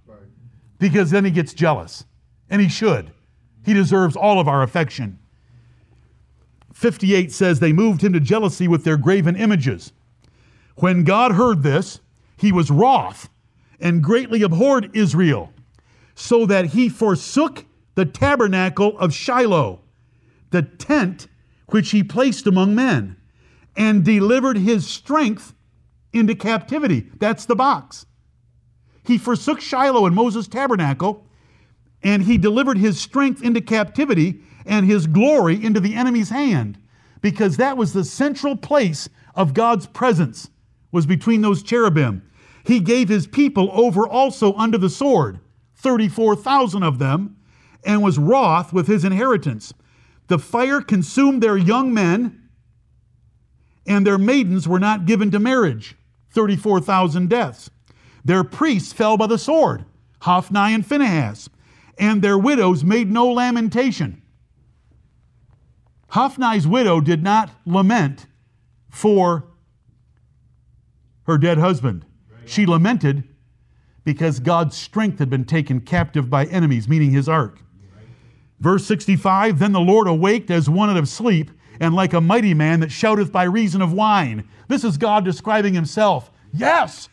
because 0.78 1.10
then 1.10 1.24
he 1.24 1.30
gets 1.30 1.54
jealous. 1.54 2.04
And 2.48 2.62
he 2.62 2.68
should. 2.68 3.12
He 3.64 3.74
deserves 3.74 4.16
all 4.16 4.38
of 4.38 4.48
our 4.48 4.62
affection. 4.62 5.18
58 6.72 7.32
says, 7.32 7.58
They 7.58 7.72
moved 7.72 8.02
him 8.02 8.12
to 8.12 8.20
jealousy 8.20 8.68
with 8.68 8.84
their 8.84 8.96
graven 8.96 9.34
images. 9.34 9.92
When 10.76 11.04
God 11.04 11.32
heard 11.32 11.62
this, 11.62 12.00
he 12.36 12.52
was 12.52 12.70
wroth 12.70 13.28
and 13.80 14.02
greatly 14.02 14.42
abhorred 14.42 14.94
Israel, 14.94 15.52
so 16.14 16.46
that 16.46 16.66
he 16.66 16.88
forsook 16.88 17.64
the 17.94 18.04
tabernacle 18.04 18.96
of 18.98 19.12
Shiloh, 19.12 19.80
the 20.50 20.62
tent 20.62 21.28
which 21.68 21.90
he 21.90 22.02
placed 22.02 22.46
among 22.46 22.74
men, 22.74 23.16
and 23.76 24.04
delivered 24.04 24.58
his 24.58 24.86
strength 24.86 25.54
into 26.12 26.34
captivity. 26.34 27.10
That's 27.18 27.44
the 27.44 27.56
box. 27.56 28.06
He 29.04 29.18
forsook 29.18 29.60
Shiloh 29.60 30.06
and 30.06 30.14
Moses' 30.14 30.48
tabernacle, 30.48 31.26
and 32.02 32.22
he 32.22 32.38
delivered 32.38 32.78
his 32.78 33.00
strength 33.00 33.42
into 33.42 33.60
captivity 33.60 34.42
and 34.64 34.86
his 34.86 35.06
glory 35.06 35.64
into 35.64 35.80
the 35.80 35.94
enemy's 35.94 36.30
hand 36.30 36.78
because 37.20 37.56
that 37.56 37.76
was 37.76 37.92
the 37.92 38.04
central 38.04 38.56
place 38.56 39.08
of 39.34 39.54
God's 39.54 39.86
presence 39.86 40.50
was 40.92 41.06
between 41.06 41.40
those 41.40 41.62
cherubim. 41.62 42.22
He 42.64 42.80
gave 42.80 43.08
his 43.08 43.26
people 43.26 43.70
over 43.72 44.06
also 44.06 44.54
under 44.54 44.78
the 44.78 44.90
sword, 44.90 45.40
34,000 45.76 46.82
of 46.82 46.98
them, 46.98 47.36
and 47.84 48.02
was 48.02 48.18
wroth 48.18 48.72
with 48.72 48.86
his 48.86 49.04
inheritance. 49.04 49.72
The 50.28 50.38
fire 50.38 50.80
consumed 50.80 51.42
their 51.42 51.56
young 51.56 51.94
men, 51.94 52.45
and 53.86 54.06
their 54.06 54.18
maidens 54.18 54.66
were 54.66 54.80
not 54.80 55.06
given 55.06 55.30
to 55.30 55.38
marriage, 55.38 55.96
34,000 56.30 57.28
deaths. 57.28 57.70
Their 58.24 58.44
priests 58.44 58.92
fell 58.92 59.16
by 59.16 59.26
the 59.26 59.38
sword, 59.38 59.84
Hophni 60.20 60.74
and 60.74 60.84
Phinehas, 60.84 61.48
and 61.98 62.22
their 62.22 62.38
widows 62.38 62.84
made 62.84 63.10
no 63.10 63.26
lamentation. 63.26 64.22
Hophni's 66.10 66.66
widow 66.66 67.00
did 67.00 67.22
not 67.22 67.50
lament 67.64 68.26
for 68.90 69.44
her 71.24 71.38
dead 71.38 71.58
husband. 71.58 72.04
She 72.46 72.64
lamented 72.64 73.24
because 74.04 74.38
God's 74.38 74.76
strength 74.76 75.18
had 75.18 75.28
been 75.28 75.44
taken 75.44 75.80
captive 75.80 76.30
by 76.30 76.44
enemies, 76.46 76.88
meaning 76.88 77.10
his 77.10 77.28
ark. 77.28 77.58
Verse 78.60 78.86
65 78.86 79.58
Then 79.58 79.72
the 79.72 79.80
Lord 79.80 80.06
awaked 80.06 80.50
as 80.50 80.70
one 80.70 80.88
out 80.88 80.96
of 80.96 81.08
sleep, 81.08 81.50
and 81.80 81.94
like 81.94 82.12
a 82.12 82.20
mighty 82.20 82.54
man 82.54 82.80
that 82.80 82.90
shouteth 82.90 83.30
by 83.32 83.44
reason 83.44 83.82
of 83.82 83.92
wine. 83.92 84.48
This 84.68 84.84
is 84.84 84.96
God 84.96 85.24
describing 85.24 85.74
himself. 85.74 86.30
Yes, 86.52 87.08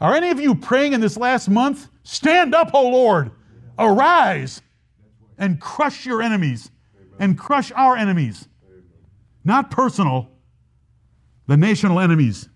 Are 0.00 0.14
any 0.14 0.30
of 0.30 0.40
you 0.40 0.54
praying 0.54 0.94
in 0.94 1.00
this 1.00 1.16
last 1.16 1.48
month? 1.48 1.88
Stand 2.04 2.54
up, 2.54 2.70
O 2.74 2.88
Lord. 2.88 3.30
Arise 3.78 4.62
and 5.38 5.60
crush 5.60 6.06
your 6.06 6.22
enemies 6.22 6.70
and 7.18 7.38
crush 7.38 7.70
our 7.72 7.96
enemies. 7.96 8.48
Not 9.44 9.70
personal, 9.70 10.30
the 11.46 11.56
national 11.56 12.00
enemies. 12.00 12.48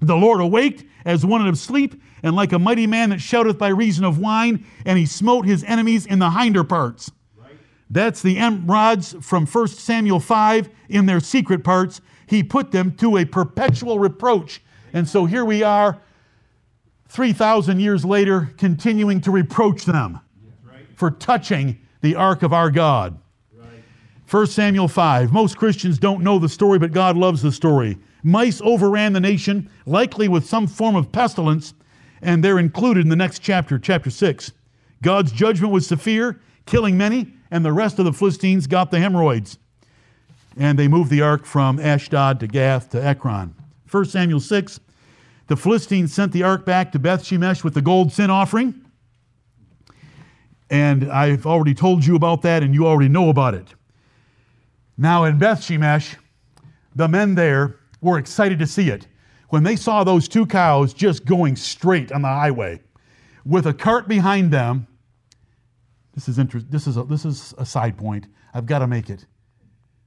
The 0.00 0.16
Lord 0.16 0.40
awaked 0.40 0.84
as 1.04 1.24
one 1.24 1.42
out 1.42 1.48
of 1.48 1.58
sleep, 1.58 2.00
and 2.22 2.36
like 2.36 2.52
a 2.52 2.58
mighty 2.58 2.86
man 2.86 3.10
that 3.10 3.20
shouteth 3.20 3.58
by 3.58 3.68
reason 3.68 4.04
of 4.04 4.18
wine, 4.18 4.64
and 4.84 4.98
he 4.98 5.06
smote 5.06 5.46
his 5.46 5.64
enemies 5.64 6.04
in 6.06 6.18
the 6.18 6.30
hinder 6.30 6.64
parts. 6.64 7.10
That's 7.90 8.20
the 8.22 8.38
rods 8.64 9.16
from 9.20 9.46
1 9.46 9.68
Samuel 9.68 10.20
5 10.20 10.68
in 10.88 11.06
their 11.06 11.20
secret 11.20 11.64
parts. 11.64 12.00
He 12.26 12.42
put 12.42 12.70
them 12.70 12.92
to 12.96 13.16
a 13.16 13.24
perpetual 13.24 13.98
reproach. 13.98 14.60
And 14.92 15.08
so 15.08 15.24
here 15.24 15.44
we 15.44 15.62
are, 15.62 16.00
3,000 17.08 17.80
years 17.80 18.04
later, 18.04 18.52
continuing 18.58 19.20
to 19.22 19.30
reproach 19.30 19.84
them 19.84 20.20
for 20.94 21.10
touching 21.10 21.78
the 22.02 22.14
ark 22.14 22.42
of 22.42 22.52
our 22.52 22.70
God. 22.70 23.18
1 24.30 24.46
Samuel 24.46 24.88
5. 24.88 25.32
Most 25.32 25.56
Christians 25.56 25.98
don't 25.98 26.22
know 26.22 26.38
the 26.38 26.50
story, 26.50 26.78
but 26.78 26.92
God 26.92 27.16
loves 27.16 27.40
the 27.40 27.50
story. 27.50 27.96
Mice 28.22 28.60
overran 28.62 29.14
the 29.14 29.20
nation, 29.20 29.70
likely 29.86 30.28
with 30.28 30.44
some 30.44 30.66
form 30.66 30.96
of 30.96 31.10
pestilence, 31.10 31.72
and 32.20 32.44
they're 32.44 32.58
included 32.58 33.04
in 33.04 33.08
the 33.08 33.16
next 33.16 33.38
chapter, 33.38 33.78
chapter 33.78 34.10
6. 34.10 34.52
God's 35.02 35.32
judgment 35.32 35.72
was 35.72 35.86
severe, 35.86 36.40
killing 36.66 36.98
many, 36.98 37.32
and 37.50 37.64
the 37.64 37.72
rest 37.72 37.98
of 37.98 38.04
the 38.04 38.12
Philistines 38.12 38.66
got 38.66 38.90
the 38.90 38.98
hemorrhoids. 38.98 39.58
And 40.56 40.78
they 40.78 40.88
moved 40.88 41.10
the 41.10 41.22
ark 41.22 41.44
from 41.44 41.78
Ashdod 41.78 42.40
to 42.40 42.46
Gath 42.46 42.90
to 42.90 43.04
Ekron. 43.04 43.54
1 43.90 44.04
Samuel 44.06 44.40
6, 44.40 44.80
the 45.46 45.56
Philistines 45.56 46.12
sent 46.12 46.32
the 46.32 46.42
ark 46.42 46.66
back 46.66 46.92
to 46.92 46.98
Beth 46.98 47.22
Shemesh 47.22 47.64
with 47.64 47.74
the 47.74 47.80
gold 47.80 48.12
sin 48.12 48.30
offering. 48.30 48.84
And 50.70 51.10
I've 51.10 51.46
already 51.46 51.74
told 51.74 52.04
you 52.04 52.16
about 52.16 52.42
that, 52.42 52.62
and 52.62 52.74
you 52.74 52.86
already 52.86 53.08
know 53.08 53.30
about 53.30 53.54
it. 53.54 53.74
Now, 54.98 55.24
in 55.24 55.38
Beth 55.38 55.60
Shemesh, 55.60 56.16
the 56.94 57.08
men 57.08 57.34
there 57.34 57.76
were 58.00 58.18
excited 58.18 58.58
to 58.58 58.66
see 58.66 58.90
it. 58.90 59.06
When 59.48 59.62
they 59.62 59.76
saw 59.76 60.04
those 60.04 60.28
two 60.28 60.44
cows 60.44 60.92
just 60.92 61.24
going 61.24 61.56
straight 61.56 62.12
on 62.12 62.22
the 62.22 62.28
highway 62.28 62.82
with 63.46 63.66
a 63.66 63.72
cart 63.72 64.08
behind 64.08 64.50
them, 64.50 64.86
this 66.18 66.28
is, 66.28 66.40
inter- 66.40 66.58
this 66.58 66.88
is, 66.88 66.96
a, 66.96 67.04
this 67.04 67.24
is 67.24 67.54
a 67.58 67.64
side 67.64 67.96
point. 67.96 68.26
I've 68.52 68.66
got 68.66 68.80
to 68.80 68.88
make 68.88 69.08
it. 69.08 69.24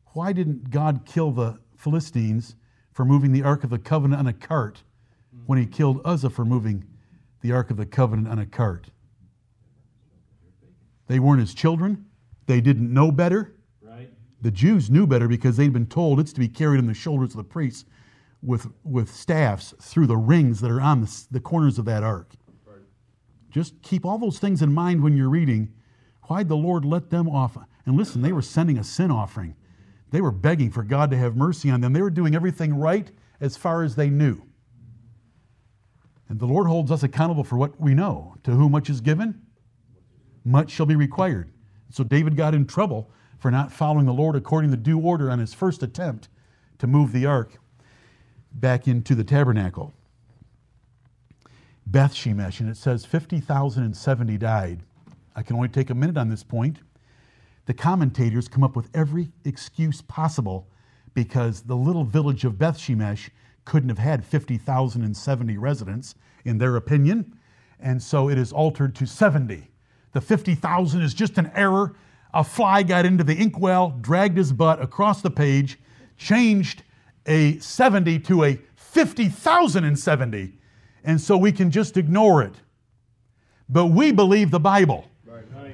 Why 0.08 0.34
didn't 0.34 0.70
God 0.70 1.06
kill 1.06 1.32
the 1.32 1.58
Philistines 1.78 2.58
for 2.92 3.06
moving 3.06 3.32
the 3.32 3.44
Ark 3.44 3.64
of 3.64 3.70
the 3.70 3.80
Covenant 3.80 4.20
on 4.20 4.28
a 4.28 4.34
cart 4.34 4.84
when 5.46 5.58
he 5.58 5.66
killed 5.66 6.02
Uzzah 6.04 6.30
for 6.30 6.44
moving 6.44 6.84
the 7.40 7.54
Ark 7.54 7.72
of 7.72 7.78
the 7.78 7.86
Covenant 7.86 8.28
on 8.28 8.40
a 8.40 8.46
cart? 8.46 8.90
They 11.08 11.18
weren't 11.18 11.40
his 11.40 11.54
children. 11.54 12.08
They 12.46 12.60
didn't 12.60 12.94
know 12.94 13.10
better. 13.14 13.56
Right. 13.82 14.10
The 14.42 14.52
Jews 14.52 14.90
knew 14.90 15.08
better 15.08 15.30
because 15.30 15.56
they'd 15.56 15.72
been 15.72 15.88
told 15.88 16.20
it's 16.20 16.34
to 16.34 16.42
be 16.42 16.50
carried 16.50 16.80
on 16.80 16.88
the 16.88 16.94
shoulders 16.94 17.30
of 17.30 17.38
the 17.38 17.46
priests 17.46 17.86
with, 18.44 18.68
with 18.84 19.10
staffs 19.10 19.74
through 19.80 20.08
the 20.08 20.18
rings 20.18 20.60
that 20.60 20.72
are 20.72 20.82
on 20.82 21.00
the, 21.00 21.26
the 21.32 21.40
corners 21.40 21.80
of 21.80 21.86
that 21.86 22.04
ark. 22.04 22.34
Just 23.50 23.82
keep 23.82 24.06
all 24.06 24.18
those 24.18 24.40
things 24.40 24.62
in 24.62 24.74
mind 24.74 25.02
when 25.02 25.16
you're 25.16 25.30
reading. 25.30 25.74
Why'd 26.32 26.48
the 26.48 26.56
Lord 26.56 26.86
let 26.86 27.10
them 27.10 27.28
off? 27.28 27.58
And 27.86 27.98
listen, 27.98 28.22
they 28.22 28.32
were 28.32 28.42
sending 28.42 28.78
a 28.78 28.86
sin 28.86 29.12
offering. 29.12 29.54
They 30.12 30.22
were 30.22 30.32
begging 30.32 30.72
for 30.72 30.82
God 30.82 31.12
to 31.12 31.18
have 31.18 31.36
mercy 31.36 31.70
on 31.70 31.82
them. 31.82 31.92
They 31.92 32.02
were 32.02 32.10
doing 32.10 32.36
everything 32.36 32.74
right 32.74 33.12
as 33.42 33.58
far 33.58 33.84
as 33.84 33.98
they 33.98 34.10
knew. 34.10 34.42
And 36.30 36.40
the 36.40 36.46
Lord 36.46 36.68
holds 36.68 36.90
us 36.90 37.04
accountable 37.04 37.44
for 37.44 37.58
what 37.58 37.82
we 37.82 37.94
know. 37.94 38.36
To 38.46 38.52
whom 38.52 38.72
much 38.72 38.90
is 38.90 39.02
given, 39.02 39.42
much 40.46 40.72
shall 40.72 40.86
be 40.86 40.96
required. 40.96 41.52
So 41.90 42.02
David 42.06 42.38
got 42.38 42.56
in 42.56 42.66
trouble 42.66 43.12
for 43.38 43.52
not 43.52 43.74
following 43.74 44.06
the 44.06 44.14
Lord 44.14 44.38
according 44.38 44.72
to 44.72 44.78
due 44.78 45.02
order 45.02 45.30
on 45.30 45.40
his 45.40 45.54
first 45.54 45.84
attempt 45.84 46.30
to 46.80 46.88
move 46.88 47.12
the 47.12 47.26
ark 47.26 47.58
back 48.54 48.88
into 48.88 49.16
the 49.16 49.26
tabernacle. 49.26 49.94
Beth 51.86 52.14
Shemesh, 52.14 52.62
and 52.62 52.70
it 52.70 52.78
says 52.78 53.04
50,070 53.04 54.38
died. 54.38 54.84
I 55.42 55.44
can 55.44 55.56
only 55.56 55.70
take 55.70 55.90
a 55.90 55.96
minute 55.96 56.18
on 56.20 56.30
this 56.30 56.44
point. 56.44 56.78
The 57.66 57.74
commentators 57.74 58.48
come 58.48 58.64
up 58.64 58.76
with 58.76 58.92
every 58.94 59.32
excuse 59.44 60.00
possible 60.00 60.68
because 61.16 61.64
the 61.64 61.76
little 61.76 62.04
village 62.04 62.46
of 62.46 62.60
Beth 62.60 62.78
Shemesh 62.78 63.32
couldn't 63.66 63.90
have 63.90 63.98
had 63.98 64.24
50,070 64.24 65.58
residents, 65.58 66.14
in 66.46 66.60
their 66.60 66.76
opinion, 66.76 67.40
and 67.80 68.04
so 68.04 68.30
it 68.30 68.38
is 68.38 68.54
altered 68.54 68.94
to 68.98 69.08
70. 69.08 69.68
The 70.12 70.22
50,000 70.22 71.02
is 71.02 71.16
just 71.16 71.40
an 71.40 71.52
error. 71.56 71.96
A 72.36 72.44
fly 72.44 72.84
got 72.84 73.08
into 73.08 73.24
the 73.24 73.36
inkwell, 73.36 73.98
dragged 74.00 74.38
his 74.38 74.54
butt 74.54 74.80
across 74.80 75.24
the 75.24 75.32
page, 75.32 75.80
changed 76.18 76.84
a 77.26 77.58
70 77.58 78.20
to 78.20 78.44
a 78.44 78.60
50,070, 78.76 80.60
and 81.04 81.20
so 81.20 81.36
we 81.36 81.52
can 81.52 81.72
just 81.72 81.98
ignore 81.98 82.44
it. 82.44 82.54
But 83.68 83.88
we 83.88 84.12
believe 84.12 84.52
the 84.52 84.60
Bible. 84.60 85.08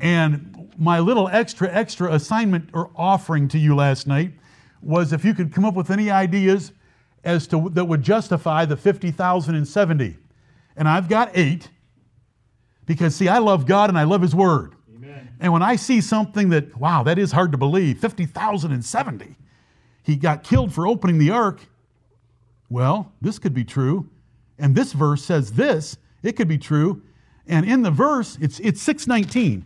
And 0.02 0.72
my 0.78 1.00
little 1.00 1.28
extra, 1.28 1.72
extra 1.72 2.14
assignment 2.14 2.70
or 2.74 2.92
offering 2.96 3.48
to 3.50 3.58
you 3.58 3.76
last 3.76 4.08
night 4.08 4.32
was 4.82 5.14
if 5.14 5.26
you 5.26 5.34
could 5.34 5.54
come 5.54 5.66
up 5.66 5.74
with 5.74 5.90
any 5.90 6.12
ideas 6.12 6.72
as 7.24 7.48
to 7.48 7.70
that 7.74 7.86
would 7.86 8.02
justify 8.02 8.66
the 8.66 8.78
50,070. 8.78 10.18
And 10.76 10.88
I've 10.88 11.10
got 11.10 11.32
eight 11.34 11.70
because, 12.86 13.16
see, 13.16 13.28
I 13.28 13.40
love 13.40 13.66
God 13.66 13.90
and 13.90 13.98
I 13.98 14.04
love 14.04 14.22
His 14.22 14.34
Word. 14.34 14.76
Amen. 14.96 15.30
And 15.40 15.52
when 15.52 15.62
I 15.62 15.76
see 15.76 16.00
something 16.00 16.50
that, 16.50 16.78
wow, 16.78 17.04
that 17.04 17.20
is 17.20 17.32
hard 17.32 17.52
to 17.52 17.58
believe 17.58 18.00
50,070, 18.00 19.36
he 20.04 20.16
got 20.16 20.44
killed 20.44 20.74
for 20.74 20.88
opening 20.88 21.18
the 21.18 21.32
ark. 21.32 21.60
Well, 22.70 23.12
this 23.22 23.40
could 23.40 23.54
be 23.54 23.66
true. 23.66 24.10
And 24.58 24.74
this 24.74 24.94
verse 24.94 25.24
says 25.24 25.52
this, 25.52 25.98
it 26.24 26.34
could 26.34 26.48
be 26.48 26.58
true. 26.58 27.02
And 27.48 27.66
in 27.70 27.82
the 27.82 27.92
verse, 27.92 28.38
it's, 28.42 28.60
it's 28.60 28.82
619. 28.82 29.66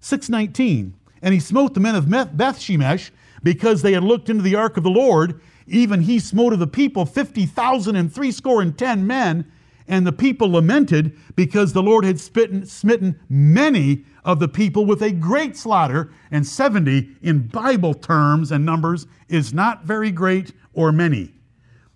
619. 0.00 0.94
And 1.22 1.34
he 1.34 1.40
smote 1.40 1.74
the 1.74 1.80
men 1.80 1.94
of 1.94 2.08
Beth 2.08 2.58
Shemesh 2.58 3.10
because 3.42 3.82
they 3.82 3.92
had 3.92 4.04
looked 4.04 4.28
into 4.28 4.42
the 4.42 4.54
ark 4.54 4.76
of 4.76 4.82
the 4.82 4.90
Lord. 4.90 5.40
Even 5.66 6.02
he 6.02 6.18
smote 6.18 6.52
of 6.52 6.58
the 6.58 6.66
people 6.66 7.06
fifty 7.06 7.46
thousand 7.46 7.96
and 7.96 8.12
threescore 8.12 8.62
and 8.62 8.76
ten 8.76 9.06
men. 9.06 9.50
And 9.86 10.06
the 10.06 10.12
people 10.12 10.50
lamented 10.50 11.18
because 11.34 11.72
the 11.72 11.82
Lord 11.82 12.04
had 12.04 12.16
spitten, 12.16 12.66
smitten 12.66 13.18
many 13.28 14.04
of 14.24 14.38
the 14.38 14.48
people 14.48 14.86
with 14.86 15.02
a 15.02 15.10
great 15.10 15.56
slaughter. 15.56 16.12
And 16.30 16.46
70 16.46 17.16
in 17.22 17.48
Bible 17.48 17.94
terms 17.94 18.52
and 18.52 18.64
numbers 18.64 19.06
is 19.28 19.52
not 19.52 19.84
very 19.84 20.12
great 20.12 20.52
or 20.74 20.92
many. 20.92 21.34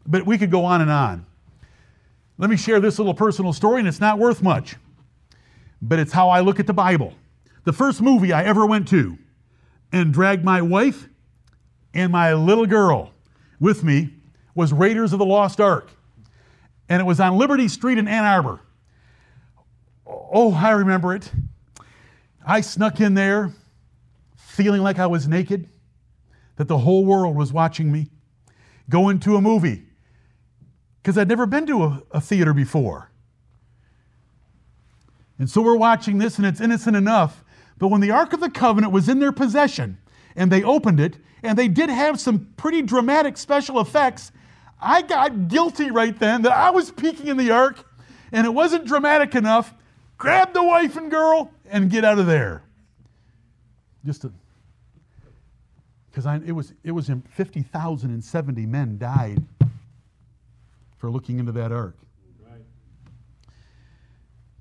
But 0.07 0.27
we 0.27 0.39
could 0.39 0.51
go 0.51 0.65
on 0.65 0.81
and 0.81 0.91
on. 0.91 1.25
Let 2.37 2.51
me 2.51 2.57
share 2.57 2.81
this 2.81 2.99
little 2.99 3.15
personal 3.15 3.53
story, 3.53 3.79
and 3.79 3.87
it's 3.87 4.01
not 4.01 4.19
worth 4.19 4.43
much, 4.43 4.75
but 5.81 6.01
it's 6.01 6.13
how 6.13 6.31
I 6.31 6.41
look 6.41 6.59
at 6.59 6.67
the 6.67 6.75
Bible. 6.75 7.15
The 7.65 7.73
first 7.73 8.01
movie 8.01 8.33
I 8.33 8.45
ever 8.45 8.67
went 8.67 8.89
to 8.89 9.19
and 9.93 10.13
dragged 10.13 10.45
my 10.45 10.63
wife 10.63 11.09
and 11.93 12.13
my 12.13 12.35
little 12.35 12.67
girl 12.67 13.13
with 13.61 13.83
me 13.83 14.15
was 14.55 14.73
Raiders 14.73 15.13
of 15.13 15.19
the 15.19 15.25
Lost 15.25 15.61
Ark. 15.61 15.91
And 16.89 17.01
it 17.01 17.05
was 17.05 17.21
on 17.21 17.39
Liberty 17.39 17.69
Street 17.69 17.99
in 17.99 18.07
Ann 18.07 18.25
Arbor. 18.25 18.61
Oh, 20.07 20.53
I 20.55 20.73
remember 20.73 21.15
it. 21.15 21.31
I 22.47 22.61
snuck 22.61 23.01
in 23.01 23.15
there 23.15 23.53
feeling 24.37 24.83
like 24.83 24.99
I 24.99 25.07
was 25.07 25.27
naked, 25.27 25.69
that 26.57 26.69
the 26.69 26.79
whole 26.79 27.05
world 27.05 27.35
was 27.35 27.53
watching 27.53 27.91
me, 27.91 28.11
go 28.89 29.09
into 29.09 29.37
a 29.37 29.41
movie 29.41 29.83
because 31.03 31.19
I'd 31.19 31.29
never 31.29 31.47
been 31.47 31.67
to 31.67 31.83
a, 31.85 32.03
a 32.13 32.21
theater 32.21 32.55
before. 32.55 33.11
And 35.39 35.51
so 35.51 35.61
we're 35.61 35.77
watching 35.77 36.19
this, 36.19 36.39
and 36.39 36.47
it's 36.47 36.61
innocent 36.61 36.97
enough 36.97 37.44
but 37.79 37.89
when 37.89 38.01
the 38.01 38.11
Ark 38.11 38.33
of 38.33 38.41
the 38.41 38.51
Covenant 38.51 38.93
was 38.93 39.09
in 39.09 39.19
their 39.19 39.33
possession 39.33 39.99
and 40.37 40.51
they 40.51 40.63
opened 40.63 41.01
it, 41.01 41.17
and 41.43 41.59
they 41.59 41.69
did 41.69 41.91
have 41.91 42.19
some 42.19 42.49
pretty 42.57 42.83
dramatic 42.83 43.37
special 43.37 43.81
effects, 43.81 44.33
I 44.81 45.03
got 45.03 45.49
guilty 45.49 45.91
right 45.91 46.19
then 46.19 46.43
that 46.43 46.53
I 46.53 46.71
was 46.71 46.91
peeking 46.91 47.29
in 47.29 47.37
the 47.37 47.51
Ark 47.51 47.85
and 48.33 48.47
it 48.47 48.51
wasn't 48.51 48.87
dramatic 48.87 49.35
enough. 49.35 49.75
Grab 50.19 50.53
the 50.53 50.63
wife 50.63 50.97
and 50.97 51.11
girl 51.11 51.53
and 51.67 51.91
get 51.91 52.05
out 52.05 52.19
of 52.19 52.27
there. 52.27 52.63
Just 54.05 54.27
because 56.11 56.27
it 56.45 56.53
was 56.53 56.73
it 56.83 56.93
was 56.93 57.11
50,070 57.31 58.67
men 58.67 58.99
died 58.99 59.43
for 60.99 61.11
looking 61.11 61.39
into 61.39 61.53
that 61.53 61.73
ark. 61.73 61.97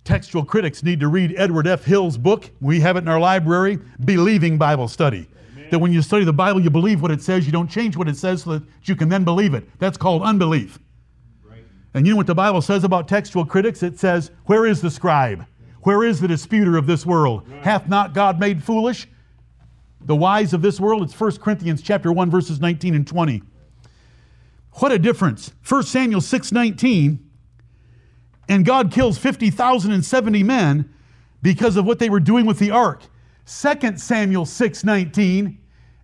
Textual 0.04 0.43
critics 0.43 0.84
need 0.84 0.99
to 0.99 1.08
read 1.08 1.34
Edward 1.38 1.66
F. 1.66 1.86
Hills' 1.86 2.18
book. 2.18 2.49
We 2.60 2.82
have 2.82 2.97
it 2.97 2.99
in 2.99 3.08
our 3.08 3.20
library, 3.20 3.80
Believing 4.04 4.58
Bible 4.58 4.89
Study. 4.89 5.30
Amen. 5.54 5.68
That 5.72 5.80
when 5.80 5.93
you 5.93 6.01
study 6.01 6.26
the 6.26 6.34
Bible, 6.34 6.60
you 6.60 6.70
believe 6.70 7.01
what 7.01 7.12
it 7.12 7.22
says, 7.22 7.45
you 7.45 7.54
don't 7.54 7.70
change 7.70 7.95
what 7.95 8.10
it 8.10 8.18
says 8.18 8.43
so 8.43 8.58
that 8.58 8.64
you 8.84 8.97
can 8.97 9.08
then 9.08 9.24
believe 9.24 9.54
it. 9.54 9.68
That's 9.80 9.97
called 9.97 10.22
unbelief. 10.22 10.78
Right. 11.41 11.64
And 11.93 12.06
you 12.06 12.14
know 12.14 12.18
what 12.18 12.28
the 12.28 12.36
Bible 12.36 12.62
says 12.62 12.84
about 12.84 13.08
textual 13.08 13.45
critics? 13.45 13.82
It 13.82 13.97
says, 13.97 14.32
Where 14.45 14.66
is 14.66 14.82
the 14.82 14.91
scribe? 14.91 15.45
Where 15.84 16.04
is 16.04 16.20
the 16.20 16.28
disputer 16.28 16.78
of 16.78 16.86
this 16.86 17.06
world? 17.06 17.47
Hath 17.62 17.88
not 17.88 18.14
God 18.14 18.39
made 18.39 18.62
foolish 18.62 19.08
the 20.01 20.16
wise 20.16 20.54
of 20.54 20.62
this 20.62 20.82
world? 20.82 21.04
It's 21.04 21.18
1 21.18 21.38
Corinthians 21.38 21.82
chapter 21.82 22.12
1, 22.12 22.30
verses 22.30 22.60
19 22.60 22.95
and 22.95 23.08
20. 23.08 23.41
What 24.74 24.91
a 24.91 24.99
difference. 24.99 25.54
1 25.68 25.84
Samuel 25.84 26.22
6 26.22 26.51
19, 26.51 27.22
and 28.49 28.65
God 28.65 28.91
kills 28.91 29.17
50,070 29.17 30.43
men 30.43 30.93
because 31.41 31.77
of 31.77 31.85
what 31.85 31.99
they 31.99 32.09
were 32.09 32.19
doing 32.19 32.45
with 32.45 32.59
the 32.59 32.71
ark. 32.71 33.03
2 33.45 33.97
Samuel 33.97 34.45
6 34.45 34.83
19 34.83 35.57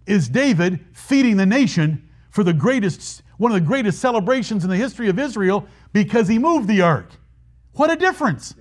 is 0.05 0.27
David 0.27 0.85
feeding 0.93 1.37
the 1.37 1.45
nation 1.45 2.09
for 2.29 2.43
the 2.43 2.53
greatest, 2.53 3.23
one 3.37 3.51
of 3.51 3.59
the 3.59 3.65
greatest 3.65 3.99
celebrations 3.99 4.63
in 4.63 4.69
the 4.69 4.75
history 4.75 5.09
of 5.09 5.17
Israel 5.19 5.65
because 5.93 6.27
he 6.27 6.37
moved 6.37 6.67
the 6.67 6.81
ark. 6.81 7.11
What 7.73 7.91
a 7.91 7.95
difference. 7.95 8.55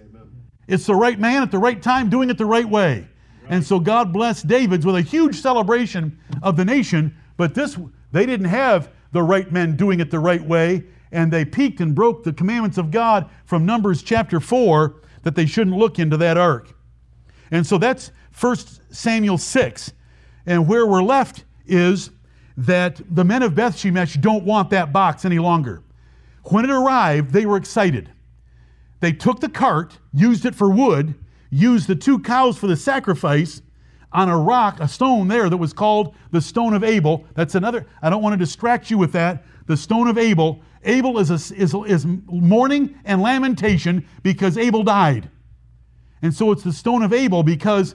It's 0.67 0.87
the 0.87 0.95
right 0.95 1.19
man 1.19 1.43
at 1.43 1.51
the 1.51 1.59
right 1.59 1.83
time 1.83 2.11
doing 2.11 2.31
it 2.31 2.39
the 2.39 2.47
right 2.47 2.69
way. 2.69 3.09
And 3.49 3.65
so 3.65 3.81
God 3.81 4.13
blessed 4.13 4.47
David's 4.47 4.85
with 4.85 4.97
a 4.97 5.03
huge 5.03 5.41
celebration 5.41 6.19
of 6.43 6.57
the 6.57 6.65
nation, 6.65 7.17
but 7.37 7.55
this 7.55 7.79
they 8.13 8.27
didn't 8.27 8.47
have 8.47 8.91
the 9.13 9.23
right 9.23 9.51
men 9.51 9.77
doing 9.77 10.01
it 10.01 10.11
the 10.11 10.19
right 10.19 10.43
way, 10.43 10.85
and 11.13 11.33
they 11.33 11.45
peeked 11.45 11.81
and 11.81 11.95
broke 11.95 12.25
the 12.25 12.33
commandments 12.33 12.79
of 12.79 12.91
God 12.91 13.29
from 13.45 13.65
Numbers 13.65 14.03
chapter 14.03 14.41
4 14.41 14.97
that 15.23 15.35
they 15.35 15.47
shouldn't 15.47 15.77
look 15.77 15.99
into 15.99 16.17
that 16.17 16.37
ark. 16.37 16.75
And 17.51 17.67
so 17.67 17.79
that's 17.79 18.11
1 18.39 18.57
Samuel 18.91 19.39
6. 19.39 19.93
And 20.47 20.69
where 20.69 20.87
we're 20.87 21.03
left 21.03 21.45
is 21.67 22.11
that 22.57 23.01
the 23.11 23.25
men 23.25 23.43
of 23.43 23.55
Beth 23.55 23.77
Shemesh 23.77 24.21
don't 24.21 24.45
want 24.45 24.71
that 24.71 24.93
box 24.93 25.25
any 25.25 25.39
longer. 25.39 25.83
When 26.45 26.65
it 26.65 26.71
arrived, 26.71 27.33
they 27.33 27.47
were 27.47 27.57
excited. 27.57 28.11
They 29.01 29.13
took 29.13 29.41
the 29.41 29.49
cart, 29.49 29.99
used 30.13 30.45
it 30.45 30.55
for 30.55 30.71
wood, 30.71 31.15
used 31.51 31.87
the 31.87 31.95
two 31.95 32.19
cows 32.19 32.59
for 32.59 32.67
the 32.67 32.77
sacrifice 32.77 33.63
on 34.13 34.29
a 34.29 34.39
rock, 34.39 34.81
a 34.81 34.89
stone 34.89 35.29
there 35.29 35.49
that 35.49 35.57
was 35.57 35.73
called 35.73 36.15
the 36.31 36.41
Stone 36.41 36.75
of 36.75 36.83
Abel. 36.83 37.27
That's 37.35 37.55
another, 37.55 37.87
I 38.03 38.11
don't 38.11 38.23
want 38.23 38.33
to 38.33 38.39
distract 38.39 38.91
you 38.91 38.99
with 38.99 39.13
that. 39.13 39.45
The 39.69 39.77
Stone 39.77 40.09
of 40.09 40.19
Abel. 40.19 40.63
Abel 40.83 41.19
is, 41.19 41.31
a, 41.31 41.55
is, 41.55 41.75
is 41.87 42.07
mourning 42.27 42.99
and 43.05 43.23
lamentation 43.23 44.07
because 44.23 44.59
Abel 44.59 44.83
died. 44.83 45.31
And 46.23 46.35
so 46.35 46.51
it's 46.51 46.63
the 46.63 46.73
Stone 46.73 47.03
of 47.03 47.13
Abel 47.13 47.43
because 47.43 47.95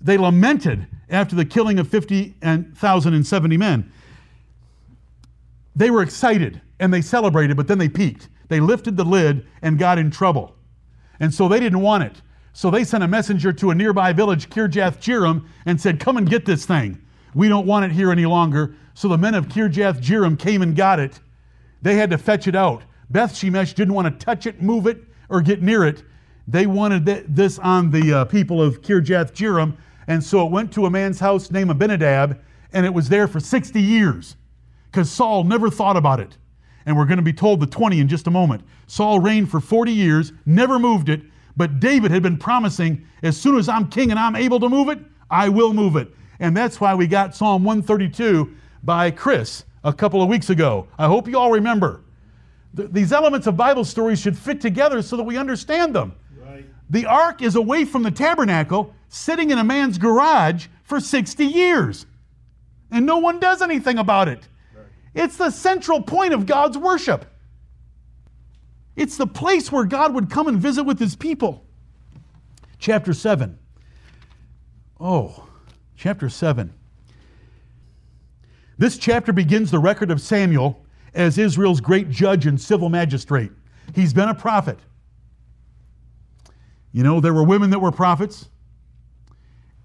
they 0.00 0.18
lamented 0.18 0.86
after 1.08 1.36
the 1.36 1.44
killing 1.44 1.78
of 1.78 1.88
50,070 1.88 3.56
men. 3.56 3.92
They 5.76 5.90
were 5.90 6.02
excited 6.02 6.60
and 6.80 6.92
they 6.92 7.00
celebrated, 7.00 7.56
but 7.56 7.68
then 7.68 7.78
they 7.78 7.88
peeked. 7.88 8.28
They 8.48 8.60
lifted 8.60 8.96
the 8.96 9.04
lid 9.04 9.46
and 9.62 9.78
got 9.78 9.98
in 9.98 10.10
trouble. 10.10 10.56
And 11.20 11.32
so 11.32 11.48
they 11.48 11.60
didn't 11.60 11.80
want 11.80 12.02
it. 12.02 12.20
So 12.52 12.70
they 12.70 12.82
sent 12.82 13.04
a 13.04 13.08
messenger 13.08 13.52
to 13.52 13.70
a 13.70 13.74
nearby 13.74 14.12
village, 14.12 14.50
Kirjath 14.50 14.98
Jearim, 14.98 15.46
and 15.64 15.80
said, 15.80 16.00
Come 16.00 16.16
and 16.16 16.28
get 16.28 16.44
this 16.44 16.66
thing. 16.66 17.00
We 17.34 17.48
don't 17.48 17.66
want 17.66 17.84
it 17.84 17.92
here 17.92 18.10
any 18.10 18.26
longer. 18.26 18.74
So 18.94 19.08
the 19.08 19.18
men 19.18 19.34
of 19.34 19.48
Kirjath 19.48 20.00
Jearim 20.00 20.38
came 20.38 20.62
and 20.62 20.74
got 20.74 21.00
it. 21.00 21.20
They 21.82 21.96
had 21.96 22.10
to 22.10 22.18
fetch 22.18 22.46
it 22.46 22.54
out. 22.54 22.84
Beth 23.10 23.34
Shemesh 23.34 23.74
didn't 23.74 23.94
want 23.94 24.06
to 24.18 24.24
touch 24.24 24.46
it, 24.46 24.62
move 24.62 24.86
it, 24.86 25.02
or 25.28 25.40
get 25.42 25.62
near 25.62 25.84
it. 25.84 26.02
They 26.46 26.66
wanted 26.66 27.04
this 27.34 27.58
on 27.58 27.90
the 27.90 28.20
uh, 28.20 28.24
people 28.26 28.62
of 28.62 28.82
Kirjath 28.82 29.32
Jearim. 29.32 29.76
And 30.06 30.22
so 30.22 30.46
it 30.46 30.52
went 30.52 30.72
to 30.72 30.86
a 30.86 30.90
man's 30.90 31.20
house 31.20 31.50
named 31.50 31.70
Abinadab, 31.70 32.40
and 32.72 32.86
it 32.86 32.92
was 32.92 33.08
there 33.08 33.26
for 33.26 33.40
60 33.40 33.80
years 33.80 34.36
because 34.90 35.10
Saul 35.10 35.44
never 35.44 35.70
thought 35.70 35.96
about 35.96 36.20
it. 36.20 36.36
And 36.86 36.96
we're 36.96 37.06
going 37.06 37.18
to 37.18 37.22
be 37.22 37.32
told 37.32 37.60
the 37.60 37.66
20 37.66 38.00
in 38.00 38.08
just 38.08 38.26
a 38.26 38.30
moment. 38.30 38.62
Saul 38.86 39.18
reigned 39.18 39.50
for 39.50 39.60
40 39.60 39.90
years, 39.92 40.32
never 40.44 40.78
moved 40.78 41.08
it, 41.08 41.22
but 41.56 41.80
David 41.80 42.10
had 42.10 42.22
been 42.22 42.36
promising, 42.36 43.06
as 43.22 43.36
soon 43.36 43.56
as 43.56 43.68
I'm 43.68 43.88
king 43.88 44.10
and 44.10 44.20
I'm 44.20 44.36
able 44.36 44.60
to 44.60 44.68
move 44.68 44.90
it, 44.90 44.98
I 45.30 45.48
will 45.48 45.72
move 45.72 45.96
it. 45.96 46.08
And 46.40 46.56
that's 46.56 46.80
why 46.80 46.94
we 46.94 47.06
got 47.06 47.34
Psalm 47.34 47.64
132 47.64 48.54
by 48.84 49.10
Chris 49.10 49.64
a 49.82 49.92
couple 49.92 50.22
of 50.22 50.28
weeks 50.28 50.50
ago. 50.50 50.88
I 50.98 51.06
hope 51.06 51.28
you 51.28 51.38
all 51.38 51.52
remember. 51.52 52.02
Th- 52.76 52.90
these 52.90 53.12
elements 53.12 53.46
of 53.46 53.56
Bible 53.56 53.84
stories 53.84 54.20
should 54.20 54.36
fit 54.36 54.60
together 54.60 55.02
so 55.02 55.16
that 55.16 55.22
we 55.22 55.36
understand 55.36 55.94
them. 55.94 56.14
Right. 56.36 56.66
The 56.90 57.06
ark 57.06 57.42
is 57.42 57.56
away 57.56 57.84
from 57.84 58.02
the 58.02 58.10
tabernacle, 58.10 58.94
sitting 59.08 59.50
in 59.50 59.58
a 59.58 59.64
man's 59.64 59.98
garage 59.98 60.66
for 60.82 61.00
60 61.00 61.44
years. 61.44 62.06
And 62.90 63.06
no 63.06 63.18
one 63.18 63.40
does 63.40 63.62
anything 63.62 63.98
about 63.98 64.28
it. 64.28 64.48
It's 65.14 65.36
the 65.36 65.50
central 65.50 66.02
point 66.02 66.34
of 66.34 66.44
God's 66.44 66.76
worship. 66.76 67.24
It's 68.96 69.16
the 69.16 69.26
place 69.26 69.70
where 69.70 69.84
God 69.84 70.14
would 70.14 70.28
come 70.30 70.48
and 70.48 70.58
visit 70.58 70.84
with 70.84 70.98
his 70.98 71.16
people. 71.16 71.64
Chapter 72.78 73.14
7. 73.14 73.58
Oh, 75.00 75.48
chapter 75.96 76.28
7. 76.28 76.72
This 78.76 78.98
chapter 78.98 79.32
begins 79.32 79.70
the 79.70 79.78
record 79.78 80.10
of 80.10 80.20
Samuel 80.20 80.84
as 81.14 81.38
Israel's 81.38 81.80
great 81.80 82.10
judge 82.10 82.46
and 82.46 82.60
civil 82.60 82.88
magistrate. 82.88 83.52
He's 83.94 84.12
been 84.12 84.28
a 84.28 84.34
prophet. 84.34 84.78
You 86.92 87.02
know, 87.02 87.20
there 87.20 87.34
were 87.34 87.44
women 87.44 87.70
that 87.70 87.80
were 87.80 87.92
prophets, 87.92 88.48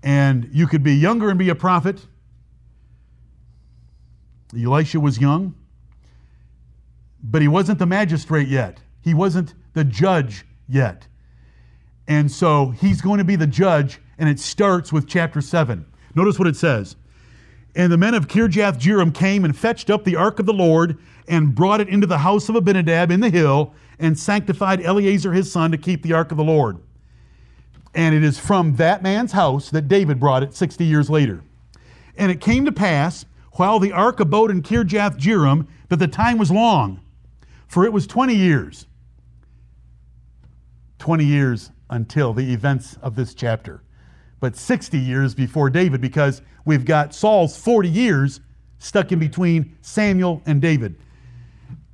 and 0.04 0.50
you 0.52 0.68
could 0.68 0.84
be 0.84 0.94
younger 0.94 1.30
and 1.30 1.38
be 1.38 1.50
a 1.50 1.56
prophet. 1.56 2.06
Elisha 4.58 5.00
was 5.00 5.20
young, 5.20 5.56
but 7.22 7.42
he 7.42 7.48
wasn't 7.48 7.80
the 7.80 7.86
magistrate 7.86 8.48
yet. 8.48 8.80
He 9.02 9.14
wasn't 9.14 9.54
the 9.74 9.84
judge 9.84 10.46
yet. 10.68 11.08
And 12.08 12.32
so 12.32 12.70
he's 12.70 13.02
going 13.02 13.20
to 13.20 13.24
be 13.24 13.36
the 13.36 13.48
judge, 13.48 14.00
and 14.18 14.28
it 14.28 14.40
starts 14.40 14.92
with 14.92 15.08
chapter 15.08 15.42
7. 15.42 15.86
Notice 16.16 16.40
what 16.40 16.48
it 16.48 16.56
says. 16.56 16.96
And 17.80 17.94
the 17.94 17.98
men 17.98 18.14
of 18.14 18.28
Kirjath 18.28 18.78
Jearim 18.78 19.14
came 19.14 19.46
and 19.46 19.58
fetched 19.58 19.90
up 19.90 20.04
the 20.04 20.18
ark 20.18 20.40
of 20.40 20.46
the 20.46 20.52
Lord 20.52 20.98
and 21.30 21.56
brought 21.56 21.80
it 21.80 21.88
into 21.88 22.06
the 22.06 22.18
house 22.18 22.50
of 22.50 22.58
Abinadab 22.58 23.10
in 23.10 23.22
the 23.22 23.30
hill 23.30 23.74
and 23.98 24.20
sanctified 24.20 24.82
Eleazar 24.82 25.32
his 25.32 25.50
son 25.50 25.72
to 25.72 25.78
keep 25.78 26.04
the 26.04 26.12
ark 26.12 26.32
of 26.32 26.38
the 26.38 26.44
Lord. 26.44 26.80
And 27.96 28.14
it 28.14 28.22
is 28.22 28.38
from 28.38 28.76
that 28.76 29.02
man's 29.02 29.32
house 29.32 29.70
that 29.70 29.88
David 29.88 30.20
brought 30.20 30.44
it 30.44 30.54
60 30.54 30.84
years 30.84 31.10
later. 31.10 31.42
And 32.18 32.30
it 32.30 32.42
came 32.42 32.66
to 32.66 32.72
pass, 32.74 33.26
while 33.54 33.80
the 33.80 33.94
ark 33.94 34.20
abode 34.20 34.52
in 34.52 34.62
Kirjath 34.62 35.18
Jearim, 35.18 35.66
that 35.88 36.00
the 36.00 36.08
time 36.10 36.38
was 36.38 36.52
long, 36.52 37.00
for 37.66 37.86
it 37.86 37.94
was 37.94 38.06
20 38.06 38.36
years. 38.36 38.88
20 40.98 41.24
years 41.24 41.72
until 41.90 42.34
the 42.34 42.52
events 42.52 42.98
of 43.02 43.16
this 43.16 43.34
chapter, 43.34 43.84
but 44.40 44.56
60 44.56 44.98
years 44.98 45.36
before 45.36 45.70
David, 45.70 46.02
because 46.02 46.42
we've 46.66 46.86
got 46.86 47.14
Saul's 47.14 47.58
40 47.58 47.90
years 47.90 48.40
stuck 48.78 49.12
in 49.12 49.20
between 49.20 49.78
Samuel 49.82 50.42
and 50.46 50.62
David. 50.62 50.96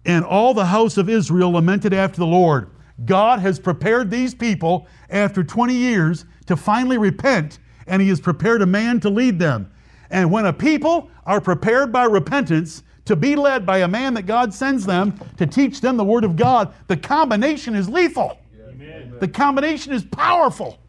And 0.06 0.24
all 0.24 0.54
the 0.54 0.66
house 0.66 0.98
of 0.98 1.10
Israel 1.10 1.52
lamented 1.52 1.94
after 1.94 2.18
the 2.18 2.28
Lord. 2.28 2.70
God 3.06 3.40
has 3.40 3.60
prepared 3.60 4.10
these 4.10 4.34
people 4.34 4.88
after 5.10 5.44
20 5.44 5.74
years 5.74 6.26
to 6.46 6.56
finally 6.56 6.98
repent, 6.98 7.60
and 7.88 8.02
He 8.02 8.10
has 8.10 8.22
prepared 8.22 8.62
a 8.62 8.68
man 8.68 9.00
to 9.02 9.10
lead 9.10 9.40
them. 9.40 9.72
And 10.12 10.32
when 10.32 10.46
a 10.46 10.54
people 10.54 11.10
are 11.26 11.42
prepared 11.42 11.92
by 11.92 12.04
repentance 12.04 12.84
to 13.06 13.16
be 13.16 13.36
led 13.36 13.66
by 13.66 13.80
a 13.80 13.88
man 13.88 14.14
that 14.14 14.24
God 14.24 14.54
sends 14.54 14.86
them 14.86 15.20
to 15.38 15.46
teach 15.46 15.82
them 15.82 15.98
the 15.98 16.04
Word 16.04 16.24
of 16.24 16.36
God, 16.36 16.74
the 16.88 16.98
combination 16.98 17.76
is 17.76 17.90
lethal. 17.90 18.38
Amen. 18.68 19.16
The 19.20 19.28
combination 19.28 19.94
is 19.94 20.04
powerful. 20.04 20.80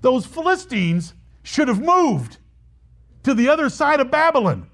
Those 0.00 0.26
Philistines 0.26 1.14
should 1.42 1.68
have 1.68 1.80
moved 1.80 2.38
to 3.22 3.34
the 3.34 3.48
other 3.48 3.68
side 3.68 4.00
of 4.00 4.10
Babylon 4.10 4.68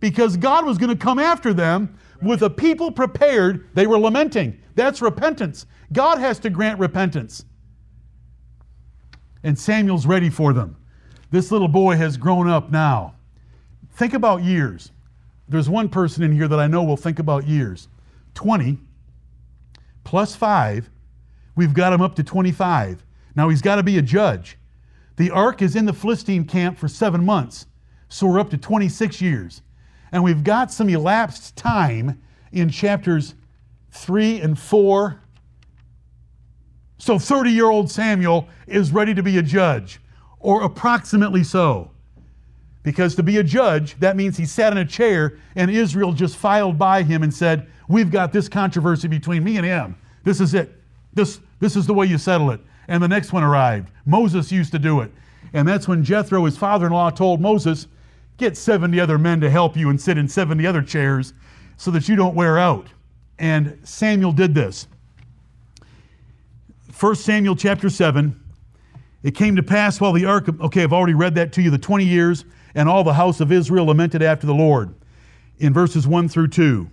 because 0.00 0.36
God 0.36 0.64
was 0.64 0.78
going 0.78 0.96
to 0.96 1.04
come 1.04 1.18
after 1.18 1.52
them 1.52 1.96
with 2.20 2.42
a 2.42 2.50
people 2.50 2.90
prepared. 2.90 3.68
They 3.74 3.86
were 3.86 3.98
lamenting. 3.98 4.60
That's 4.74 5.02
repentance. 5.02 5.66
God 5.92 6.18
has 6.18 6.38
to 6.40 6.50
grant 6.50 6.78
repentance. 6.78 7.44
And 9.42 9.58
Samuel's 9.58 10.06
ready 10.06 10.30
for 10.30 10.52
them. 10.52 10.76
This 11.30 11.50
little 11.50 11.68
boy 11.68 11.96
has 11.96 12.16
grown 12.16 12.48
up 12.48 12.70
now. 12.70 13.14
Think 13.94 14.14
about 14.14 14.42
years. 14.42 14.90
There's 15.48 15.68
one 15.68 15.88
person 15.88 16.22
in 16.22 16.32
here 16.32 16.48
that 16.48 16.60
I 16.60 16.66
know 16.66 16.82
will 16.84 16.96
think 16.96 17.18
about 17.18 17.46
years. 17.46 17.88
20 18.34 18.78
plus 20.04 20.34
5 20.34 20.88
We've 21.54 21.74
got 21.74 21.92
him 21.92 22.00
up 22.00 22.14
to 22.16 22.24
25. 22.24 23.04
Now 23.34 23.48
he's 23.48 23.62
got 23.62 23.76
to 23.76 23.82
be 23.82 23.98
a 23.98 24.02
judge. 24.02 24.58
The 25.16 25.30
ark 25.30 25.62
is 25.62 25.76
in 25.76 25.84
the 25.84 25.92
Philistine 25.92 26.44
camp 26.44 26.78
for 26.78 26.88
seven 26.88 27.24
months, 27.24 27.66
so 28.08 28.26
we're 28.26 28.40
up 28.40 28.50
to 28.50 28.58
26 28.58 29.20
years. 29.20 29.62
And 30.10 30.22
we've 30.22 30.44
got 30.44 30.70
some 30.70 30.88
elapsed 30.88 31.56
time 31.56 32.22
in 32.52 32.68
chapters 32.68 33.34
3 33.92 34.40
and 34.40 34.58
4. 34.58 35.20
So 36.98 37.18
30 37.18 37.50
year 37.50 37.66
old 37.66 37.90
Samuel 37.90 38.48
is 38.66 38.92
ready 38.92 39.14
to 39.14 39.22
be 39.22 39.38
a 39.38 39.42
judge, 39.42 40.00
or 40.38 40.62
approximately 40.62 41.44
so. 41.44 41.90
Because 42.82 43.14
to 43.14 43.22
be 43.22 43.38
a 43.38 43.44
judge, 43.44 43.98
that 44.00 44.16
means 44.16 44.36
he 44.36 44.44
sat 44.44 44.72
in 44.72 44.78
a 44.78 44.84
chair 44.84 45.38
and 45.54 45.70
Israel 45.70 46.12
just 46.12 46.36
filed 46.36 46.78
by 46.78 47.02
him 47.02 47.22
and 47.22 47.32
said, 47.32 47.68
We've 47.88 48.10
got 48.10 48.32
this 48.32 48.48
controversy 48.48 49.08
between 49.08 49.44
me 49.44 49.56
and 49.56 49.66
him. 49.66 49.96
This 50.24 50.40
is 50.40 50.54
it. 50.54 50.72
This, 51.12 51.40
this 51.60 51.76
is 51.76 51.86
the 51.86 51.94
way 51.94 52.06
you 52.06 52.18
settle 52.18 52.50
it. 52.50 52.60
And 52.88 53.02
the 53.02 53.08
next 53.08 53.32
one 53.32 53.42
arrived. 53.42 53.90
Moses 54.06 54.50
used 54.50 54.72
to 54.72 54.78
do 54.78 55.00
it. 55.00 55.12
And 55.52 55.66
that's 55.66 55.86
when 55.86 56.02
Jethro, 56.02 56.44
his 56.44 56.56
father 56.56 56.86
in 56.86 56.92
law, 56.92 57.10
told 57.10 57.40
Moses, 57.40 57.86
Get 58.38 58.56
70 58.56 58.98
other 58.98 59.18
men 59.18 59.40
to 59.40 59.50
help 59.50 59.76
you 59.76 59.90
and 59.90 60.00
sit 60.00 60.18
in 60.18 60.26
70 60.26 60.66
other 60.66 60.82
chairs 60.82 61.34
so 61.76 61.90
that 61.90 62.08
you 62.08 62.16
don't 62.16 62.34
wear 62.34 62.58
out. 62.58 62.88
And 63.38 63.78
Samuel 63.84 64.32
did 64.32 64.54
this. 64.54 64.86
1 66.98 67.14
Samuel 67.16 67.56
chapter 67.56 67.90
7. 67.90 68.38
It 69.22 69.34
came 69.36 69.54
to 69.56 69.62
pass 69.62 70.00
while 70.00 70.12
the 70.12 70.24
ark, 70.24 70.48
okay, 70.60 70.82
I've 70.82 70.92
already 70.92 71.14
read 71.14 71.34
that 71.36 71.52
to 71.54 71.62
you, 71.62 71.70
the 71.70 71.78
20 71.78 72.04
years, 72.04 72.44
and 72.74 72.88
all 72.88 73.04
the 73.04 73.14
house 73.14 73.40
of 73.40 73.52
Israel 73.52 73.86
lamented 73.86 74.22
after 74.22 74.46
the 74.46 74.54
Lord 74.54 74.94
in 75.58 75.72
verses 75.72 76.06
1 76.06 76.28
through 76.28 76.48
2. 76.48 76.88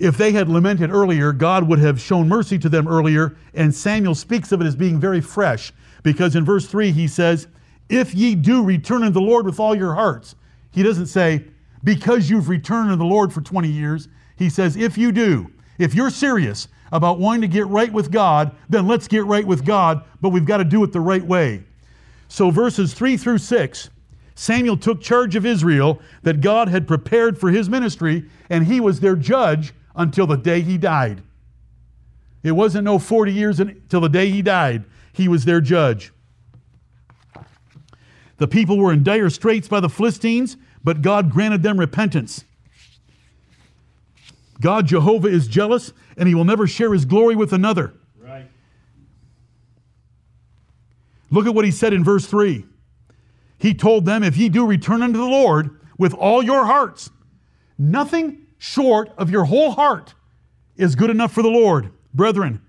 If 0.00 0.16
they 0.16 0.32
had 0.32 0.48
lamented 0.48 0.90
earlier, 0.90 1.30
God 1.30 1.68
would 1.68 1.78
have 1.78 2.00
shown 2.00 2.26
mercy 2.26 2.58
to 2.60 2.70
them 2.70 2.88
earlier, 2.88 3.36
and 3.52 3.72
Samuel 3.72 4.14
speaks 4.14 4.50
of 4.50 4.62
it 4.62 4.66
as 4.66 4.74
being 4.74 4.98
very 4.98 5.20
fresh, 5.20 5.74
because 6.02 6.34
in 6.34 6.42
verse 6.42 6.66
3 6.66 6.90
he 6.90 7.06
says, 7.06 7.48
If 7.90 8.14
ye 8.14 8.34
do 8.34 8.64
return 8.64 9.02
unto 9.02 9.12
the 9.12 9.20
Lord 9.20 9.44
with 9.44 9.60
all 9.60 9.74
your 9.74 9.94
hearts. 9.94 10.36
He 10.70 10.82
doesn't 10.82 11.08
say, 11.08 11.44
Because 11.84 12.30
you've 12.30 12.48
returned 12.48 12.88
to 12.88 12.96
the 12.96 13.04
Lord 13.04 13.30
for 13.30 13.42
20 13.42 13.68
years. 13.68 14.08
He 14.36 14.48
says, 14.48 14.74
If 14.74 14.96
you 14.96 15.12
do, 15.12 15.52
if 15.76 15.94
you're 15.94 16.08
serious 16.08 16.68
about 16.92 17.18
wanting 17.18 17.42
to 17.42 17.48
get 17.48 17.66
right 17.66 17.92
with 17.92 18.10
God, 18.10 18.56
then 18.70 18.88
let's 18.88 19.06
get 19.06 19.26
right 19.26 19.46
with 19.46 19.66
God, 19.66 20.02
but 20.22 20.30
we've 20.30 20.46
got 20.46 20.56
to 20.56 20.64
do 20.64 20.82
it 20.82 20.92
the 20.92 21.00
right 21.00 21.22
way. 21.22 21.62
So, 22.28 22.50
verses 22.50 22.94
3 22.94 23.18
through 23.18 23.38
6 23.38 23.90
Samuel 24.34 24.78
took 24.78 25.02
charge 25.02 25.36
of 25.36 25.44
Israel 25.44 26.00
that 26.22 26.40
God 26.40 26.70
had 26.70 26.88
prepared 26.88 27.38
for 27.38 27.50
his 27.50 27.68
ministry, 27.68 28.24
and 28.48 28.64
he 28.64 28.80
was 28.80 29.00
their 29.00 29.14
judge 29.14 29.74
until 29.94 30.26
the 30.26 30.36
day 30.36 30.60
he 30.60 30.78
died. 30.78 31.22
It 32.42 32.52
wasn't 32.52 32.84
no 32.84 32.98
40 32.98 33.32
years 33.32 33.60
until 33.60 34.00
the 34.00 34.08
day 34.08 34.30
he 34.30 34.42
died. 34.42 34.84
He 35.12 35.28
was 35.28 35.44
their 35.44 35.60
judge. 35.60 36.12
The 38.38 38.48
people 38.48 38.78
were 38.78 38.92
in 38.92 39.02
dire 39.02 39.28
straits 39.28 39.68
by 39.68 39.80
the 39.80 39.90
Philistines, 39.90 40.56
but 40.82 41.02
God 41.02 41.30
granted 41.30 41.62
them 41.62 41.78
repentance. 41.78 42.44
God, 44.60 44.86
Jehovah, 44.86 45.28
is 45.28 45.46
jealous, 45.46 45.92
and 46.16 46.28
he 46.28 46.34
will 46.34 46.44
never 46.44 46.66
share 46.66 46.92
his 46.92 47.04
glory 47.04 47.36
with 47.36 47.52
another. 47.52 47.94
Right. 48.18 48.46
Look 51.30 51.46
at 51.46 51.54
what 51.54 51.64
he 51.64 51.70
said 51.70 51.92
in 51.92 52.02
verse 52.04 52.26
3. 52.26 52.64
He 53.58 53.74
told 53.74 54.06
them, 54.06 54.22
If 54.22 54.38
ye 54.38 54.48
do 54.48 54.66
return 54.66 55.02
unto 55.02 55.18
the 55.18 55.26
Lord 55.26 55.78
with 55.98 56.14
all 56.14 56.42
your 56.42 56.64
hearts, 56.64 57.10
nothing 57.78 58.39
short 58.60 59.10
of 59.16 59.30
your 59.30 59.46
whole 59.46 59.72
heart 59.72 60.14
is 60.76 60.94
good 60.94 61.10
enough 61.10 61.32
for 61.32 61.42
the 61.42 61.48
Lord. 61.48 61.90
Brethren, 62.14 62.60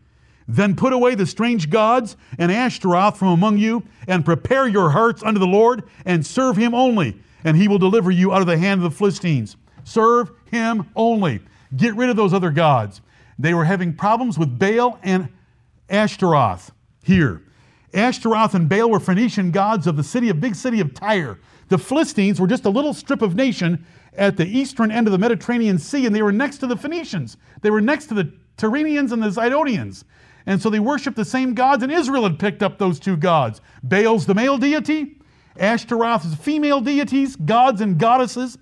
then 0.48 0.76
put 0.76 0.94
away 0.94 1.16
the 1.16 1.26
strange 1.26 1.70
gods 1.70 2.16
and 2.40 2.52
Ashtaroth 2.52 3.18
from 3.18 3.28
among 3.28 3.58
you, 3.58 3.84
and 4.08 4.26
prepare 4.26 4.68
your 4.68 4.90
hearts 4.90 5.22
unto 5.22 5.40
the 5.40 5.46
Lord, 5.46 5.84
and 6.06 6.26
serve 6.26 6.58
him 6.58 6.74
only, 6.74 7.20
and 7.44 7.58
he 7.58 7.68
will 7.68 7.78
deliver 7.78 8.10
you 8.10 8.34
out 8.34 8.42
of 8.42 8.48
the 8.48 8.58
hand 8.58 8.80
of 8.84 8.90
the 8.90 8.98
Philistines. 8.98 9.58
Serve 9.84 10.32
him 10.46 10.90
only. 10.96 11.42
Get 11.76 11.96
rid 11.96 12.10
of 12.10 12.16
those 12.16 12.34
other 12.34 12.52
gods. 12.52 13.02
They 13.38 13.54
were 13.54 13.66
having 13.66 13.94
problems 13.94 14.40
with 14.40 14.58
Baal 14.58 14.98
and 15.04 15.30
Ashtaroth 15.90 16.72
here. 17.04 17.44
Ashtaroth 17.94 18.54
and 18.54 18.70
Baal 18.70 18.90
were 18.90 19.00
Phoenician 19.00 19.52
gods 19.52 19.88
of 19.88 19.98
the 19.98 20.04
city 20.04 20.30
of 20.30 20.40
big 20.40 20.56
city 20.56 20.80
of 20.80 20.94
Tyre. 20.94 21.38
The 21.68 21.78
Philistines 21.78 22.40
were 22.40 22.48
just 22.48 22.66
a 22.66 22.70
little 22.70 22.94
strip 22.94 23.22
of 23.22 23.36
nation 23.36 23.86
at 24.14 24.38
the 24.38 24.46
eastern 24.46 24.92
end 24.92 25.08
of 25.08 25.12
the 25.12 25.18
Mediterranean 25.18 25.78
Sea, 25.78 26.06
and 26.06 26.16
they 26.16 26.22
were 26.22 26.32
next 26.32 26.58
to 26.60 26.68
the 26.68 26.76
Phoenicians. 26.76 27.38
They 27.62 27.72
were 27.72 27.82
next 27.82 28.08
to 28.08 28.14
the 28.14 28.32
Tyrians 28.58 29.12
and 29.12 29.24
the 29.24 29.30
Zidonians. 29.30 30.04
And 30.46 30.62
so 30.62 30.70
they 30.70 30.80
worshiped 30.80 31.16
the 31.16 31.26
same 31.26 31.54
gods, 31.54 31.84
and 31.84 31.92
Israel 31.92 32.24
had 32.24 32.40
picked 32.40 32.64
up 32.64 32.78
those 32.78 33.00
two 33.00 33.16
gods. 33.16 33.62
Baal's 33.84 34.26
the 34.26 34.34
male 34.34 34.58
deity, 34.58 35.22
Ashtaroth 35.58 36.26
is 36.26 36.36
female 36.36 36.82
deities, 36.82 37.36
gods 37.36 37.82
and 37.82 37.98
goddesses. 37.98 38.58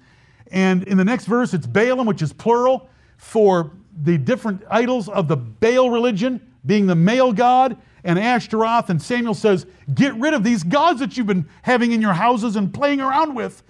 And 0.52 0.84
in 0.84 0.97
the 0.97 1.06
next 1.06 1.26
verse, 1.26 1.54
it's 1.54 1.68
Baalim, 1.68 2.06
which 2.06 2.22
is 2.22 2.34
plural, 2.34 2.89
for 3.18 3.72
the 4.04 4.18
different 4.18 4.64
idols 4.70 5.10
of 5.10 5.28
the 5.28 5.38
Baal 5.38 5.89
religion, 5.89 6.54
being 6.66 6.88
the 6.88 6.95
male 6.95 7.32
god, 7.32 7.78
and 8.04 8.18
Ashtaroth. 8.18 8.89
And 8.89 9.02
Samuel 9.02 9.34
says, 9.34 9.66
Get 9.93 10.16
rid 10.16 10.34
of 10.34 10.43
these 10.43 10.64
gods 10.64 11.00
that 11.00 11.18
you've 11.18 11.28
been 11.28 11.47
having 11.62 11.91
in 11.91 12.02
your 12.02 12.14
houses 12.14 12.56
and 12.56 12.74
playing 12.74 13.02
around 13.02 13.36
with. 13.36 13.62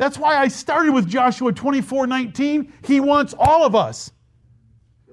That's 0.00 0.16
why 0.16 0.38
I 0.38 0.48
started 0.48 0.94
with 0.94 1.06
Joshua 1.06 1.52
24 1.52 2.06
19. 2.06 2.72
He 2.86 3.00
wants 3.00 3.34
all 3.38 3.66
of 3.66 3.74
us. 3.74 4.10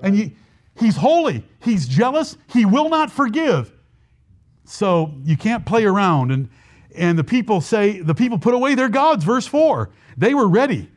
And 0.01 0.15
he, 0.15 0.33
he's 0.79 0.95
holy, 0.95 1.43
he's 1.59 1.89
jealous, 1.89 2.37
he 2.53 2.63
will 2.63 2.87
not 2.87 3.11
forgive. 3.11 3.73
So 4.63 5.13
you 5.25 5.35
can't 5.35 5.65
play 5.65 5.83
around. 5.83 6.31
And, 6.31 6.47
and 6.95 7.19
the 7.19 7.25
people 7.25 7.59
say, 7.59 7.99
the 7.99 8.15
people 8.15 8.39
put 8.39 8.53
away 8.53 8.75
their 8.75 8.87
gods, 8.87 9.25
verse 9.25 9.45
4. 9.45 9.89
They 10.15 10.33
were 10.33 10.47
ready. 10.47 10.89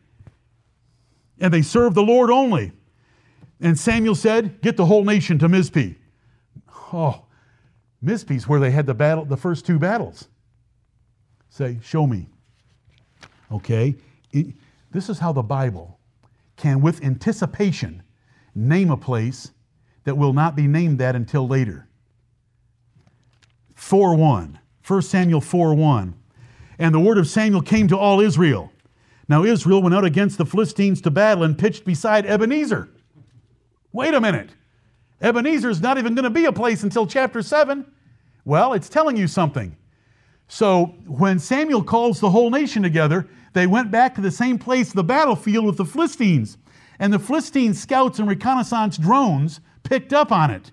And 1.41 1.53
they 1.53 1.63
served 1.63 1.97
the 1.97 2.03
Lord 2.03 2.31
only. 2.31 2.71
And 3.61 3.77
Samuel 3.77 4.15
said, 4.15 4.61
Get 4.61 4.77
the 4.77 4.87
whole 4.87 5.03
nation 5.03 5.37
to 5.41 5.49
Mizpeh. 5.49 5.97
Oh, 6.93 7.25
Mizpeh's 8.05 8.47
where 8.47 8.61
they 8.61 8.71
had 8.71 8.87
the 8.87 8.95
battle, 8.95 9.25
the 9.25 9.37
first 9.37 9.67
two 9.67 9.81
battles. 9.81 10.29
Say, 11.49 11.81
show 11.83 12.07
me. 12.07 12.29
Okay? 13.51 13.97
It, 14.33 14.55
this 14.91 15.09
is 15.09 15.19
how 15.19 15.33
the 15.33 15.43
Bible 15.43 15.99
can, 16.57 16.81
with 16.81 17.03
anticipation, 17.03 18.03
name 18.55 18.91
a 18.91 18.97
place 18.97 19.51
that 20.05 20.17
will 20.17 20.33
not 20.33 20.57
be 20.57 20.67
named 20.67 20.99
that 20.99 21.17
until 21.17 21.47
later. 21.47 21.89
4 23.75 24.15
1. 24.15 24.59
1 24.87 25.03
Samuel 25.03 25.41
4 25.41 25.75
1. 25.75 26.15
And 26.79 26.95
the 26.95 27.01
word 27.01 27.19
of 27.19 27.29
Samuel 27.29 27.63
came 27.63 27.89
to 27.89 27.97
all 27.97 28.21
Israel. 28.21 28.73
Now 29.29 29.45
Israel 29.45 29.83
went 29.83 29.95
out 29.95 30.05
against 30.05 30.39
the 30.39 30.47
Philistines 30.47 31.01
to 31.03 31.11
battle 31.11 31.45
and 31.45 31.57
pitched 31.57 31.85
beside 31.85 32.27
Ebenezer. 32.27 32.89
Wait 33.93 34.15
a 34.15 34.21
minute. 34.21 34.51
Ebenezer 35.21 35.71
is 35.71 35.81
not 35.81 35.99
even 35.99 36.15
going 36.15 36.25
to 36.25 36.31
be 36.31 36.47
a 36.47 36.53
place 36.53 36.83
until 36.83 37.07
chapter 37.07 37.43
7. 37.43 37.85
Well, 38.45 38.73
it's 38.73 38.89
telling 38.89 39.17
you 39.17 39.29
something. 39.29 39.77
So 40.49 40.95
when 41.07 41.39
Samuel 41.39 41.85
calls 41.85 42.19
the 42.21 42.31
whole 42.31 42.51
nation 42.51 42.83
together, 42.83 43.29
they 43.53 43.67
went 43.67 43.91
back 43.91 44.15
to 44.15 44.21
the 44.21 44.31
same 44.31 44.59
place, 44.59 44.93
the 44.93 45.05
battlefield 45.05 45.67
with 45.67 45.77
the 45.77 45.85
Philistines. 45.85 46.57
And 46.99 47.13
the 47.13 47.19
Philistine 47.19 47.75
scouts 47.75 48.19
and 48.19 48.29
reconnaissance 48.29 48.99
drones 48.99 49.61
picked 49.83 50.13
up 50.13 50.31
on 50.31 50.51
it. 50.51 50.71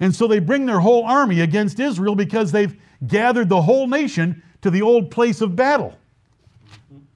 And 0.00 0.14
so 0.14 0.26
they 0.26 0.38
bring 0.38 0.66
their 0.66 0.80
whole 0.80 1.04
army 1.04 1.40
against 1.40 1.80
Israel 1.80 2.14
because 2.14 2.52
they've 2.52 2.78
gathered 3.06 3.48
the 3.48 3.62
whole 3.62 3.86
nation 3.86 4.42
to 4.62 4.70
the 4.70 4.82
old 4.82 5.10
place 5.10 5.40
of 5.40 5.56
battle. 5.56 5.98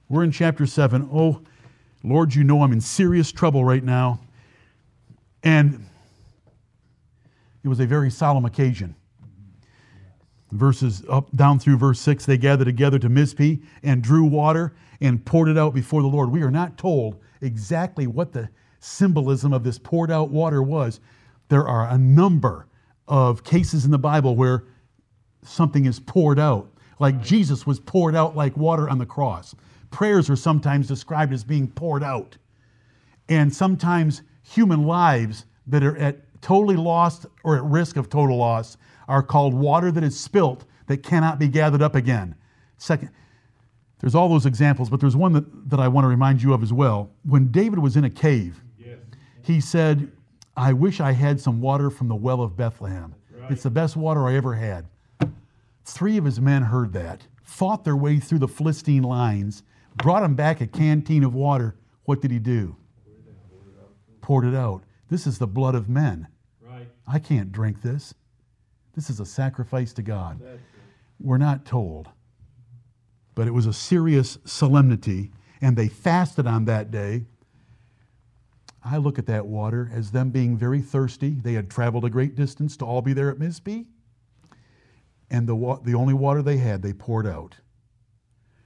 We're 0.09 0.23
in 0.23 0.31
chapter 0.31 0.65
7. 0.65 1.09
Oh, 1.13 1.41
Lord, 2.03 2.35
you 2.35 2.43
know 2.43 2.61
I'm 2.63 2.73
in 2.73 2.81
serious 2.81 3.31
trouble 3.31 3.63
right 3.63 3.83
now. 3.83 4.19
And 5.43 5.85
it 7.63 7.67
was 7.67 7.79
a 7.79 7.85
very 7.85 8.11
solemn 8.11 8.45
occasion. 8.45 8.95
Verses 10.51 11.03
up 11.07 11.33
down 11.35 11.59
through 11.59 11.77
verse 11.77 11.99
6 12.01 12.25
they 12.25 12.37
gathered 12.37 12.65
together 12.65 12.99
to 12.99 13.09
Mizpeh 13.09 13.61
and 13.83 14.01
drew 14.01 14.25
water 14.25 14.73
and 15.01 15.25
poured 15.25 15.49
it 15.49 15.57
out 15.57 15.73
before 15.73 16.01
the 16.01 16.07
Lord. 16.07 16.31
We 16.31 16.43
are 16.43 16.51
not 16.51 16.77
told 16.77 17.19
exactly 17.41 18.07
what 18.07 18.31
the 18.31 18.49
symbolism 18.79 19.51
of 19.51 19.63
this 19.63 19.77
poured 19.77 20.11
out 20.11 20.29
water 20.29 20.61
was. 20.61 20.99
There 21.49 21.67
are 21.67 21.89
a 21.89 21.97
number 21.97 22.67
of 23.07 23.43
cases 23.43 23.83
in 23.83 23.91
the 23.91 23.99
Bible 23.99 24.35
where 24.35 24.65
something 25.43 25.85
is 25.85 25.99
poured 25.99 26.39
out, 26.39 26.71
like 26.99 27.21
Jesus 27.21 27.65
was 27.65 27.79
poured 27.79 28.15
out 28.15 28.35
like 28.35 28.55
water 28.55 28.89
on 28.89 28.99
the 28.99 29.05
cross. 29.05 29.55
Prayers 29.89 30.29
are 30.29 30.35
sometimes 30.35 30.87
described 30.87 31.33
as 31.33 31.43
being 31.43 31.67
poured 31.67 32.03
out. 32.03 32.37
And 33.27 33.53
sometimes 33.53 34.21
human 34.43 34.85
lives 34.85 35.45
that 35.67 35.83
are 35.83 35.97
at 35.97 36.19
totally 36.41 36.75
lost 36.75 37.25
or 37.43 37.57
at 37.57 37.63
risk 37.63 37.97
of 37.97 38.09
total 38.09 38.37
loss 38.37 38.77
are 39.07 39.23
called 39.23 39.53
water 39.53 39.91
that 39.91 40.03
is 40.03 40.19
spilt 40.19 40.65
that 40.87 41.03
cannot 41.03 41.39
be 41.39 41.47
gathered 41.47 41.81
up 41.81 41.95
again. 41.95 42.35
Second, 42.77 43.09
there's 44.01 44.15
all 44.15 44.27
those 44.29 44.45
examples, 44.45 44.89
but 44.89 44.99
there's 44.99 45.15
one 45.15 45.31
that, 45.33 45.69
that 45.69 45.79
I 45.79 45.87
want 45.87 46.03
to 46.05 46.09
remind 46.09 46.41
you 46.41 46.53
of 46.53 46.63
as 46.63 46.73
well. 46.73 47.11
When 47.23 47.51
David 47.51 47.79
was 47.79 47.95
in 47.95 48.03
a 48.03 48.09
cave, 48.09 48.61
Yes. 48.77 48.97
he 49.43 49.61
said, 49.61 50.11
I 50.57 50.73
wish 50.73 50.99
I 50.99 51.11
had 51.11 51.39
some 51.39 51.61
water 51.61 51.89
from 51.89 52.07
the 52.07 52.15
well 52.15 52.41
of 52.41 52.57
Bethlehem. 52.57 53.15
Right. 53.31 53.51
It's 53.51 53.63
the 53.63 53.69
best 53.69 53.95
water 53.95 54.27
I 54.27 54.35
ever 54.35 54.55
had. 54.55 54.87
Three 55.85 56.17
of 56.17 56.25
his 56.25 56.39
men 56.39 56.63
heard 56.63 56.93
that, 56.93 57.25
fought 57.43 57.83
their 57.83 57.95
way 57.95 58.19
through 58.19 58.39
the 58.39 58.47
Philistine 58.47 59.03
lines, 59.03 59.63
brought 59.95 60.23
him 60.23 60.35
back 60.35 60.61
a 60.61 60.67
canteen 60.67 61.23
of 61.23 61.33
water. 61.33 61.75
What 62.05 62.21
did 62.21 62.31
he 62.31 62.39
do? 62.39 62.75
Poured 64.21 64.45
it 64.45 64.55
out. 64.55 64.83
This 65.09 65.27
is 65.27 65.37
the 65.37 65.47
blood 65.47 65.75
of 65.75 65.89
men. 65.89 66.27
Right. 66.61 66.87
I 67.07 67.19
can't 67.19 67.51
drink 67.51 67.81
this. 67.81 68.13
This 68.95 69.09
is 69.09 69.19
a 69.19 69.25
sacrifice 69.25 69.93
to 69.93 70.01
God. 70.01 70.41
We're 71.19 71.37
not 71.37 71.65
told. 71.65 72.09
But 73.35 73.47
it 73.47 73.53
was 73.53 73.65
a 73.65 73.73
serious 73.73 74.37
solemnity, 74.45 75.31
and 75.61 75.77
they 75.77 75.87
fasted 75.87 76.47
on 76.47 76.65
that 76.65 76.91
day. 76.91 77.25
I 78.83 78.97
look 78.97 79.19
at 79.19 79.27
that 79.27 79.45
water 79.45 79.89
as 79.93 80.11
them 80.11 80.31
being 80.31 80.57
very 80.57 80.81
thirsty. 80.81 81.29
They 81.29 81.53
had 81.53 81.69
traveled 81.69 82.03
a 82.03 82.09
great 82.09 82.35
distance 82.35 82.75
to 82.77 82.85
all 82.85 83.01
be 83.01 83.13
there 83.13 83.29
at 83.29 83.37
Mizpeh. 83.37 83.85
And 85.29 85.47
the, 85.47 85.55
wa- 85.55 85.79
the 85.81 85.93
only 85.93 86.13
water 86.13 86.41
they 86.41 86.57
had, 86.57 86.81
they 86.81 86.93
poured 86.93 87.27
out. 87.27 87.57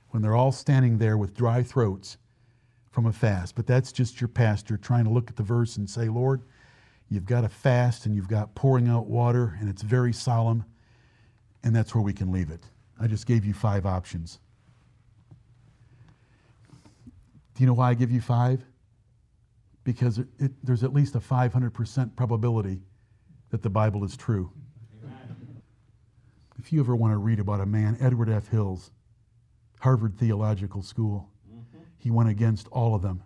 When 0.10 0.24
they're 0.24 0.36
all 0.36 0.54
standing 0.54 0.98
there 0.98 1.18
with 1.18 1.36
dry 1.36 1.62
throats 1.62 2.18
from 2.90 3.06
a 3.06 3.12
fast. 3.12 3.56
But 3.56 3.68
that's 3.68 3.92
just 3.92 4.22
your 4.22 4.30
pastor 4.30 4.78
trying 4.78 5.04
to 5.04 5.10
look 5.12 5.30
at 5.30 5.36
the 5.36 5.44
verse 5.44 5.76
and 5.76 5.90
say, 5.90 6.08
Lord, 6.08 6.42
you've 7.10 7.26
got 7.26 7.44
a 7.44 7.50
fast 7.50 8.06
and 8.06 8.16
you've 8.16 8.30
got 8.30 8.56
pouring 8.56 8.88
out 8.88 9.08
water, 9.08 9.58
and 9.60 9.70
it's 9.70 9.82
very 9.82 10.14
solemn. 10.14 10.64
And 11.62 11.76
that's 11.76 11.94
where 11.94 12.02
we 12.02 12.14
can 12.14 12.32
leave 12.32 12.50
it. 12.50 12.64
I 13.00 13.08
just 13.08 13.26
gave 13.26 13.44
you 13.44 13.54
five 13.54 13.86
options. 13.86 14.40
Do 17.56 17.64
you 17.64 17.68
know 17.68 17.74
why 17.74 17.90
I 17.90 17.94
give 17.94 18.12
you 18.12 18.22
five? 18.22 18.64
Because 19.84 20.20
it, 20.20 20.28
it, 20.40 20.52
there's 20.64 20.84
at 20.84 20.94
least 20.94 21.16
a 21.16 21.20
500% 21.20 22.16
probability 22.16 22.82
that 23.50 23.64
the 23.64 23.70
Bible 23.70 24.04
is 24.04 24.18
true. 24.18 24.52
If 26.60 26.74
you 26.74 26.80
ever 26.80 26.96
want 26.96 27.14
to 27.14 27.18
read 27.18 27.40
about 27.40 27.62
a 27.62 27.66
man, 27.66 27.98
Edward 28.02 28.30
F. 28.30 28.48
Hills, 28.48 28.92
Harvard 29.80 30.18
Theological 30.18 30.82
School, 30.82 31.30
he 31.98 32.10
went 32.10 32.30
against 32.30 32.68
all 32.70 32.96
of 32.96 33.02
them 33.02 33.24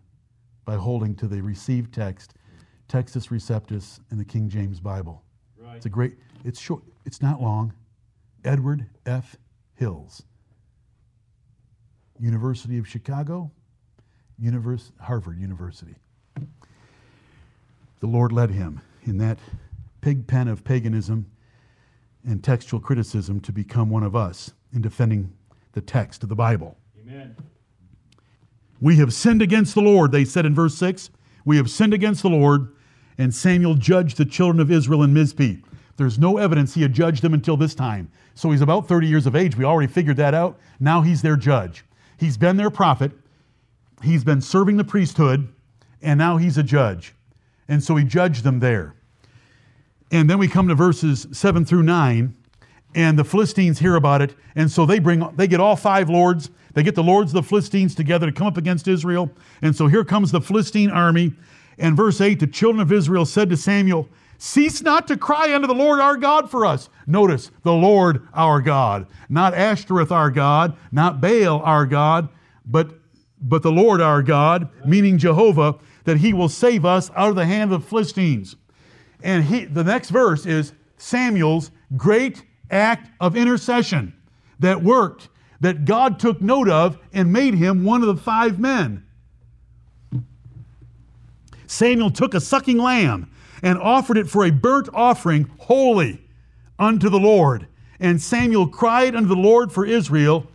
by 0.65 0.75
holding 0.75 1.15
to 1.15 1.27
the 1.27 1.41
received 1.41 1.93
text, 1.93 2.33
Textus 2.87 3.29
Receptus, 3.29 3.99
in 4.11 4.17
the 4.17 4.25
King 4.25 4.49
James 4.49 4.79
Bible. 4.79 5.23
Right. 5.57 5.77
It's 5.77 5.85
a 5.85 5.89
great, 5.89 6.17
it's 6.43 6.59
short, 6.59 6.83
it's 7.05 7.21
not 7.21 7.41
long. 7.41 7.73
Edward 8.43 8.85
F. 9.05 9.37
Hills, 9.75 10.23
University 12.19 12.77
of 12.77 12.87
Chicago, 12.87 13.51
Univers- 14.41 14.91
Harvard 15.01 15.39
University. 15.39 15.95
The 17.99 18.07
Lord 18.07 18.31
led 18.31 18.51
him 18.51 18.81
in 19.03 19.17
that 19.17 19.37
pig 20.01 20.27
pen 20.27 20.47
of 20.47 20.63
paganism 20.63 21.25
and 22.25 22.43
textual 22.43 22.79
criticism 22.79 23.39
to 23.41 23.51
become 23.51 23.89
one 23.89 24.03
of 24.03 24.15
us 24.15 24.53
in 24.73 24.81
defending 24.81 25.33
the 25.73 25.81
text 25.81 26.23
of 26.23 26.29
the 26.29 26.35
Bible. 26.35 26.77
Amen. 27.01 27.35
We 28.79 28.95
have 28.97 29.13
sinned 29.13 29.41
against 29.41 29.75
the 29.75 29.81
Lord, 29.81 30.11
they 30.11 30.23
said 30.23 30.45
in 30.45 30.55
verse 30.55 30.75
6. 30.75 31.09
We 31.43 31.57
have 31.57 31.69
sinned 31.69 31.93
against 31.93 32.21
the 32.21 32.29
Lord. 32.29 32.73
And 33.17 33.35
Samuel 33.35 33.75
judged 33.75 34.15
the 34.15 34.23
children 34.23 34.61
of 34.61 34.71
Israel 34.71 35.03
in 35.03 35.13
Mizpeh. 35.13 35.61
There's 35.97 36.17
no 36.17 36.37
evidence 36.37 36.73
he 36.73 36.81
had 36.81 36.93
judged 36.93 37.21
them 37.21 37.33
until 37.33 37.57
this 37.57 37.75
time. 37.75 38.09
So 38.33 38.51
he's 38.51 38.61
about 38.61 38.87
30 38.87 39.07
years 39.07 39.25
of 39.25 39.35
age. 39.35 39.57
We 39.57 39.65
already 39.65 39.91
figured 39.91 40.15
that 40.15 40.33
out. 40.33 40.57
Now 40.79 41.01
he's 41.01 41.21
their 41.21 41.35
judge. 41.35 41.83
He's 42.17 42.37
been 42.37 42.55
their 42.55 42.69
prophet. 42.69 43.11
He's 44.01 44.23
been 44.23 44.41
serving 44.41 44.77
the 44.77 44.83
priesthood. 44.83 45.53
And 46.01 46.17
now 46.17 46.37
he's 46.37 46.57
a 46.57 46.63
judge. 46.63 47.13
And 47.67 47.83
so 47.83 47.95
he 47.95 48.03
judged 48.03 48.43
them 48.43 48.59
there. 48.59 48.95
And 50.11 50.29
then 50.29 50.39
we 50.39 50.47
come 50.47 50.67
to 50.69 50.75
verses 50.75 51.27
7 51.31 51.65
through 51.65 51.83
9, 51.83 52.35
and 52.95 53.19
the 53.19 53.23
Philistines 53.23 53.77
hear 53.77 53.95
about 53.95 54.23
it, 54.23 54.33
and 54.55 54.71
so 54.71 54.87
they 54.87 54.97
bring 54.97 55.23
they 55.35 55.47
get 55.47 55.59
all 55.59 55.75
five 55.75 56.09
lords, 56.09 56.49
they 56.73 56.81
get 56.81 56.95
the 56.95 57.03
lords 57.03 57.29
of 57.29 57.35
the 57.35 57.47
Philistines 57.47 57.93
together 57.93 58.25
to 58.25 58.31
come 58.31 58.47
up 58.47 58.57
against 58.57 58.87
Israel. 58.87 59.29
And 59.61 59.75
so 59.75 59.85
here 59.85 60.03
comes 60.03 60.31
the 60.31 60.41
Philistine 60.41 60.89
army. 60.89 61.33
And 61.77 61.95
verse 61.95 62.19
8, 62.19 62.39
the 62.39 62.47
children 62.47 62.81
of 62.81 62.91
Israel 62.91 63.25
said 63.25 63.49
to 63.51 63.57
Samuel, 63.57 64.09
Cease 64.39 64.81
not 64.81 65.07
to 65.07 65.17
cry 65.17 65.53
unto 65.53 65.67
the 65.67 65.73
Lord 65.73 65.99
our 65.99 66.17
God 66.17 66.49
for 66.49 66.65
us. 66.65 66.89
Notice, 67.05 67.51
the 67.63 67.73
Lord 67.73 68.27
our 68.33 68.61
God, 68.61 69.05
not 69.29 69.53
Ashtoreth 69.53 70.11
our 70.11 70.31
God, 70.31 70.75
not 70.91 71.21
Baal 71.21 71.61
our 71.61 71.85
God, 71.85 72.29
but 72.65 72.98
but 73.41 73.63
the 73.63 73.71
Lord 73.71 74.01
our 74.01 74.21
God, 74.21 74.69
meaning 74.85 75.17
Jehovah, 75.17 75.75
that 76.03 76.17
he 76.17 76.33
will 76.33 76.49
save 76.49 76.85
us 76.85 77.09
out 77.15 77.29
of 77.29 77.35
the 77.35 77.45
hand 77.45 77.71
of 77.71 77.81
the 77.81 77.87
Philistines. 77.87 78.55
And 79.23 79.43
he, 79.43 79.65
the 79.65 79.83
next 79.83 80.09
verse 80.09 80.45
is 80.45 80.73
Samuel's 80.97 81.71
great 81.95 82.43
act 82.69 83.09
of 83.19 83.35
intercession 83.35 84.13
that 84.59 84.83
worked, 84.83 85.29
that 85.61 85.85
God 85.85 86.19
took 86.19 86.41
note 86.41 86.69
of 86.69 86.97
and 87.13 87.31
made 87.31 87.53
him 87.53 87.83
one 87.83 88.01
of 88.01 88.07
the 88.07 88.21
five 88.21 88.59
men. 88.59 89.05
Samuel 91.67 92.09
took 92.09 92.33
a 92.33 92.41
sucking 92.41 92.77
lamb 92.77 93.29
and 93.61 93.77
offered 93.77 94.17
it 94.17 94.29
for 94.29 94.45
a 94.45 94.51
burnt 94.51 94.89
offering 94.93 95.49
wholly 95.59 96.21
unto 96.77 97.09
the 97.09 97.19
Lord. 97.19 97.67
And 97.99 98.21
Samuel 98.21 98.67
cried 98.67 99.15
unto 99.15 99.27
the 99.27 99.35
Lord 99.35 99.71
for 99.71 99.85
Israel, 99.85 100.47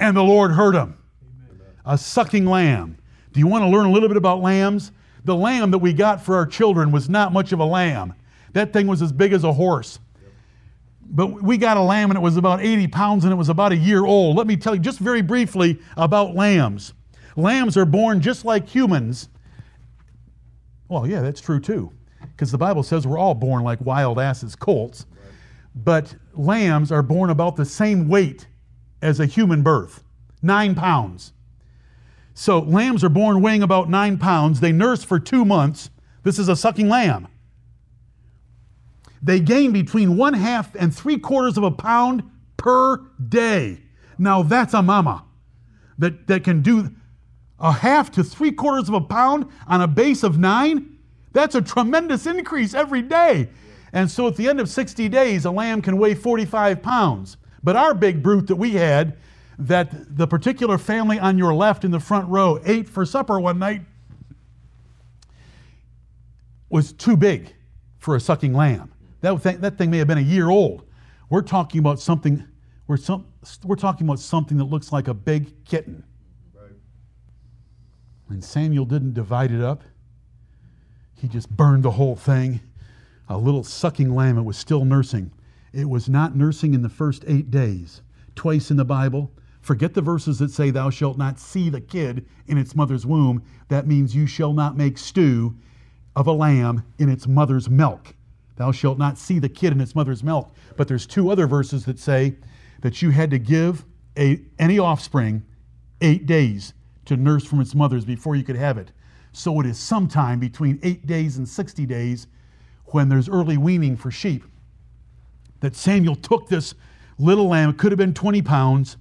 and 0.00 0.16
the 0.16 0.22
Lord 0.22 0.52
heard 0.52 0.74
him. 0.74 0.97
A 1.88 1.96
sucking 1.96 2.44
lamb. 2.44 2.98
Do 3.32 3.40
you 3.40 3.46
want 3.46 3.64
to 3.64 3.68
learn 3.68 3.86
a 3.86 3.90
little 3.90 4.08
bit 4.08 4.18
about 4.18 4.42
lambs? 4.42 4.92
The 5.24 5.34
lamb 5.34 5.70
that 5.70 5.78
we 5.78 5.94
got 5.94 6.22
for 6.22 6.36
our 6.36 6.46
children 6.46 6.92
was 6.92 7.08
not 7.08 7.32
much 7.32 7.50
of 7.52 7.60
a 7.60 7.64
lamb. 7.64 8.14
That 8.52 8.72
thing 8.72 8.86
was 8.86 9.02
as 9.02 9.10
big 9.10 9.32
as 9.32 9.42
a 9.42 9.52
horse. 9.54 9.98
But 11.00 11.42
we 11.42 11.56
got 11.56 11.78
a 11.78 11.82
lamb 11.82 12.10
and 12.10 12.18
it 12.18 12.20
was 12.20 12.36
about 12.36 12.60
80 12.60 12.88
pounds 12.88 13.24
and 13.24 13.32
it 13.32 13.36
was 13.36 13.48
about 13.48 13.72
a 13.72 13.76
year 13.76 14.04
old. 14.04 14.36
Let 14.36 14.46
me 14.46 14.56
tell 14.56 14.74
you 14.74 14.80
just 14.80 14.98
very 14.98 15.22
briefly 15.22 15.80
about 15.96 16.34
lambs. 16.34 16.92
Lambs 17.36 17.76
are 17.78 17.86
born 17.86 18.20
just 18.20 18.44
like 18.44 18.68
humans. 18.68 19.30
Well, 20.88 21.06
yeah, 21.06 21.22
that's 21.22 21.40
true 21.40 21.60
too. 21.60 21.90
Because 22.20 22.52
the 22.52 22.58
Bible 22.58 22.82
says 22.82 23.06
we're 23.06 23.18
all 23.18 23.34
born 23.34 23.64
like 23.64 23.80
wild 23.80 24.18
asses, 24.18 24.54
colts. 24.54 25.06
But 25.74 26.14
lambs 26.34 26.92
are 26.92 27.02
born 27.02 27.30
about 27.30 27.56
the 27.56 27.64
same 27.64 28.08
weight 28.08 28.46
as 29.00 29.20
a 29.20 29.26
human 29.26 29.62
birth 29.62 30.04
nine 30.42 30.74
pounds. 30.74 31.32
So 32.38 32.60
lambs 32.60 33.02
are 33.02 33.08
born 33.08 33.42
weighing 33.42 33.64
about 33.64 33.90
nine 33.90 34.16
pounds. 34.16 34.60
They 34.60 34.70
nurse 34.70 35.02
for 35.02 35.18
two 35.18 35.44
months. 35.44 35.90
This 36.22 36.38
is 36.38 36.48
a 36.48 36.54
sucking 36.54 36.88
lamb. 36.88 37.26
They 39.20 39.40
gain 39.40 39.72
between 39.72 40.16
one 40.16 40.34
half 40.34 40.72
and 40.76 40.94
three 40.94 41.18
quarters 41.18 41.58
of 41.58 41.64
a 41.64 41.72
pound 41.72 42.22
per 42.56 42.98
day. 43.28 43.82
Now 44.18 44.44
that's 44.44 44.72
a 44.72 44.82
mama 44.82 45.24
that, 45.98 46.28
that 46.28 46.44
can 46.44 46.62
do 46.62 46.94
a 47.58 47.72
half 47.72 48.12
to 48.12 48.22
three 48.22 48.52
quarters 48.52 48.88
of 48.88 48.94
a 48.94 49.00
pound 49.00 49.46
on 49.66 49.80
a 49.80 49.88
base 49.88 50.22
of 50.22 50.38
nine. 50.38 50.96
That's 51.32 51.56
a 51.56 51.60
tremendous 51.60 52.24
increase 52.24 52.72
every 52.72 53.02
day. 53.02 53.48
And 53.92 54.08
so 54.08 54.28
at 54.28 54.36
the 54.36 54.48
end 54.48 54.60
of 54.60 54.68
60 54.68 55.08
days, 55.08 55.44
a 55.44 55.50
lamb 55.50 55.82
can 55.82 55.98
weigh 55.98 56.14
45 56.14 56.82
pounds. 56.82 57.36
But 57.64 57.74
our 57.74 57.94
big 57.94 58.22
brute 58.22 58.46
that 58.46 58.56
we 58.56 58.74
had, 58.74 59.16
that 59.58 60.16
the 60.16 60.26
particular 60.26 60.78
family 60.78 61.18
on 61.18 61.36
your 61.36 61.52
left 61.52 61.84
in 61.84 61.90
the 61.90 62.00
front 62.00 62.28
row 62.28 62.60
ate 62.64 62.88
for 62.88 63.04
supper 63.04 63.40
one 63.40 63.58
night, 63.58 63.82
was 66.70 66.92
too 66.92 67.16
big 67.16 67.54
for 67.98 68.14
a 68.14 68.20
sucking 68.20 68.52
lamb. 68.52 68.92
That 69.20 69.40
thing, 69.40 69.60
that 69.60 69.78
thing 69.78 69.90
may 69.90 69.98
have 69.98 70.06
been 70.06 70.18
a 70.18 70.22
year 70.22 70.48
old. 70.48 70.84
We're 71.30 71.42
talking 71.42 71.78
about 71.78 71.98
something. 71.98 72.44
We're, 72.86 72.96
some, 72.96 73.26
we're 73.64 73.76
talking 73.76 74.06
about 74.06 74.20
something 74.20 74.56
that 74.58 74.64
looks 74.64 74.92
like 74.92 75.08
a 75.08 75.14
big 75.14 75.64
kitten. 75.64 76.04
And 78.28 78.44
Samuel 78.44 78.84
didn't 78.84 79.14
divide 79.14 79.50
it 79.50 79.62
up. 79.62 79.82
He 81.14 81.28
just 81.28 81.48
burned 81.50 81.82
the 81.82 81.92
whole 81.92 82.14
thing. 82.14 82.60
A 83.28 83.36
little 83.36 83.64
sucking 83.64 84.14
lamb, 84.14 84.38
it 84.38 84.42
was 84.42 84.56
still 84.56 84.84
nursing. 84.84 85.32
It 85.72 85.88
was 85.88 86.08
not 86.08 86.36
nursing 86.36 86.74
in 86.74 86.82
the 86.82 86.88
first 86.88 87.24
eight 87.26 87.50
days. 87.50 88.02
Twice 88.34 88.70
in 88.70 88.76
the 88.76 88.84
Bible, 88.84 89.32
forget 89.68 89.92
the 89.92 90.00
verses 90.00 90.38
that 90.38 90.50
say, 90.50 90.70
Thou 90.70 90.88
shalt 90.88 91.18
not 91.18 91.38
see 91.38 91.68
the 91.68 91.82
kid 91.82 92.24
in 92.46 92.56
its 92.56 92.74
mother's 92.74 93.04
womb. 93.04 93.42
That 93.68 93.86
means 93.86 94.16
you 94.16 94.26
shall 94.26 94.54
not 94.54 94.78
make 94.78 94.96
stew 94.96 95.54
of 96.16 96.26
a 96.26 96.32
lamb 96.32 96.84
in 96.98 97.10
its 97.10 97.26
mother's 97.28 97.68
milk. 97.68 98.14
Thou 98.56 98.72
shalt 98.72 98.96
not 98.96 99.18
see 99.18 99.38
the 99.38 99.48
kid 99.50 99.74
in 99.74 99.82
its 99.82 99.94
mother's 99.94 100.24
milk. 100.24 100.54
But 100.78 100.88
there's 100.88 101.06
two 101.06 101.30
other 101.30 101.46
verses 101.46 101.84
that 101.84 101.98
say 101.98 102.36
that 102.80 103.02
you 103.02 103.10
had 103.10 103.30
to 103.30 103.38
give 103.38 103.84
a, 104.16 104.40
any 104.58 104.78
offspring 104.78 105.44
eight 106.00 106.24
days 106.24 106.72
to 107.04 107.18
nurse 107.18 107.44
from 107.44 107.60
its 107.60 107.74
mother's 107.74 108.06
before 108.06 108.36
you 108.36 108.44
could 108.44 108.56
have 108.56 108.78
it. 108.78 108.90
So 109.32 109.60
it 109.60 109.66
is 109.66 109.78
sometime 109.78 110.40
between 110.40 110.80
eight 110.82 111.06
days 111.06 111.36
and 111.36 111.46
60 111.46 111.84
days 111.84 112.26
when 112.86 113.10
there's 113.10 113.28
early 113.28 113.58
weaning 113.58 113.98
for 113.98 114.10
sheep 114.10 114.44
that 115.60 115.76
Samuel 115.76 116.16
took 116.16 116.48
this 116.48 116.74
little 117.18 117.48
lamb, 117.48 117.68
it 117.68 117.76
could 117.76 117.92
have 117.92 117.98
been 117.98 118.14
20 118.14 118.40
pounds, 118.40 118.96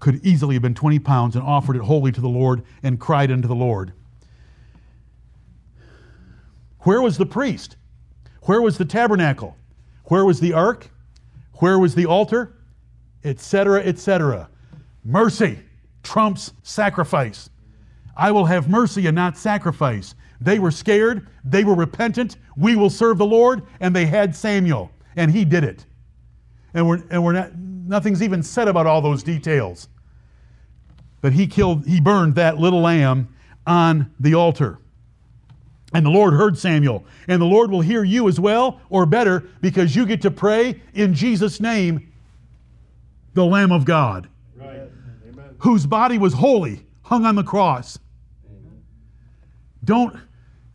could 0.00 0.24
easily 0.24 0.54
have 0.54 0.62
been 0.62 0.74
20 0.74 0.98
pounds, 1.00 1.36
and 1.36 1.44
offered 1.44 1.76
it 1.76 1.82
wholly 1.82 2.12
to 2.12 2.20
the 2.20 2.28
Lord 2.28 2.62
and 2.82 3.00
cried 3.00 3.30
unto 3.30 3.48
the 3.48 3.54
Lord. 3.54 3.92
Where 6.80 7.02
was 7.02 7.18
the 7.18 7.26
priest? 7.26 7.76
Where 8.42 8.62
was 8.62 8.78
the 8.78 8.84
tabernacle? 8.84 9.56
Where 10.04 10.24
was 10.24 10.40
the 10.40 10.52
ark? 10.52 10.90
Where 11.54 11.78
was 11.78 11.94
the 11.94 12.06
altar? 12.06 12.54
Etc., 13.24 13.82
etc. 13.82 14.48
Mercy 15.04 15.58
trumps 16.02 16.52
sacrifice. 16.62 17.50
I 18.16 18.30
will 18.30 18.46
have 18.46 18.68
mercy 18.68 19.06
and 19.06 19.14
not 19.14 19.36
sacrifice. 19.36 20.14
They 20.40 20.58
were 20.58 20.70
scared, 20.70 21.26
they 21.44 21.64
were 21.64 21.74
repentant, 21.74 22.36
we 22.56 22.76
will 22.76 22.90
serve 22.90 23.18
the 23.18 23.26
Lord, 23.26 23.62
and 23.80 23.94
they 23.94 24.06
had 24.06 24.34
Samuel, 24.34 24.90
and 25.16 25.30
he 25.30 25.44
did 25.44 25.64
it. 25.64 25.84
And 26.74 26.88
we're, 26.88 27.02
and 27.10 27.24
we're 27.24 27.32
not, 27.32 27.50
nothing's 27.88 28.22
even 28.22 28.42
said 28.42 28.68
about 28.68 28.86
all 28.86 29.00
those 29.00 29.22
details. 29.22 29.88
But 31.20 31.32
he 31.32 31.46
killed, 31.46 31.86
he 31.86 32.00
burned 32.00 32.36
that 32.36 32.58
little 32.58 32.80
lamb 32.80 33.28
on 33.66 34.12
the 34.20 34.34
altar. 34.34 34.78
And 35.94 36.04
the 36.04 36.10
Lord 36.10 36.34
heard 36.34 36.58
Samuel, 36.58 37.04
and 37.28 37.40
the 37.40 37.46
Lord 37.46 37.70
will 37.70 37.80
hear 37.80 38.04
you 38.04 38.28
as 38.28 38.38
well, 38.38 38.80
or 38.90 39.06
better, 39.06 39.44
because 39.60 39.96
you 39.96 40.04
get 40.04 40.20
to 40.22 40.30
pray 40.30 40.82
in 40.94 41.14
Jesus' 41.14 41.60
name, 41.60 42.12
the 43.34 43.44
Lamb 43.44 43.72
of 43.72 43.84
God, 43.84 44.28
Right. 44.56 44.82
whose 45.58 45.86
body 45.86 46.18
was 46.18 46.34
holy, 46.34 46.84
hung 47.02 47.24
on 47.24 47.36
the 47.36 47.42
cross. 47.42 47.98
Don't 49.84 50.14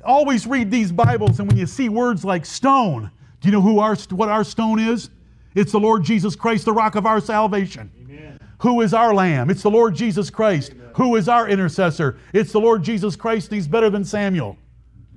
always 0.03 0.47
read 0.47 0.71
these 0.71 0.91
Bibles, 0.91 1.39
and 1.39 1.47
when 1.47 1.57
you 1.57 1.67
see 1.67 1.89
words 1.89 2.25
like 2.25 2.45
stone, 2.45 3.11
do 3.39 3.47
you 3.47 3.51
know 3.51 3.61
who 3.61 3.79
our 3.79 3.95
what 4.09 4.29
our 4.29 4.43
stone 4.43 4.79
is? 4.79 5.09
It's 5.55 5.71
the 5.71 5.79
Lord 5.79 6.03
Jesus 6.03 6.35
Christ, 6.35 6.65
the 6.65 6.73
rock 6.73 6.95
of 6.95 7.05
our 7.05 7.19
salvation. 7.19 7.91
Amen. 7.99 8.39
Who 8.61 8.81
is 8.81 8.93
our 8.93 9.13
lamb? 9.13 9.49
It's 9.49 9.63
the 9.63 9.71
Lord 9.71 9.95
Jesus 9.95 10.29
Christ. 10.29 10.73
Who 10.95 11.15
is 11.15 11.27
our 11.27 11.47
intercessor? 11.47 12.17
It's 12.33 12.51
the 12.51 12.59
Lord 12.59 12.83
Jesus 12.83 13.15
Christ. 13.15 13.51
He's 13.51 13.67
better 13.67 13.89
than 13.89 14.05
Samuel. 14.05 14.57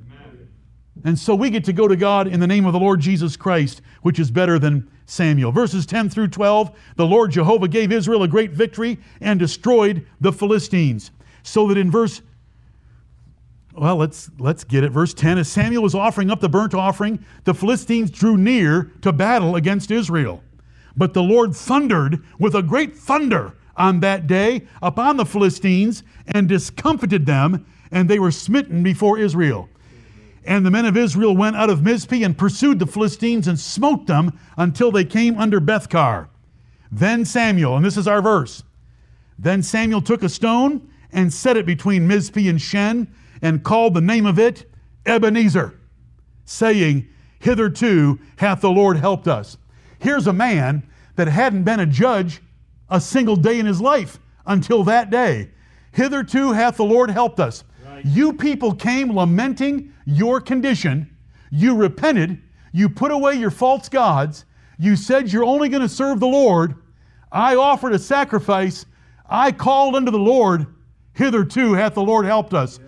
Amen. 0.00 0.48
And 1.04 1.18
so 1.18 1.34
we 1.34 1.50
get 1.50 1.64
to 1.64 1.72
go 1.72 1.86
to 1.86 1.96
God 1.96 2.26
in 2.26 2.40
the 2.40 2.46
name 2.46 2.66
of 2.66 2.72
the 2.72 2.80
Lord 2.80 3.00
Jesus 3.00 3.36
Christ, 3.36 3.82
which 4.02 4.18
is 4.18 4.30
better 4.30 4.58
than 4.58 4.90
Samuel. 5.06 5.52
Verses 5.52 5.86
10 5.86 6.10
through 6.10 6.28
12 6.28 6.76
The 6.96 7.06
Lord 7.06 7.30
Jehovah 7.30 7.68
gave 7.68 7.92
Israel 7.92 8.22
a 8.22 8.28
great 8.28 8.50
victory 8.50 8.98
and 9.20 9.38
destroyed 9.38 10.06
the 10.20 10.32
Philistines. 10.32 11.10
So 11.42 11.68
that 11.68 11.78
in 11.78 11.90
verse 11.90 12.22
well, 13.76 13.96
let's 13.96 14.30
let's 14.38 14.64
get 14.64 14.84
it. 14.84 14.90
Verse 14.90 15.12
10 15.12 15.38
as 15.38 15.48
Samuel 15.48 15.82
was 15.82 15.94
offering 15.94 16.30
up 16.30 16.40
the 16.40 16.48
burnt 16.48 16.74
offering, 16.74 17.24
the 17.44 17.54
Philistines 17.54 18.10
drew 18.10 18.36
near 18.36 18.92
to 19.02 19.12
battle 19.12 19.56
against 19.56 19.90
Israel. 19.90 20.42
But 20.96 21.12
the 21.12 21.22
Lord 21.22 21.54
thundered 21.54 22.24
with 22.38 22.54
a 22.54 22.62
great 22.62 22.96
thunder 22.96 23.54
on 23.76 24.00
that 24.00 24.26
day 24.26 24.66
upon 24.80 25.16
the 25.16 25.26
Philistines 25.26 26.02
and 26.26 26.48
discomfited 26.48 27.26
them, 27.26 27.66
and 27.90 28.08
they 28.08 28.18
were 28.18 28.30
smitten 28.30 28.82
before 28.82 29.18
Israel. 29.18 29.68
And 30.44 30.64
the 30.64 30.70
men 30.70 30.86
of 30.86 30.96
Israel 30.96 31.36
went 31.36 31.56
out 31.56 31.70
of 31.70 31.80
Mizpeh 31.80 32.24
and 32.24 32.38
pursued 32.38 32.78
the 32.78 32.86
Philistines 32.86 33.48
and 33.48 33.58
smote 33.58 34.06
them 34.06 34.38
until 34.56 34.90
they 34.90 35.04
came 35.04 35.36
under 35.38 35.60
Bethcar. 35.60 36.28
Then 36.90 37.24
Samuel, 37.24 37.76
and 37.76 37.84
this 37.84 37.96
is 37.96 38.08
our 38.08 38.22
verse. 38.22 38.62
Then 39.38 39.62
Samuel 39.62 40.00
took 40.00 40.22
a 40.22 40.28
stone 40.28 40.88
and 41.12 41.32
set 41.32 41.56
it 41.56 41.66
between 41.66 42.08
Mizpeh 42.08 42.48
and 42.48 42.60
Shen 42.60 43.12
and 43.42 43.62
called 43.62 43.94
the 43.94 44.00
name 44.00 44.26
of 44.26 44.38
it 44.38 44.70
Ebenezer, 45.04 45.78
saying, 46.44 47.08
Hitherto 47.38 48.18
hath 48.36 48.60
the 48.60 48.70
Lord 48.70 48.96
helped 48.96 49.28
us. 49.28 49.56
Here's 49.98 50.26
a 50.26 50.32
man 50.32 50.88
that 51.16 51.28
hadn't 51.28 51.64
been 51.64 51.80
a 51.80 51.86
judge 51.86 52.40
a 52.88 53.00
single 53.00 53.36
day 53.36 53.58
in 53.58 53.66
his 53.66 53.80
life 53.80 54.18
until 54.46 54.84
that 54.84 55.10
day. 55.10 55.50
Hitherto 55.92 56.52
hath 56.52 56.76
the 56.76 56.84
Lord 56.84 57.10
helped 57.10 57.40
us. 57.40 57.64
Right. 57.84 58.04
You 58.04 58.32
people 58.32 58.74
came 58.74 59.14
lamenting 59.14 59.92
your 60.04 60.40
condition. 60.40 61.16
You 61.50 61.74
repented. 61.74 62.40
You 62.72 62.88
put 62.88 63.10
away 63.10 63.34
your 63.34 63.50
false 63.50 63.88
gods. 63.88 64.44
You 64.78 64.96
said 64.96 65.32
you're 65.32 65.44
only 65.44 65.68
going 65.68 65.82
to 65.82 65.88
serve 65.88 66.20
the 66.20 66.26
Lord. 66.26 66.74
I 67.32 67.56
offered 67.56 67.92
a 67.92 67.98
sacrifice. 67.98 68.86
I 69.28 69.52
called 69.52 69.96
unto 69.96 70.10
the 70.10 70.18
Lord. 70.18 70.66
Hitherto 71.14 71.72
hath 71.72 71.94
the 71.94 72.02
Lord 72.02 72.26
helped 72.26 72.52
us. 72.52 72.78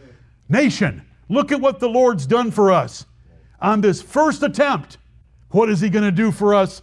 Nation, 0.49 1.03
look 1.29 1.53
at 1.53 1.61
what 1.61 1.79
the 1.81 1.89
Lord's 1.89 2.27
done 2.27 2.51
for 2.51 2.71
us 2.73 3.07
on 3.61 3.81
this 3.81 4.01
first 4.01 4.43
attempt. 4.43 4.99
What 5.51 5.69
is 5.71 5.81
He 5.81 5.89
going 5.91 6.05
to 6.05 6.13
do 6.13 6.31
for 6.33 6.55
us 6.55 6.83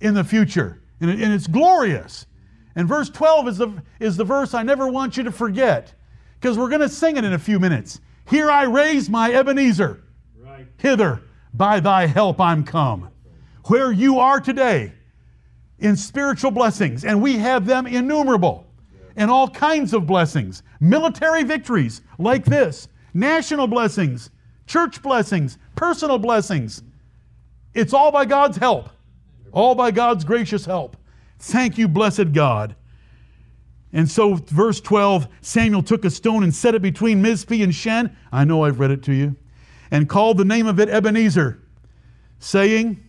in 0.00 0.14
the 0.14 0.24
future? 0.24 0.82
And, 1.00 1.10
it- 1.10 1.20
and 1.20 1.32
it's 1.32 1.46
glorious. 1.46 2.26
And 2.74 2.88
verse 2.88 3.10
12 3.10 3.48
is 3.48 3.58
the, 3.58 3.82
is 4.00 4.16
the 4.16 4.24
verse 4.24 4.54
I 4.54 4.62
never 4.62 4.88
want 4.88 5.16
you 5.16 5.22
to 5.24 5.32
forget 5.32 5.92
because 6.40 6.56
we're 6.56 6.68
going 6.70 6.80
to 6.80 6.88
sing 6.88 7.16
it 7.16 7.24
in 7.24 7.34
a 7.34 7.38
few 7.38 7.60
minutes. 7.60 8.00
Here 8.28 8.50
I 8.50 8.64
raise 8.64 9.10
my 9.10 9.32
Ebenezer. 9.32 10.02
Right. 10.38 10.66
Hither, 10.78 11.22
by 11.54 11.80
thy 11.80 12.06
help 12.06 12.40
I'm 12.40 12.64
come. 12.64 13.10
Where 13.66 13.92
you 13.92 14.18
are 14.18 14.40
today 14.40 14.92
in 15.78 15.96
spiritual 15.96 16.50
blessings, 16.50 17.04
and 17.04 17.20
we 17.20 17.36
have 17.36 17.66
them 17.66 17.86
innumerable, 17.86 18.66
and 19.16 19.30
all 19.30 19.48
kinds 19.48 19.92
of 19.92 20.06
blessings, 20.06 20.62
military 20.80 21.42
victories 21.42 22.00
like 22.18 22.44
this, 22.44 22.88
national 23.14 23.66
blessings, 23.66 24.30
church 24.66 25.02
blessings, 25.02 25.58
personal 25.74 26.18
blessings. 26.18 26.82
It's 27.74 27.92
all 27.92 28.12
by 28.12 28.24
God's 28.24 28.56
help, 28.56 28.90
all 29.52 29.74
by 29.74 29.90
God's 29.90 30.24
gracious 30.24 30.64
help. 30.64 30.96
Thank 31.38 31.78
you, 31.78 31.88
blessed 31.88 32.32
God. 32.32 32.76
And 33.92 34.10
so, 34.10 34.34
verse 34.34 34.80
12 34.80 35.28
Samuel 35.40 35.82
took 35.82 36.04
a 36.04 36.10
stone 36.10 36.42
and 36.42 36.54
set 36.54 36.74
it 36.74 36.82
between 36.82 37.22
Mizpeh 37.22 37.62
and 37.62 37.74
Shen. 37.74 38.16
I 38.30 38.44
know 38.44 38.64
I've 38.64 38.80
read 38.80 38.90
it 38.90 39.02
to 39.04 39.12
you. 39.12 39.36
And 39.90 40.08
called 40.08 40.38
the 40.38 40.44
name 40.44 40.66
of 40.66 40.80
it 40.80 40.88
Ebenezer, 40.88 41.60
saying, 42.38 43.02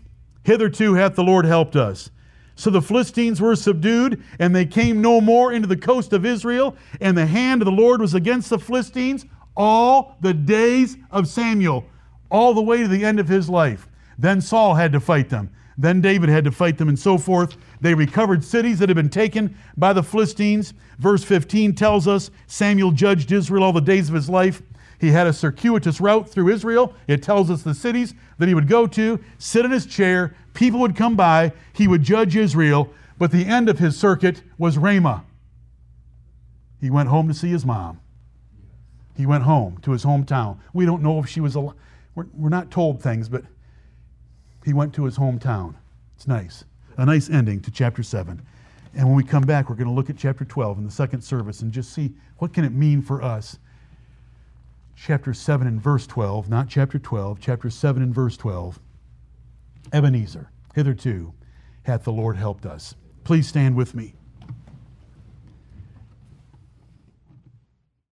Hitherto 0.43 0.95
hath 0.95 1.16
the 1.16 1.24
Lord 1.24 1.45
helped 1.45 1.78
us. 1.78 2.10
So 2.56 2.70
the 2.70 2.82
Philistines 2.82 3.41
were 3.41 3.56
subdued, 3.56 4.22
and 4.38 4.56
they 4.56 4.66
came 4.66 5.01
no 5.01 5.22
more 5.22 5.54
into 5.54 5.68
the 5.68 5.78
coast 5.78 6.14
of 6.14 6.26
Israel, 6.26 6.76
and 7.01 7.18
the 7.18 7.26
hand 7.26 7.62
of 7.62 7.66
the 7.66 7.72
Lord 7.72 8.01
was 8.01 8.14
against 8.14 8.49
the 8.49 8.60
Philistines 8.60 9.26
all 9.56 10.18
the 10.22 10.34
days 10.34 10.97
of 11.12 11.28
Samuel, 11.28 11.86
all 12.30 12.54
the 12.54 12.62
way 12.62 12.82
to 12.82 12.88
the 12.88 13.06
end 13.06 13.20
of 13.20 13.28
his 13.28 13.49
life. 13.49 13.88
Then 14.18 14.41
Saul 14.41 14.76
had 14.76 14.91
to 14.93 14.99
fight 14.99 15.30
them. 15.30 15.49
Then 15.78 16.01
David 16.01 16.30
had 16.30 16.43
to 16.43 16.51
fight 16.51 16.78
them, 16.78 16.89
and 16.89 16.99
so 16.99 17.18
forth. 17.18 17.58
They 17.82 17.95
recovered 17.95 18.43
cities 18.43 18.80
that 18.80 18.89
had 18.89 18.95
been 18.95 19.10
taken 19.10 19.58
by 19.76 19.93
the 19.93 20.04
Philistines. 20.04 20.74
Verse 20.99 21.24
15 21.24 21.74
tells 21.74 22.08
us 22.08 22.30
Samuel 22.47 22.91
judged 22.91 23.32
Israel 23.32 23.64
all 23.64 23.74
the 23.74 23.82
days 23.82 24.08
of 24.08 24.16
his 24.16 24.30
life. 24.30 24.62
He 24.99 25.12
had 25.12 25.28
a 25.28 25.34
circuitous 25.34 25.99
route 25.99 26.30
through 26.30 26.49
Israel. 26.49 26.93
It 27.08 27.24
tells 27.24 27.49
us 27.49 27.64
the 27.64 27.74
cities 27.74 28.14
that 28.38 28.47
he 28.47 28.54
would 28.54 28.68
go 28.68 28.88
to, 28.88 29.20
sit 29.38 29.66
in 29.66 29.72
his 29.72 29.86
chair, 29.86 30.36
people 30.54 30.80
would 30.80 30.95
come 30.95 31.16
by, 31.16 31.51
he 31.74 31.88
would 31.88 32.04
judge 32.04 32.36
Israel, 32.36 32.93
but 33.18 33.32
the 33.32 33.45
end 33.45 33.68
of 33.68 33.80
his 33.80 33.97
circuit 33.97 34.43
was 34.58 34.78
Ramah. 34.78 35.26
He 36.80 36.89
went 36.89 37.10
home 37.10 37.28
to 37.28 37.34
see 37.34 37.49
his 37.49 37.66
mom. 37.66 37.99
He 39.16 39.26
went 39.26 39.43
home 39.43 39.78
to 39.84 39.91
his 39.91 40.03
hometown. 40.03 40.57
We 40.74 40.86
don't 40.86 41.03
know 41.03 41.20
if 41.20 41.28
she 41.28 41.39
was 41.39 41.55
alive. 41.55 41.76
We're, 42.16 42.28
we're 42.34 42.49
not 42.49 42.72
told 42.72 43.01
things, 43.01 43.30
but 43.30 43.43
he 44.66 44.74
went 44.74 44.93
to 44.95 45.05
his 45.05 45.18
hometown. 45.18 45.76
It's 46.16 46.28
nice. 46.28 46.64
A 46.97 47.05
nice 47.05 47.30
ending 47.30 47.59
to 47.61 47.72
chapter 47.72 48.03
7. 48.03 48.41
And 48.95 49.07
when 49.07 49.16
we 49.16 49.24
come 49.24 49.43
back, 49.43 49.70
we're 49.70 49.76
going 49.76 49.88
to 49.88 49.93
look 49.93 50.09
at 50.09 50.18
chapter 50.18 50.45
12 50.45 50.78
in 50.80 50.86
the 50.86 50.91
second 50.91 51.22
service 51.22 51.61
and 51.61 51.72
just 51.72 51.93
see 51.93 52.14
what 52.38 52.53
can 52.53 52.64
it 52.64 52.72
mean 52.72 53.01
for 53.01 53.22
us 53.24 53.57
chapter 54.95 55.34
7 55.34 55.68
and 55.68 55.82
verse 55.82 56.05
12, 56.07 56.49
not 56.49 56.70
chapter 56.70 56.99
12, 56.99 57.39
chapter 57.39 57.70
7 57.70 58.01
and 58.01 58.14
verse 58.14 58.38
12. 58.38 58.80
Ebenezer, 59.91 60.49
hitherto 60.76 61.34
hath 61.84 62.03
the 62.03 62.11
Lord 62.11 62.38
helped 62.38 62.66
us. 62.66 62.95
Please 63.24 63.47
stand 63.47 63.76
with 63.76 63.95
me. 63.95 64.14